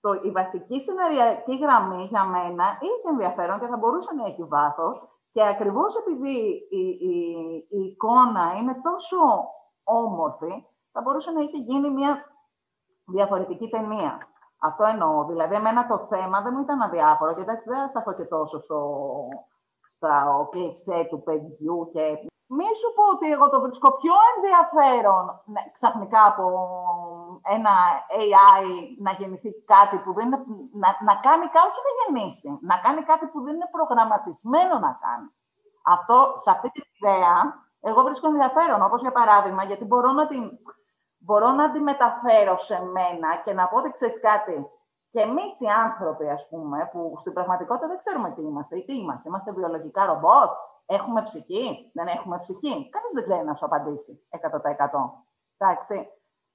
το, 0.02 0.14
η 0.24 0.32
βασική 0.32 0.82
σεναριακή 0.82 1.58
γραμμή 1.58 2.04
για 2.04 2.24
μένα 2.24 2.66
έχει 2.82 3.08
ενδιαφέρον 3.10 3.60
και 3.60 3.68
θα 3.68 3.78
μπορούσε 3.78 4.14
να 4.14 4.26
έχει 4.26 4.44
βάθος 4.44 5.02
και 5.32 5.48
ακριβώς 5.48 5.96
επειδή 5.96 6.38
η, 6.70 6.84
η, 7.12 7.16
η 7.70 7.82
εικόνα 7.84 8.54
είναι 8.58 8.76
τόσο 8.84 9.18
όμορφη, 9.84 10.66
θα 10.92 11.02
μπορούσε 11.02 11.32
να 11.32 11.42
έχει 11.42 11.58
γίνει 11.58 11.90
μια 11.90 12.24
διαφορετική 13.06 13.70
ταινία. 13.70 14.28
Αυτό 14.60 14.84
εννοώ. 14.84 15.26
Δηλαδή, 15.26 15.56
εμένα 15.56 15.88
το 15.88 15.98
θέμα 15.98 16.42
δεν 16.42 16.54
μου 16.56 16.62
ήταν 16.62 16.82
αδιάφορο. 16.82 17.34
Και 17.34 17.42
εντάξει, 17.42 17.70
δεν 17.70 17.88
σταθώ 17.88 18.14
και 18.14 18.24
τόσο 18.24 18.60
στο, 18.60 18.80
στα 19.88 20.48
κλισέ 20.52 21.08
του 21.10 21.24
παιδιού 21.24 21.90
και 21.94 22.02
μη 22.48 22.66
σου 22.80 22.94
πω 22.96 23.04
ότι 23.16 23.32
εγώ 23.32 23.50
το 23.50 23.62
βρίσκω 23.62 23.92
πιο 23.92 24.14
ενδιαφέρον 24.36 25.42
ναι, 25.46 25.62
ξαφνικά 25.72 26.26
από 26.26 26.46
ένα 27.56 27.74
AI 28.22 28.64
να 29.06 29.12
γεννηθεί 29.12 29.52
κάτι 29.74 29.98
που 29.98 30.14
δεν 30.14 30.26
είναι, 30.26 30.40
να, 30.82 30.90
να 31.10 31.16
κάνει 31.28 31.46
κάτι, 31.56 31.68
όχι 31.70 31.82
να 31.88 31.94
γεννήσει, 32.00 32.50
να 32.62 32.76
κάνει 32.78 33.02
κάτι 33.04 33.26
που 33.26 33.42
δεν 33.42 33.54
είναι 33.56 33.70
προγραμματισμένο 33.72 34.76
να 34.80 34.92
κάνει. 35.04 35.30
Αυτό, 35.86 36.32
σε 36.44 36.50
αυτή 36.52 36.70
την 36.72 36.84
ιδέα, 36.98 37.36
εγώ 37.90 38.02
βρίσκω 38.04 38.28
ενδιαφέρον, 38.28 38.82
όπως 38.82 39.02
για 39.02 39.12
παράδειγμα, 39.12 39.64
γιατί 39.64 39.86
μπορώ 39.86 40.12
να 40.12 40.28
την, 40.28 40.44
μπορώ 41.18 41.50
να 41.52 41.72
τη 41.72 41.80
μεταφέρω 41.80 42.58
σε 42.58 42.78
μένα 42.96 43.30
και 43.44 43.54
να 43.54 43.68
πω 43.68 43.78
ότι 43.78 43.92
ξέρεις 43.92 44.20
κάτι, 44.20 44.58
και 45.10 45.20
εμείς 45.20 45.60
οι 45.60 45.68
άνθρωποι, 45.68 46.30
ας 46.30 46.48
πούμε, 46.50 46.90
που 46.92 47.14
στην 47.18 47.34
πραγματικότητα 47.34 47.88
δεν 47.88 47.98
ξέρουμε 47.98 48.32
τι 48.32 48.42
είμαστε 48.42 48.78
ή 48.78 48.84
τι 48.86 48.94
είμαστε. 48.98 49.30
Είμαστε 49.30 49.52
βιολογικά 49.52 50.06
ρομπότ, 50.06 50.52
έχουμε 50.86 51.22
ψυχή, 51.24 51.92
δεν 51.94 52.08
έχουμε 52.08 52.40
ψυχή. 52.40 52.90
Κανείς 52.90 53.14
δεν 53.14 53.24
ξέρει 53.24 53.44
να 53.44 53.54
σου 53.54 53.66
απαντήσει 53.66 54.28
100%. 54.30 54.38
Εντάξει. 55.58 56.10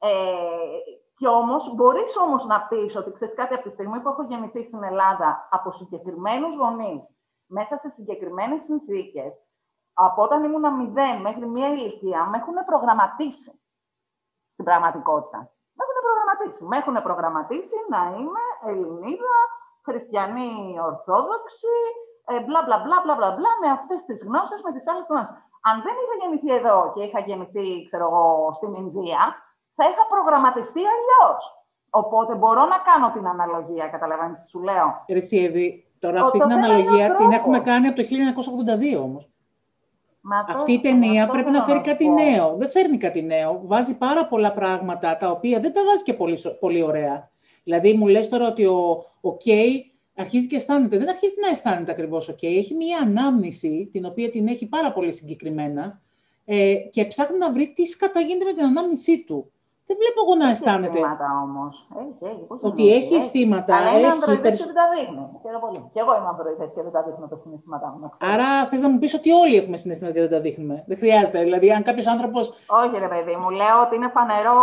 Ε, 0.05 0.79
και 1.15 1.29
όμως, 1.29 1.75
μπορείς 1.75 2.17
όμως 2.17 2.45
να 2.47 2.67
πεις 2.67 2.97
ότι 2.97 3.13
ξέρεις 3.13 3.35
κάτι 3.35 3.55
από 3.55 3.63
τη 3.63 3.71
στιγμή 3.71 4.01
που 4.01 4.09
έχω 4.09 4.23
γεννηθεί 4.23 4.63
στην 4.65 4.83
Ελλάδα 4.83 5.49
από 5.51 5.71
συγκεκριμένους 5.71 6.57
γονείς, 6.57 7.17
μέσα 7.47 7.77
σε 7.77 7.89
συγκεκριμένες 7.89 8.63
συνθήκες, 8.63 9.43
από 9.93 10.23
όταν 10.23 10.45
ήμουν 10.45 10.75
μηδέν 10.75 11.21
μέχρι 11.21 11.47
μία 11.47 11.69
ηλικία, 11.69 12.27
με 12.27 12.37
έχουν 12.37 12.55
προγραμματίσει 12.67 13.61
στην 14.49 14.65
πραγματικότητα 14.65 15.53
προγραμματίσει. 16.33 16.65
Με 16.71 16.77
έχουν 16.77 16.97
προγραμματίσει 17.03 17.79
να 17.95 18.01
είμαι 18.17 18.45
Ελληνίδα, 18.69 19.39
χριστιανή 19.87 20.53
Ορθόδοξη, 20.91 21.77
ε, 22.31 22.41
μπλα 22.45 22.61
μπλα 22.65 22.79
μπλα 22.83 22.99
μπλα 23.03 23.15
μπλα 23.15 23.31
μπλα 23.37 23.53
με 23.63 23.69
αυτές 23.79 24.01
τις 24.05 24.21
γνώσεις, 24.29 24.63
με 24.63 24.73
τις 24.73 24.89
άλλες 24.91 25.07
γνώσεις. 25.11 25.35
Αν 25.69 25.77
δεν 25.85 25.95
είχα 26.01 26.15
γεννηθεί 26.21 26.51
εδώ 26.61 26.79
και 26.95 27.03
είχα 27.03 27.21
γεννηθεί, 27.29 27.69
ξέρω 27.89 28.05
εγώ, 28.11 28.53
στην 28.59 28.73
Ινδία, 28.75 29.21
θα 29.83 29.91
είχα 29.91 30.05
προγραμματιστεί 30.15 30.83
αλλιώς. 30.95 31.43
Οπότε 31.91 32.35
μπορώ 32.35 32.65
να 32.75 32.79
κάνω 32.89 33.09
την 33.17 33.27
αναλογία, 33.27 33.87
καταλαβαίνετε 33.95 34.41
τι 34.41 34.49
σου 34.49 34.63
λέω. 34.63 35.05
Ρεσίεβη, 35.09 35.67
τώρα 35.99 36.21
αυτή 36.21 36.39
την 36.39 36.53
αναλογία 36.53 37.15
την 37.15 37.31
έχουμε 37.31 37.61
κάνει 37.61 37.87
από 37.87 37.97
το 37.97 38.03
1982 38.03 39.03
όμως. 39.03 39.31
Αυτή 40.49 40.73
η 40.73 40.81
ταινία 40.81 41.27
πρέπει 41.27 41.51
να 41.51 41.63
φέρει 41.63 41.81
κάτι 41.81 42.09
νέο. 42.09 42.57
Δεν 42.57 42.69
φέρνει 42.69 42.97
κάτι 42.97 43.23
νέο. 43.23 43.61
Βάζει 43.65 43.99
πάρα 43.99 44.27
πολλά 44.27 44.53
πράγματα 44.53 45.17
τα 45.17 45.31
οποία 45.31 45.61
δεν 45.61 45.73
τα 45.73 45.81
βάζει 45.85 46.03
και 46.03 46.15
πολύ, 46.15 46.39
πολύ 46.61 46.83
ωραία. 46.83 47.29
Δηλαδή, 47.65 47.93
μου 47.93 48.07
λες 48.07 48.29
τώρα 48.29 48.47
ότι 48.47 48.65
ο, 48.65 49.05
ο 49.21 49.37
Κέι 49.37 49.93
αρχίζει 50.17 50.47
και 50.47 50.57
αισθάνεται. 50.57 50.99
Δεν 50.99 51.09
αρχίζει 51.09 51.35
να 51.43 51.49
αισθάνεται 51.49 51.93
ακριβώς 51.93 52.29
ο 52.29 52.33
Κέι. 52.33 52.59
Έχει 52.59 52.75
μία 52.75 52.99
ανάμνηση, 52.99 53.89
την 53.93 54.05
οποία 54.05 54.31
την 54.31 54.49
έχει 54.49 54.69
πάρα 54.69 54.93
πολύ 54.93 55.13
συγκεκριμένα, 55.13 56.01
ε, 56.45 56.75
και 56.75 57.05
ψάχνει 57.05 57.39
να 57.39 57.53
βρει 57.53 57.73
τι 57.73 57.85
σκαταγίνεται 57.85 58.45
με 58.45 58.53
την 58.53 58.65
ανάμνησή 58.65 59.25
του. 59.25 59.52
Δεν 59.89 59.97
βλέπω 60.01 60.19
εγώ 60.25 60.35
να 60.43 60.47
αισθάνεται. 60.53 60.99
Έχει 60.99 61.07
αισθήματα 61.07 61.29
όμως. 61.47 61.73
Έχει, 62.05 62.23
έχει. 62.33 62.43
Πώς 62.51 62.59
ότι 62.71 62.83
έχει, 62.89 62.97
έχει 62.97 63.15
αισθήματα. 63.21 63.73
Αλλά 63.77 63.91
είναι 63.99 64.07
έχει 64.07 64.41
περισ... 64.45 64.59
και 64.61 64.69
δεν 64.73 64.79
τα 64.83 64.87
δείχνει. 64.95 65.23
πολύ. 65.65 65.81
Και 65.95 66.01
εγώ 66.05 66.13
είμαι 66.17 66.29
ανδροειδές 66.33 66.71
και 66.75 66.83
δεν 66.87 66.93
τα 66.97 67.01
δείχνω 67.07 67.27
τα 67.33 67.37
συναισθήματά 67.43 67.89
μου. 67.93 67.99
Άρα 68.33 68.49
θες 68.69 68.81
να 68.85 68.89
μου 68.91 68.99
πεις 69.01 69.13
ότι 69.19 69.31
όλοι 69.43 69.55
έχουμε 69.63 69.77
συναισθήματα 69.83 70.15
και 70.17 70.23
δεν 70.27 70.33
τα 70.37 70.41
δείχνουμε. 70.47 70.77
Δεν 70.91 70.97
χρειάζεται. 71.03 71.39
Δηλαδή, 71.47 71.67
αν 71.77 71.83
κάποιος 71.89 72.07
άνθρωπο. 72.15 72.39
Όχι, 72.83 72.95
ρε 73.05 73.11
παιδί 73.13 73.35
μου, 73.41 73.49
λέω 73.61 73.77
ότι 73.85 73.95
είναι 73.99 74.11
φανερό 74.17 74.61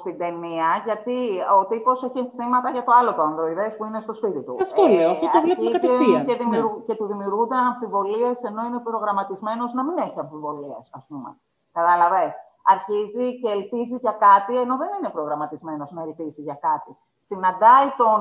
στην 0.00 0.14
ταινία 0.22 0.68
γιατί 0.88 1.18
ο 1.58 1.60
τύπος 1.70 1.96
έχει 2.06 2.18
αισθήματα 2.24 2.68
για 2.74 2.84
το 2.86 2.92
άλλο 2.98 3.10
το 3.18 3.22
ανδροειδές 3.28 3.70
που 3.76 3.84
είναι 3.88 4.00
στο 4.06 4.12
σπίτι 4.18 4.40
του. 4.44 4.54
Αυτό 4.66 4.82
ε, 4.84 4.94
λέω. 4.96 5.10
Αυτό 5.14 5.26
το 5.34 5.40
βλέπουμε 5.44 5.70
κατευθείαν. 5.76 6.20
Και, 6.28 6.36
δημιουργ... 6.42 6.72
ναι. 6.74 6.84
και 6.86 6.94
του 6.98 7.06
δημιουργούνται 7.12 7.56
αμφιβολίες 7.70 8.36
ενώ 8.48 8.60
είναι 8.66 8.80
προγραμματισμένος 8.88 9.70
να 9.78 9.82
μην 9.86 9.96
έχει 10.06 10.18
αμφιβολίες, 10.24 10.84
ας 10.98 11.04
πούμε. 11.10 11.30
Κατάλαβε 11.78 12.24
αρχίζει 12.72 13.38
και 13.38 13.50
ελπίζει 13.50 13.96
για 13.96 14.16
κάτι, 14.26 14.58
ενώ 14.58 14.76
δεν 14.76 14.88
είναι 14.98 15.08
προγραμματισμένος 15.08 15.90
να 15.90 16.02
ελπίζει 16.02 16.42
για 16.42 16.58
κάτι. 16.68 16.96
Συναντάει 17.16 17.88
τον 17.96 18.18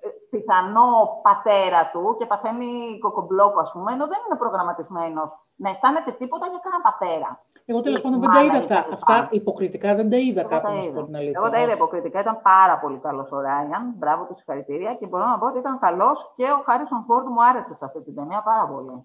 ε, 0.00 0.08
πιθανό 0.30 1.20
πατέρα 1.22 1.90
του 1.92 2.16
και 2.18 2.26
παθαίνει 2.26 2.98
κοκομπλόκο, 2.98 3.60
ας 3.60 3.72
πούμε, 3.72 3.92
ενώ 3.92 4.06
δεν 4.06 4.18
είναι 4.26 4.38
προγραμματισμένος 4.38 5.30
να 5.56 5.68
αισθάνεται 5.70 6.10
τίποτα 6.10 6.46
για 6.46 6.60
κανένα 6.62 6.82
πατέρα. 6.88 7.44
Εγώ 7.64 7.80
τέλος 7.80 8.00
πάντων 8.00 8.20
δεν 8.20 8.30
τα 8.30 8.42
είδα 8.42 8.58
αυτά. 8.58 8.86
Αυτά 8.92 9.28
υποκριτικά 9.30 9.94
δεν 9.94 10.10
τα 10.10 10.16
είδα 10.16 10.42
κάπου, 10.42 10.72
να 10.72 10.82
σου 10.82 10.92
πω 10.92 11.04
την 11.04 11.16
αλήθεια. 11.16 11.40
Εγώ 11.40 11.50
τα 11.50 11.60
είδα 11.60 11.72
υποκριτικά. 11.72 12.20
Ήταν 12.20 12.40
πάρα 12.42 12.78
πολύ 12.78 12.98
καλός 12.98 13.32
ο 13.32 13.40
Ράιαν. 13.40 13.92
Μπράβο 13.96 14.24
του, 14.24 14.34
συγχαρητήρια. 14.34 14.94
Και 14.94 15.06
μπορώ 15.06 15.26
να 15.26 15.38
πω 15.38 15.46
ότι 15.46 15.58
ήταν 15.58 15.78
καλός 15.78 16.32
και 16.36 16.44
ο 16.44 16.62
Χάρισον 16.64 17.04
Φόρντ 17.06 17.26
μου 17.26 17.44
άρεσε 17.44 17.74
σε 17.74 17.84
αυτή 17.84 18.02
την 18.02 18.14
ταινία 18.14 18.42
πάρα 18.42 18.66
πολύ. 18.66 19.04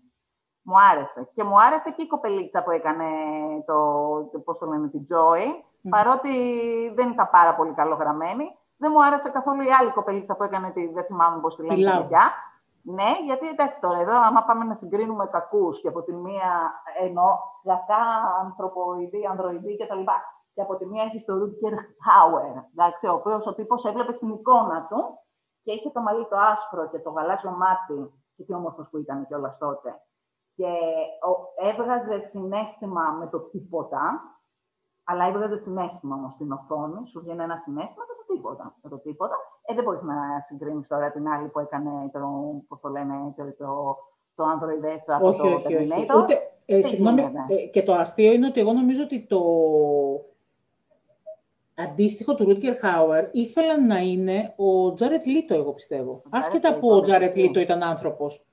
Μου 0.62 0.76
άρεσε. 0.92 1.30
Και 1.34 1.44
μου 1.44 1.62
άρεσε 1.62 1.92
και 1.92 2.02
η 2.02 2.08
κοπελίτσα 2.08 2.64
που 2.64 2.72
έκανε 2.72 3.06
το, 3.66 4.40
πώς 4.46 4.58
το 4.60 4.66
λένε, 4.66 4.88
την 4.88 5.04
Joy, 5.12 5.44
παρότι 5.90 6.34
δεν 6.96 7.10
ήταν 7.10 7.30
πάρα 7.32 7.56
πολύ 7.56 7.74
καλογραμμένη. 7.74 8.58
Δεν 8.78 8.92
μου 8.94 9.04
άρεσε 9.06 9.30
καθόλου 9.30 9.62
η 9.62 9.72
άλλη 9.80 9.92
κοπελίτσα 9.92 10.36
που 10.36 10.44
έκανε 10.44 10.72
τη, 10.72 10.88
δεν 10.88 11.04
θυμάμαι 11.04 11.42
πώς 11.42 11.56
τη 11.56 11.62
λένε, 11.62 11.76
τη 11.76 12.16
Ναι, 12.82 13.12
γιατί 13.26 13.48
εντάξει 13.48 13.82
τώρα 13.82 14.00
εδώ, 14.00 14.22
άμα 14.22 14.44
πάμε 14.44 14.64
να 14.64 14.74
συγκρίνουμε 14.74 15.26
κακούς 15.26 15.82
και 15.82 15.88
από 15.88 16.02
τη 16.02 16.14
μία 16.14 16.82
εννοώ 17.00 17.38
κακά 17.64 18.04
ανθρωποειδή, 18.42 19.26
ανδροειδή 19.30 19.78
κτλ. 19.78 20.04
Και 20.54 20.62
από 20.62 20.76
τη 20.76 20.86
μία 20.86 21.04
έχει 21.04 21.26
το 21.26 21.34
Rutger 21.34 21.76
Hauer, 22.08 22.64
εντάξει, 22.72 23.08
ο 23.08 23.14
οποίος 23.14 23.48
ο 23.48 23.54
τύπος 23.54 23.86
έβλεπε 23.86 24.12
στην 24.12 24.30
εικόνα 24.30 24.86
του 24.90 25.20
και 25.64 25.72
είχε 25.72 25.90
το 25.90 26.02
μαλλί 26.02 26.28
το 26.28 26.38
άσπρο 26.38 26.90
και 26.90 27.00
το 27.00 27.10
γαλάζιο 27.10 27.52
μάτι. 27.52 28.14
Και 28.36 28.44
τι 28.44 28.54
όμορφος 28.54 28.90
που 28.90 28.98
ήταν 28.98 29.26
κιόλας 29.28 29.58
τότε 29.58 30.02
και 30.56 30.68
έβγαζε 31.70 32.20
συνέστημα 32.20 33.18
με 33.20 33.28
το 33.28 33.40
τίποτα, 33.40 34.22
αλλά 35.04 35.26
έβγαζε 35.26 35.58
συνέστημα 35.58 36.16
όμως 36.16 36.34
στην 36.34 36.52
οθόνη, 36.52 37.08
σου 37.08 37.20
βγαίνει 37.20 37.44
ένα 37.44 37.58
συνέστημα 37.58 38.06
με 38.08 38.14
το 38.14 38.34
τίποτα. 38.34 38.76
Με 38.82 38.90
το 38.90 38.98
τίποτα. 38.98 39.36
Ε, 39.62 39.74
δεν 39.74 39.84
μπορείς 39.84 40.04
να 40.04 40.40
συγκρίνεις 40.40 40.88
τώρα 40.88 41.12
την 41.12 41.28
άλλη 41.28 41.48
που 41.48 41.60
έκανε 41.60 42.10
το, 42.14 42.20
πώς 42.68 42.82
το 42.82 42.90
λένε, 42.90 43.14
το, 43.38 43.44
το, 43.44 43.98
το 44.36 44.44
Android 44.44 44.96
από 45.08 45.28
όχι, 45.28 45.42
το 45.42 45.48
όχι, 45.48 45.76
όχι. 45.76 46.06
Ούτε, 46.18 46.52
ε, 46.66 46.82
συγγνώμη, 46.82 47.22
ε, 47.48 47.56
και 47.56 47.84
το 47.84 47.94
αστείο 47.94 48.32
είναι 48.32 48.46
ότι 48.46 48.60
εγώ 48.60 48.72
νομίζω 48.72 49.04
ότι 49.04 49.26
το 49.26 49.42
αντίστοιχο 51.76 52.36
του 52.36 52.44
Ρούτγκερ 52.44 52.78
Χάουερ 52.78 53.30
ήθελαν 53.32 53.88
να 53.88 53.98
είναι 53.98 54.54
ο 54.58 54.94
Τζάρετ 54.94 55.26
Λίτο, 55.26 55.54
εγώ 55.54 55.74
πιστεύω. 55.74 56.22
Άσχετα 56.30 56.80
που 56.80 56.90
ο 56.90 57.02
Τζάρετ 57.02 57.36
Λίτο 57.36 57.60
ήταν 57.60 57.84
άνθρωπος. 57.84 58.46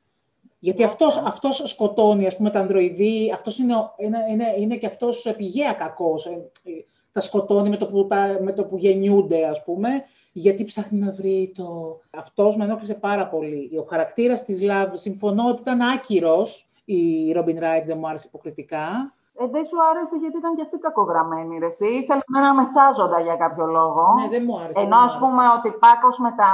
Γιατί 0.58 0.84
αυτός, 0.84 1.16
αυτός 1.16 1.62
σκοτώνει, 1.64 2.26
ας 2.26 2.36
πούμε, 2.36 2.50
τα 2.50 2.60
ανδροειδή, 2.60 3.30
αυτός 3.34 3.58
είναι, 3.58 3.74
είναι, 3.96 4.18
είναι, 4.30 4.54
είναι 4.58 4.76
και 4.76 4.86
αυτός 4.86 5.34
πηγαία 5.36 5.72
κακός. 5.72 6.26
Ε, 6.26 6.30
ε, 6.64 6.84
τα 7.12 7.20
σκοτώνει 7.20 7.68
με 7.68 7.76
το, 7.76 7.86
που, 7.86 8.06
τα, 8.06 8.38
με 8.42 8.52
το 8.52 8.64
που 8.64 8.76
γεννιούνται, 8.76 9.46
ας 9.46 9.64
πούμε, 9.64 9.88
γιατί 10.32 10.64
ψάχνει 10.64 10.98
να 10.98 11.12
βρει 11.12 11.52
το... 11.54 11.98
Αυτός 12.10 12.56
με 12.56 12.64
ενόχλησε 12.64 12.94
πάρα 12.94 13.28
πολύ. 13.28 13.70
Ο 13.78 13.82
χαρακτήρας 13.82 14.44
της 14.44 14.62
Λαβ, 14.62 14.94
συμφωνώ 14.94 15.48
ότι 15.48 15.60
ήταν 15.60 15.80
άκυρος, 15.80 16.68
η 16.84 17.32
Ρόμπιν 17.32 17.58
Ράιτ 17.58 17.84
δεν 17.84 17.98
μου 17.98 18.08
άρεσε 18.08 18.24
υποκριτικά. 18.28 19.14
Ε, 19.40 19.46
δεν 19.54 19.64
σου 19.68 19.78
άρεσε 19.90 20.16
γιατί 20.22 20.36
ήταν 20.42 20.52
και 20.56 20.62
αυτή 20.66 20.76
κακογραμμένη, 20.78 21.58
ρε 21.58 21.66
εσύ; 21.66 21.88
Ήθελε 22.00 22.20
ένα 22.40 22.54
μεσάζοντα 22.54 23.20
για 23.20 23.36
κάποιο 23.36 23.66
λόγο. 23.66 24.02
Ναι, 24.20 24.28
δεν 24.34 24.42
μου 24.46 24.56
άρεσε. 24.62 24.80
Ενώ, 24.82 24.98
ας 25.08 25.18
πούμε, 25.18 25.42
ότι 25.56 25.68
Πάκος 25.82 26.18
με 26.18 26.30
τα 26.40 26.50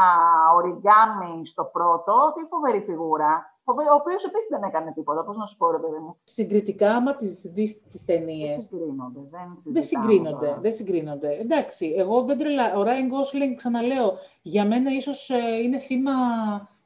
οριγκάμι 0.57 1.47
στο 1.53 1.65
πρώτο, 1.77 2.15
τι 2.35 2.41
φοβερή 2.53 2.81
φιγούρα. 2.89 3.33
Ο 3.67 3.95
οποίος 4.01 4.25
επίσης 4.25 4.49
δεν 4.49 4.63
έκανε 4.63 4.93
τίποτα. 4.93 5.25
Πώς 5.25 5.37
να 5.37 5.47
σου 5.47 5.57
πω, 5.57 5.71
ρε 5.71 5.79
παιδί 5.79 5.99
μου. 5.99 6.17
Συγκριτικά, 6.25 6.95
άμα 6.95 7.15
τις 7.15 7.51
δεις 7.55 7.83
τις 7.91 8.05
ταινίε. 8.05 8.49
Δεν 8.49 8.61
συγκρίνονται. 8.61 9.21
Δεν, 9.31 9.47
δεν 9.73 9.83
συγκρίνονται. 9.83 10.59
Δεν 10.61 10.73
συγκρίνονται. 10.73 11.31
Εντάξει, 11.41 11.95
εγώ 11.97 12.23
δεν 12.23 12.39
τρελα... 12.39 12.77
Ο 12.77 12.83
Ράιν 12.83 13.07
Γκόσλινγκ, 13.07 13.57
ξαναλέω, 13.57 14.13
για 14.43 14.67
μένα 14.67 14.91
ίσως 14.91 15.31
ε, 15.31 15.63
είναι 15.63 15.79
θύμα 15.79 16.13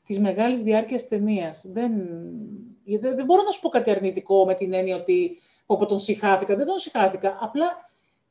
της 0.05 0.21
μεγάλης 0.21 0.63
διάρκειας 0.63 1.09
ταινίας. 1.09 1.65
Δεν... 1.73 1.93
δεν... 3.01 3.17
δεν 3.17 3.25
μπορώ 3.25 3.43
να 3.43 3.51
σου 3.51 3.61
πω 3.61 3.69
κάτι 3.69 3.91
αρνητικό 3.91 4.45
με 4.45 4.55
την 4.55 4.73
έννοια 4.73 4.97
ότι 4.97 5.37
όπου 5.71 5.87
τον 5.87 5.99
συχάθηκα. 5.99 6.57
Δεν 6.57 6.67
τον 6.67 6.79
συχάθηκα. 6.79 7.39
Απλά 7.41 7.67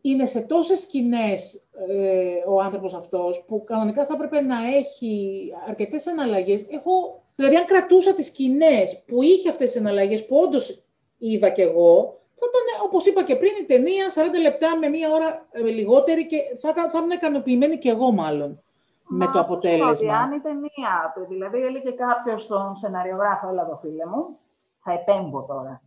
είναι 0.01 0.25
σε 0.25 0.41
τόσες 0.41 0.79
σκηνές 0.79 1.67
ε, 1.89 2.49
ο 2.49 2.61
άνθρωπος 2.61 2.93
αυτός 2.93 3.45
που 3.47 3.63
κανονικά 3.63 4.05
θα 4.05 4.13
έπρεπε 4.13 4.41
να 4.41 4.55
έχει 4.75 5.53
αρκετές 5.67 6.05
εναλλαγές. 6.05 6.65
Εγώ, 6.69 7.23
δηλαδή 7.35 7.55
αν 7.55 7.65
κρατούσα 7.65 8.13
τις 8.13 8.25
σκηνές 8.25 9.03
που 9.07 9.21
είχε 9.21 9.49
αυτές 9.49 9.71
τις 9.71 9.79
εναλλαγές 9.79 10.25
που 10.25 10.37
όντως 10.37 10.83
είδα 11.17 11.49
κι 11.49 11.61
εγώ, 11.61 12.19
θα 12.33 12.45
ήταν, 12.49 12.85
όπως 12.85 13.05
είπα 13.05 13.23
και 13.23 13.35
πριν, 13.35 13.51
η 13.61 13.65
ταινία 13.65 14.05
40 14.07 14.41
λεπτά 14.41 14.77
με 14.77 14.87
μία 14.87 15.11
ώρα 15.11 15.47
ε, 15.51 15.61
λιγότερη 15.61 16.25
και 16.25 16.37
θα, 16.59 16.73
θα 16.73 16.97
ήμουν 16.97 17.11
ικανοποιημένη 17.11 17.77
κι 17.77 17.89
εγώ 17.89 18.11
μάλλον. 18.11 18.61
Μα, 19.09 19.25
με 19.25 19.31
το 19.33 19.39
αποτέλεσμα. 19.39 19.89
Ότι 19.89 20.09
αν 20.09 20.31
η 20.31 20.39
ταινία, 20.39 21.13
δηλαδή 21.29 21.57
έλεγε 21.57 21.91
κάποιος 21.91 22.43
στον 22.43 22.75
σεναριογράφο, 22.75 23.49
έλα 23.49 23.61
εδώ 23.61 23.79
φίλε 23.81 24.05
μου, 24.05 24.37
θα 24.83 24.91
επέμπω 24.91 25.43
τώρα 25.43 25.81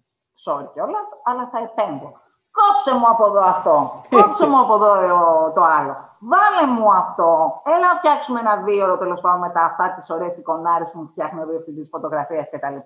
sorry 0.45 0.69
κιόλας, 0.73 1.09
αλλά 1.23 1.49
θα 1.49 1.59
επέμβω. 1.59 2.13
Κόψε 2.59 2.95
μου 2.95 3.09
από 3.09 3.27
εδώ 3.27 3.41
αυτό. 3.41 4.03
Κόψε 4.11 4.47
μου 4.49 4.61
από 4.61 4.75
εδώ 4.75 4.93
το 5.55 5.63
άλλο. 5.63 6.09
Βάλε 6.19 6.73
μου 6.73 6.93
αυτό. 6.93 7.61
Έλα 7.65 7.79
να 7.93 7.99
φτιάξουμε 7.99 8.41
ένα 8.41 8.57
δύο 8.57 8.85
ώρο 8.85 8.99
τέλος 8.99 9.21
πάντων 9.21 9.41
μετά 9.41 9.65
αυτά 9.65 9.95
τις 9.95 10.11
ωραίες 10.11 10.39
εικονάρες 10.39 10.91
που 10.91 10.99
μου 10.99 11.09
φτιάχνει 11.09 11.41
ο 11.43 11.47
διευθυντής 11.47 11.89
φωτογραφίας 11.89 12.51
κτλ. 12.51 12.77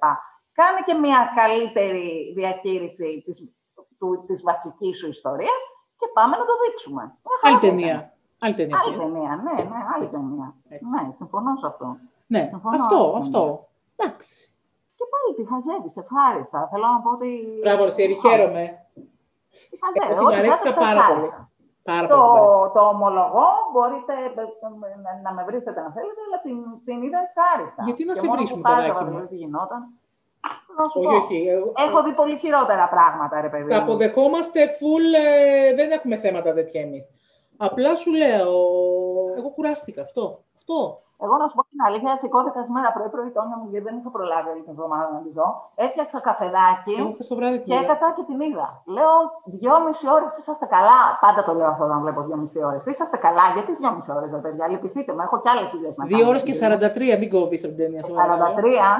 Κάνε 0.52 0.80
και 0.84 0.94
μια 0.94 1.32
καλύτερη 1.34 2.32
διαχείριση 2.36 3.22
της 3.24 3.52
του, 3.98 4.24
της 4.26 4.42
βασικής 4.42 4.98
σου 4.98 5.08
ιστορίας 5.08 5.62
και 5.96 6.06
πάμε 6.14 6.36
να 6.36 6.44
το 6.44 6.52
δείξουμε. 6.64 7.14
Άλλη 7.42 7.58
ταινία. 7.58 8.12
Άλλη 8.40 8.54
ταινία. 8.54 8.78
Άλλη 8.84 8.96
ταινία, 8.96 9.40
ναι, 9.42 9.62
ναι, 9.62 9.84
άλλη 9.94 10.06
ταινία. 10.06 10.54
Ναι, 10.68 11.12
συμφωνώ 11.12 11.56
σε 11.56 11.66
αυτό. 11.66 11.96
Ναι, 12.26 12.44
συμφωνώ 12.44 12.76
αυτό, 12.76 13.14
αυτό. 13.16 13.68
Εντάξει. 13.96 14.53
Και 15.04 15.10
πάλι 15.14 15.30
τη 15.38 15.42
χαζεύεις, 15.50 15.94
ευχάριστα. 16.02 16.60
Θέλω 16.70 16.86
να 16.94 17.00
πω 17.04 17.10
ότι. 17.16 17.30
Μπράβο, 17.64 17.80
Ρεσί, 17.88 18.02
χαίρομαι. 18.24 18.64
Τη 19.70 19.74
χαζεύει. 19.82 20.12
Ε, 20.12 20.16
την 20.20 20.28
αρέστηκα 20.38 20.72
πάρα 20.86 21.02
πολύ. 21.10 21.28
Πάρα 21.92 22.06
το, 22.12 22.16
πολύ. 22.16 22.70
το 22.76 22.80
ομολογώ, 22.94 23.48
μπορείτε 23.72 24.14
να, 25.04 25.10
να 25.26 25.30
με 25.36 25.42
βρίσετε 25.48 25.80
αν 25.86 25.90
θέλετε, 25.96 26.20
αλλά 26.26 26.38
την, 26.46 26.56
την 26.86 26.96
είδα 27.04 27.18
ευχάριστα. 27.28 27.80
Γιατί 27.88 28.02
να 28.08 28.12
Και 28.14 28.18
σε 28.20 28.26
μόνο 28.26 28.38
βρίσουμε, 28.38 28.62
που 28.62 28.68
χάζευα, 28.68 28.86
παιδάκι 28.86 29.02
μου; 29.04 29.10
δηλαδή, 29.10 29.28
τι 29.32 29.36
γινόταν. 29.42 29.80
Να 30.78 30.84
σου 30.90 30.98
Όχι, 31.00 31.08
πω. 31.08 31.16
όχι. 31.22 31.36
εγώ- 31.54 31.72
Έχω 31.86 31.98
δει 32.06 32.12
πολύ 32.20 32.36
χειρότερα 32.44 32.84
πράγματα, 32.94 33.34
ρε 33.40 33.48
παιδί. 33.52 33.68
Τα 33.70 33.76
μου. 33.76 33.82
αποδεχόμαστε 33.82 34.60
full, 34.78 35.06
ε, 35.26 35.74
δεν 35.78 35.88
έχουμε 35.96 36.16
θέματα 36.24 36.50
τέτοια 36.58 36.80
εμείς. 36.86 37.04
Απλά 37.56 37.90
σου 37.96 38.10
λέω, 38.22 38.40
εγώ 38.40 38.62
κουράστηκα 39.56 40.02
αυτό. 40.08 40.24
Αυτό. 40.58 40.78
Εγώ 41.24 41.34
να 41.42 41.46
σου 41.48 41.56
πω 41.58 41.62
την 41.72 41.80
αλήθεια, 41.86 42.10
σηκώθηκα 42.22 42.60
σήμερα 42.68 42.88
πρωί-πρωί 42.96 43.30
τόνια 43.36 43.56
μου, 43.60 43.66
γιατί 43.72 43.84
δεν 43.88 43.94
είχα 43.98 44.10
προλάβει 44.16 44.48
όλη 44.52 44.62
την 44.66 44.72
εβδομάδα 44.74 45.06
να 45.16 45.20
τη 45.24 45.30
δω. 45.38 45.48
Έφτιαξα 45.86 46.18
καφεδάκι 46.28 46.92
Εγώ 47.00 47.10
χθες 47.14 47.26
το 47.30 47.34
βράδυ 47.38 47.56
την 47.60 47.66
και 47.68 47.74
είδα. 47.74 47.84
έκατσα 47.84 48.06
και 48.16 48.24
την 48.30 48.38
είδα. 48.48 48.66
Λέω, 48.96 49.14
δυόμιση 49.60 50.04
ώρες 50.16 50.32
είσαστε 50.40 50.66
καλά. 50.76 51.00
Πάντα 51.24 51.40
το 51.48 51.52
λέω 51.58 51.68
αυτό 51.72 51.82
όταν 51.88 51.98
βλέπω 52.04 52.20
δυόμιση 52.28 52.58
ώρες. 52.68 52.82
Είσαστε 52.92 53.16
καλά, 53.26 53.44
γιατί 53.54 53.70
δυόμιση 53.80 54.08
ώρες, 54.16 54.30
ρε 54.36 54.40
παιδιά. 54.44 54.64
Λυπηθείτε 54.72 55.10
με, 55.16 55.22
έχω 55.26 55.36
κι 55.42 55.48
άλλες 55.52 55.72
ιδέες 55.76 55.96
να 55.96 56.04
κάνω. 56.04 56.16
Δύο 56.16 56.24
ώρες 56.32 56.42
και 56.48 56.54
43, 56.54 57.18
μην 57.22 57.30
κόβεις 57.34 57.60
από 57.64 57.72
την 57.74 57.82
ταινία. 57.84 58.02
σε 58.04 58.12
παρακαλώ. 58.12 58.44
43. 58.44 58.90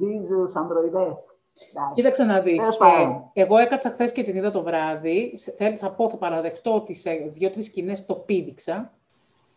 Jesus, 0.00 0.50
ανδροειδές. 0.60 1.18
Κοίταξε 1.94 2.24
να 2.24 2.40
δεις. 2.40 2.58
Τέλος 2.58 2.76
πάντων. 2.76 3.30
Ε, 3.32 3.42
εγώ 3.42 3.56
έκατσα 3.58 3.90
χθες 3.90 4.12
και 4.12 4.22
την 4.22 4.36
είδα 4.36 4.50
το 4.50 4.62
βράδυ. 4.62 5.36
Σε- 5.36 5.54
Θα, 5.58 5.76
θα 5.76 5.90
πω, 5.94 6.08
θα 6.08 6.16
παραδεχτώ 6.16 6.74
ότι 6.74 6.94
σε 6.94 7.10
δύο-τρεις 7.12 7.66
σκηνές 7.66 8.06
το 8.06 8.14
πήδηξα. 8.14 8.92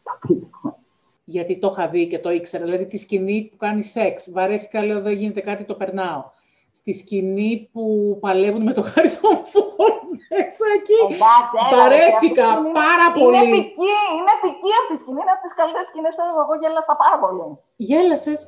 Τα 0.04 0.20
πήδηξα. 0.28 0.78
γιατί 1.26 1.60
το 1.60 1.68
είχα 1.72 1.88
δει 1.88 2.08
και 2.08 2.20
το 2.20 2.32
ήξερα. 2.32 2.64
Δηλαδή 2.64 2.86
τη 2.86 2.98
σκηνή 2.98 3.48
που 3.52 3.58
κάνει 3.58 3.84
σεξ, 3.84 4.32
βαρέθηκα, 4.32 4.84
λέω 4.84 5.02
δεν 5.02 5.14
γίνεται 5.14 5.42
κάτι, 5.42 5.64
το 5.64 5.74
περνάω. 5.76 6.24
Στη 6.72 6.94
σκηνή 6.94 7.70
που 7.72 8.18
παλεύουν 8.22 8.64
με 8.64 8.74
το 8.74 8.82
Χάρισον 8.82 9.38
Φόρντ 9.52 10.02
μέσα 10.30 10.66
εκεί. 10.78 11.00
Εντάξει, 11.14 11.56
έλα, 11.72 11.82
Βαρέθηκα 11.82 12.06
ρε, 12.06 12.14
αυτή 12.14 12.26
η 12.26 12.30
σκηνή 12.30 12.72
πάρα 12.84 13.06
είναι- 13.10 13.20
πολύ. 13.20 13.38
Είναι 13.48 13.58
επική, 13.58 13.94
είναι 14.18 14.32
επική 14.40 14.70
αυτή 14.82 14.94
η 14.98 15.00
σκηνή. 15.02 15.20
Είναι 15.22 15.34
από 15.36 15.44
τις 15.46 15.54
καλύτερες 15.60 15.88
σκηνές 15.88 16.14
του 16.16 16.22
έργου. 16.26 16.42
Εγώ 16.46 16.54
γέλασα 16.62 16.94
πάρα 17.04 17.18
πολύ. 17.24 17.46
Γέλασες. 17.90 18.40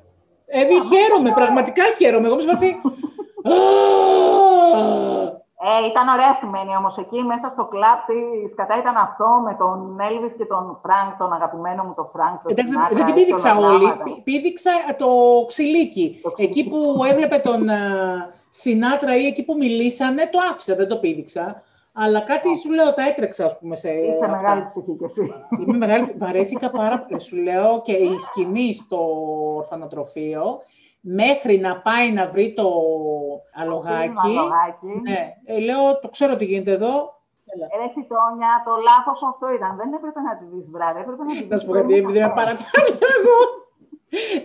Ε, 0.58 0.62
δι, 0.70 0.78
χαίρομαι, 0.90 1.32
πραγματικά 1.40 1.84
χαίρομαι. 1.98 2.28
Εγώ 2.28 2.36
με 2.36 2.42
σπασί. 2.48 2.70
Ε, 5.60 5.86
ήταν 5.92 6.08
ωραία 6.08 6.34
στημένη 6.34 6.76
όμως 6.76 6.98
εκεί 6.98 7.24
μέσα 7.24 7.50
στο 7.50 7.66
κλαπ 7.66 8.00
της 8.06 8.56
κατά 8.56 8.78
ήταν 8.78 8.96
αυτό 8.98 9.26
με 9.46 9.54
τον 9.62 10.00
Έλβη 10.10 10.36
και 10.38 10.46
τον 10.46 10.78
Φρανκ, 10.82 11.18
τον 11.18 11.34
αγαπημένο 11.34 11.84
μου 11.84 11.94
τον 11.96 12.10
Φρανκ. 12.14 12.42
τον 12.42 12.52
Εντάξει, 12.52 12.72
δεν- 12.72 12.82
Σινάτρα, 12.82 12.96
δεν 12.98 13.06
την 13.06 13.14
έτσι, 13.16 13.26
πήδηξα 13.26 13.58
ονογράμματα. 13.58 14.04
όλη. 14.04 14.14
Πή- 14.14 14.24
Πήδηξα 14.24 14.72
το 14.98 15.10
ξυλίκι. 15.48 16.20
Το 16.24 16.32
ξυλίκι. 16.32 16.60
Εκεί 16.60 16.70
που 16.70 17.04
έβλεπε 17.12 17.38
τον 17.38 17.70
ε, 17.70 17.80
Σινάτρα 18.50 19.16
ή 19.18 19.26
εκεί 19.26 19.46
που 19.46 19.54
μιλήσανε, 19.56 20.30
το 20.32 20.40
άφησα, 20.52 20.76
δεν 20.76 20.88
το 20.88 20.98
πήδηξα. 20.98 21.62
Αλλά 21.98 22.22
κάτι 22.22 22.58
σου 22.58 22.72
λέω, 22.72 22.94
τα 22.94 23.08
έτρεξα, 23.08 23.46
ας 23.46 23.60
πούμε, 23.60 23.76
σε 23.76 23.90
Είσαι 23.90 24.26
αυτά. 24.26 24.28
μεγάλη 24.38 24.66
ψυχή 24.68 24.92
κι 24.98 25.04
εσύ. 25.04 25.32
Είμαι 25.60 25.78
μεγάλη, 25.78 26.16
βαρέθηκα 26.18 26.70
πάρα 26.70 27.00
πολύ. 27.00 27.20
Σου 27.22 27.36
λέω 27.38 27.82
και 27.82 27.92
η 27.92 28.18
σκηνή 28.20 28.74
στο 28.74 28.98
ορφανοτροφείο, 29.58 30.60
μέχρι 31.08 31.58
να 31.58 31.82
πάει 31.82 32.12
να 32.12 32.28
βρει 32.28 32.54
το 32.54 32.68
αλογάκι. 33.62 34.28
Αλογάκι. 34.38 34.92
Ναι, 35.04 35.34
ε, 35.46 35.60
λέω, 35.60 36.00
το 36.00 36.08
ξέρω 36.10 36.36
τι 36.36 36.46
γίνεται 36.46 36.72
εδώ. 36.72 36.94
Έλα. 37.54 37.66
Ε, 37.72 37.76
Ρε 37.82 37.88
Σιτόνια, 37.96 38.52
το 38.66 38.72
λάθος 38.88 39.20
αυτό 39.32 39.46
ήταν. 39.58 39.76
Δεν 39.76 39.94
έπρεπε 39.94 40.20
να 40.28 40.38
τη 40.38 40.46
δεις 40.52 40.70
βράδυ. 40.76 41.00
Έπρεπε 41.00 41.22
να 41.24 41.32
τη 41.32 41.38
δεις. 41.38 41.50
Να 41.50 41.58
σου 41.58 41.66
πω 41.68 41.74
κάτι, 41.74 41.94
επειδή 41.94 42.20
με 42.20 42.32
παρατάζω 42.40 42.98
εγώ. 43.18 43.38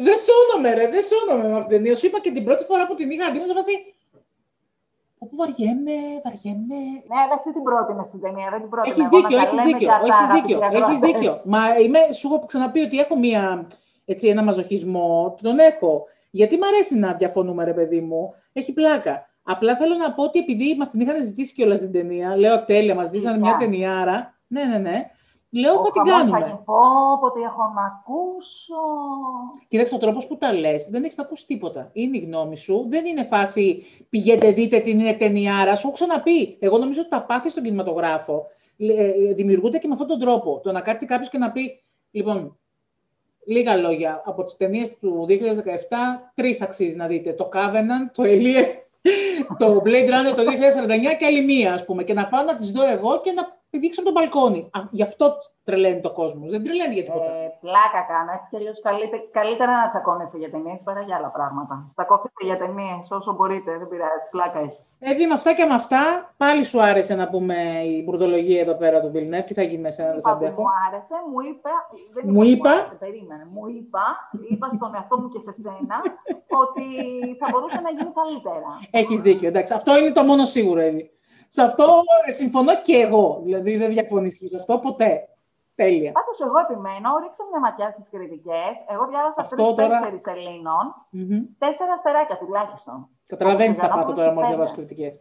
Δεν 0.07 0.17
σώνομαι, 0.27 0.71
ρε, 0.79 0.87
δεν 0.95 1.03
σώνομαι 1.11 1.49
με 1.49 1.57
αυτήν 1.61 1.69
την 1.69 1.77
ταινία. 1.77 1.95
Σου 1.97 2.07
είπα 2.07 2.19
και 2.21 2.33
την 2.37 2.45
πρώτη 2.45 2.65
φορά 2.65 2.87
που 2.87 2.95
την 2.95 3.11
είχα 3.11 3.27
αντί 3.27 3.39
σε 3.47 3.55
βάση. 3.55 3.75
Όπου 5.23 5.37
βαριέμαι, 5.41 5.97
βαριέμαι. 6.25 6.81
Ναι, 7.11 7.19
αλλά 7.25 7.35
εσύ 7.39 7.51
την 7.57 7.63
πρότεινες 7.69 8.07
στην 8.11 8.21
ταινία, 8.25 8.49
δεν 8.53 8.61
την 8.61 8.71
πρότεινες. 8.73 8.99
Έχεις 8.99 9.09
Εγώ 9.11 9.19
να 9.19 9.29
δίκιο, 9.29 9.37
τα 9.39 9.45
έχεις 9.45 9.59
λέμε 9.59 9.71
δίκιο, 9.71 9.87
και 9.89 9.95
αυτά, 9.95 10.07
έχεις 10.07 10.17
αγαπητοί 10.17 10.41
δίκιο, 10.41 10.59
έχεις 10.65 10.77
ακροατές. 10.77 10.99
δίκιο. 11.09 11.33
Μα 11.55 11.63
είμαι, 11.83 12.01
σου 12.19 12.27
έχω 12.29 12.47
ξαναπεί 12.47 12.81
ότι 12.81 12.97
έχω 13.05 13.17
μία, 13.19 13.43
έτσι, 14.05 14.29
ένα 14.29 14.43
μαζοχισμό, 14.43 15.37
τον 15.43 15.59
έχω. 15.59 15.93
Γιατί 16.31 16.57
μ' 16.57 16.65
αρέσει 16.65 16.99
να 16.99 17.13
διαφωνούμε, 17.13 17.65
ρε 17.65 17.73
παιδί 17.73 18.01
μου. 18.01 18.35
Έχει 18.53 18.73
πλάκα. 18.73 19.29
Απλά 19.43 19.77
θέλω 19.77 19.95
να 19.95 20.13
πω 20.13 20.23
ότι 20.23 20.39
επειδή 20.39 20.77
μας 20.77 20.91
την 20.91 21.01
είχαν 21.01 21.23
ζητήσει 21.25 21.55
κιόλας 21.55 21.81
την 21.81 21.93
ταινία, 21.93 22.37
λέω 22.37 22.65
τέλεια, 22.65 22.95
μας 22.95 23.07
ζητήσανε 23.07 23.39
μια 23.39 23.51
Αλήθεια. 23.51 23.69
ταινιάρα. 23.69 24.39
Ναι, 24.47 24.65
ναι, 24.65 24.79
ναι. 24.79 25.11
Λέω 25.53 25.75
Ο 25.75 25.85
θα 25.85 25.91
την 25.91 26.03
χαμός 26.05 26.19
κάνουμε. 26.19 26.39
Θα 26.39 26.47
γίνει, 26.47 26.63
πω, 26.65 26.75
πω, 27.21 27.33
τι 27.33 27.41
έχω 27.41 27.63
να 27.75 27.85
ακούσω. 27.85 28.75
Κοίταξε, 29.69 29.95
ο 29.95 29.99
τρόπος 29.99 30.27
που 30.27 30.37
τα 30.37 30.53
λες, 30.53 30.89
δεν 30.91 31.05
έχεις 31.05 31.17
να 31.17 31.23
ακούσεις 31.23 31.47
τίποτα. 31.47 31.91
Είναι 31.93 32.17
η 32.17 32.21
γνώμη 32.21 32.57
σου. 32.57 32.87
Δεν 32.89 33.05
είναι 33.05 33.25
φάση 33.25 33.83
πηγαίνετε, 34.09 34.51
δείτε 34.51 34.81
την 34.81 35.01
είναι 35.01 35.15
ταινιάρα. 35.15 35.77
Σου 35.77 35.87
έχω 35.87 35.97
ξαναπεί. 35.97 36.57
Εγώ 36.61 36.79
νομίζω 36.79 37.01
ότι 37.01 37.11
τα 37.11 37.25
πάθη 37.25 37.51
στον 37.51 37.63
κινηματογράφο 37.63 38.47
ε, 38.77 38.93
ε, 38.93 39.33
δημιουργούνται 39.33 39.79
και 39.79 39.87
με 39.87 39.93
αυτόν 39.93 40.09
τον 40.09 40.19
τρόπο. 40.19 40.61
Το 40.63 40.73
να 40.73 40.81
κάτσει 40.81 41.07
κάποιος 41.07 41.29
και 41.29 41.39
να 41.39 41.51
πει, 41.51 41.81
λοιπόν, 42.11 42.60
λίγα 43.45 43.77
λόγια. 43.77 44.23
Από 44.25 44.45
τις 44.45 44.57
ταινίες 44.57 44.99
του 44.99 45.27
2017, 45.29 45.37
τρεις 46.35 46.63
αξίζει 46.63 46.97
να 46.97 47.07
δείτε. 47.07 47.33
Το 47.33 47.49
Covenant, 47.53 48.11
το 48.13 48.23
Elie, 48.27 48.65
το 49.59 49.83
Blade 49.85 50.09
Runner 50.09 50.35
το 50.37 50.43
2049 50.43 51.17
και 51.19 51.27
άλλη 51.27 51.45
μία, 51.45 51.73
ας 51.75 51.85
πούμε. 51.85 52.05
Και 52.05 52.15
να 52.15 52.27
πάω 52.27 52.43
να 52.43 52.57
τις 52.57 52.71
δω 52.71 52.89
εγώ 52.89 53.21
και 53.21 53.33
να 53.33 53.60
πηδήξω 53.71 54.01
από 54.01 54.11
τον 54.11 54.17
μπαλκόνι. 54.19 54.61
Α, 54.77 54.79
γι' 54.91 55.03
αυτό 55.03 55.37
τρελαίνει 55.63 56.01
το 56.01 56.11
κόσμος. 56.11 56.51
Δεν 56.51 56.63
τρελαίνει 56.65 56.95
για 56.95 57.03
τίποτα. 57.03 57.25
Ε, 57.25 57.59
πλάκα 57.61 58.01
κάνω. 58.13 58.31
Έτσι 58.37 58.49
κι 58.51 58.57
αλλιώς 58.57 58.81
καλύτερα, 58.81 59.23
καλύτερα 59.39 59.73
να 59.81 59.87
τσακώνεσαι 59.89 60.39
για 60.39 60.51
ταινίε 60.51 60.75
παρά 60.85 61.01
για 61.01 61.17
άλλα 61.17 61.31
πράγματα. 61.37 61.75
Τσακωθείτε 61.97 62.45
για 62.49 62.59
ταινίε 62.59 62.95
όσο 63.19 63.33
μπορείτε. 63.37 63.71
Δεν 63.79 63.89
πειράζει. 63.89 64.27
Πλάκα 64.31 64.59
έχει. 64.59 64.81
Εύη, 64.99 65.27
με 65.27 65.35
αυτά 65.35 65.51
και 65.55 65.65
με 65.65 65.75
αυτά, 65.75 66.03
πάλι 66.37 66.63
σου 66.65 66.83
άρεσε 66.83 67.15
να 67.15 67.29
πούμε 67.29 67.57
η 67.95 68.03
μπουρδολογία 68.05 68.61
εδώ 68.61 68.75
πέρα 68.83 69.01
του 69.01 69.11
Bill 69.15 69.43
Τι 69.47 69.55
θα 69.55 69.63
γίνει 69.63 69.83
μέσα, 69.83 70.05
δεν 70.05 70.21
σε 70.21 70.29
Είπα 70.31 70.39
που 70.39 70.45
αντέχω. 70.45 70.61
μου 70.63 70.69
άρεσε, 70.87 71.15
μου 71.31 71.41
είπα. 71.51 71.71
Δεν 72.15 72.25
Μου 72.35 72.43
είπα, 72.43 72.53
είπα; 72.57 72.71
Μου 72.71 72.77
άρεσε, 72.79 72.95
περίμενε. 73.05 73.45
Μου 73.55 73.65
είπα, 73.79 74.05
είπα 74.51 74.67
στον 74.71 74.95
εαυτό 74.95 75.19
μου 75.21 75.29
και 75.29 75.41
σε 75.41 75.53
σένα 75.65 75.97
ότι 76.63 76.87
θα 77.41 77.47
μπορούσε 77.51 77.81
να 77.87 77.91
γίνει 77.91 78.13
καλύτερα. 78.21 78.71
Έχεις 78.91 79.21
δίκιο, 79.21 79.49
εντάξει. 79.49 79.73
Αυτό 79.75 79.99
είναι 79.99 80.13
το 80.13 80.23
μόνο 80.23 80.45
σίγουρο, 80.45 80.81
Εύη. 80.81 81.11
Σε 81.57 81.63
αυτό 81.69 81.87
ε, 82.27 82.31
συμφωνώ 82.41 82.73
και 82.87 82.97
εγώ. 83.07 83.41
Δηλαδή 83.47 83.77
δεν 83.77 83.89
διαφωνήσω 83.97 84.47
σε 84.53 84.57
αυτό 84.57 84.79
ποτέ. 84.87 85.13
Τέλεια. 85.75 86.13
Πάντως, 86.19 86.39
εγώ 86.47 86.59
επιμένω, 86.67 87.09
ρίξε 87.23 87.43
μια 87.51 87.61
ματιά 87.67 87.89
στις 87.95 88.07
κριτικές. 88.15 88.75
Εγώ 88.93 89.05
διάβασα 89.11 89.41
Αυτό 89.41 89.75
τρει-τέσσερι 89.75 90.19
Ελλήνων, 90.35 90.85
Μμμ. 91.11 91.41
τέσσερα 91.65 91.93
αστεράκια 91.99 92.37
τουλάχιστον. 92.43 92.97
Καταλαβαίνεις 93.33 93.77
τα 93.77 93.83
πάθη 93.83 93.93
Γιαννόπουλος 93.95 94.19
τώρα 94.19 94.29
και 94.29 94.35
μόλι 94.35 94.47
πέντε. 94.47 94.57
διαβάσει 94.57 94.75
κριτικές. 94.79 95.15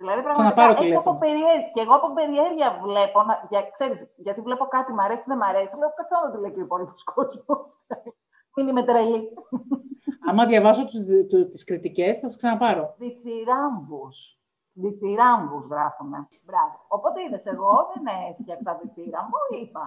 Δηλαδή, 0.00 0.20
Ξαναπάρω 0.30 0.54
πραγματικά 0.54 0.84
έτσι 0.86 0.96
από 0.96 1.10
τηλέφωνο. 1.10 1.18
περιέργεια. 1.24 1.70
Και 1.74 1.80
εγώ 1.84 1.94
από 2.00 2.08
περιέργεια 2.18 2.68
βλέπω, 2.86 3.18
να, 3.28 3.34
για, 3.50 3.60
ξέρεις, 3.76 3.98
γιατί 4.26 4.40
βλέπω 4.48 4.64
κάτι, 4.76 4.90
μ' 4.96 5.02
αρέσει, 5.06 5.24
δεν 5.30 5.38
μ' 5.42 5.46
αρέσει. 5.52 5.72
Λέω, 5.80 5.90
κάτσε 5.98 6.14
να 6.24 6.30
το 6.32 6.38
λέει 6.42 6.52
και 6.54 6.60
ο 6.62 6.66
υπόλοιπος 6.68 7.02
κόσμος. 7.14 7.66
Μην 8.54 8.64
είμαι 8.68 8.82
τρελή. 8.88 9.20
Άμα 10.28 10.42
διαβάσω 10.52 10.82
τις 11.52 11.64
κριτικές, 11.68 12.12
θα 12.20 12.26
σε 12.30 12.36
ξαναπάρω. 12.40 12.84
Διθυράμβου. 13.02 14.04
Διθυράμβου 14.82 15.58
γράφουμε. 15.70 16.18
Μπράβο. 16.48 16.76
Οπότε 16.96 17.16
είδες, 17.22 17.44
εγώ 17.46 17.72
δεν 17.92 18.04
έφτιαξα 18.30 18.70
διθύραμβο, 18.80 19.38
είπα. 19.60 19.84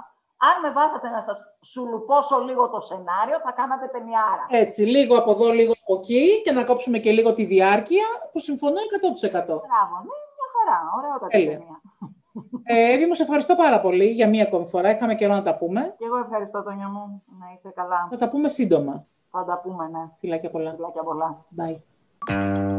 Αν 0.47 0.55
με 0.63 0.69
βάζατε 0.77 1.09
να 1.09 1.21
σας 1.21 1.39
σουλουπώσω 1.71 2.37
λίγο 2.47 2.69
το 2.69 2.79
σενάριο, 2.79 3.37
θα 3.45 3.51
κάνατε 3.51 3.87
ταινιάρα. 3.87 4.45
Έτσι, 4.49 4.81
λίγο 4.83 5.17
από 5.17 5.31
εδώ, 5.31 5.49
λίγο 5.59 5.73
από 5.81 5.93
εκεί 5.99 6.41
και 6.43 6.51
να 6.51 6.63
κόψουμε 6.63 6.97
και 6.97 7.11
λίγο 7.11 7.33
τη 7.33 7.43
διάρκεια 7.45 8.05
που 8.31 8.39
συμφωνώ 8.39 8.79
100%. 8.79 9.31
Μπράβο, 9.31 9.95
ναι, 10.07 10.15
μια 10.37 10.47
χαρά. 10.55 10.79
Ωραία 10.97 11.27
Τέλεια. 11.29 11.51
ταινία. 11.57 11.81
Ε, 12.63 12.93
Εύη, 12.93 13.05
μου 13.05 13.13
σε 13.13 13.23
ευχαριστώ 13.23 13.55
πάρα 13.55 13.81
πολύ 13.81 14.05
για 14.05 14.29
μία 14.29 14.43
ακόμη 14.43 14.65
φορά. 14.65 14.89
Είχαμε 14.89 15.15
καιρό 15.15 15.33
να 15.33 15.41
τα 15.41 15.55
πούμε. 15.57 15.95
Και 15.97 16.05
εγώ 16.05 16.17
ευχαριστώ, 16.17 16.63
Τόνια 16.63 16.87
μου. 16.87 17.23
Να 17.39 17.45
είσαι 17.53 17.71
καλά. 17.75 18.07
Θα 18.09 18.17
τα 18.17 18.29
πούμε 18.29 18.47
σύντομα. 18.47 19.05
Θα 19.31 19.43
τα 19.45 19.59
πούμε, 19.63 19.87
ναι. 19.87 20.09
Φιλάκια 20.15 20.49
πολλά. 20.49 20.71
Φιλάκια 20.71 21.03
πολλά. 21.03 21.45
Bye. 21.57 22.78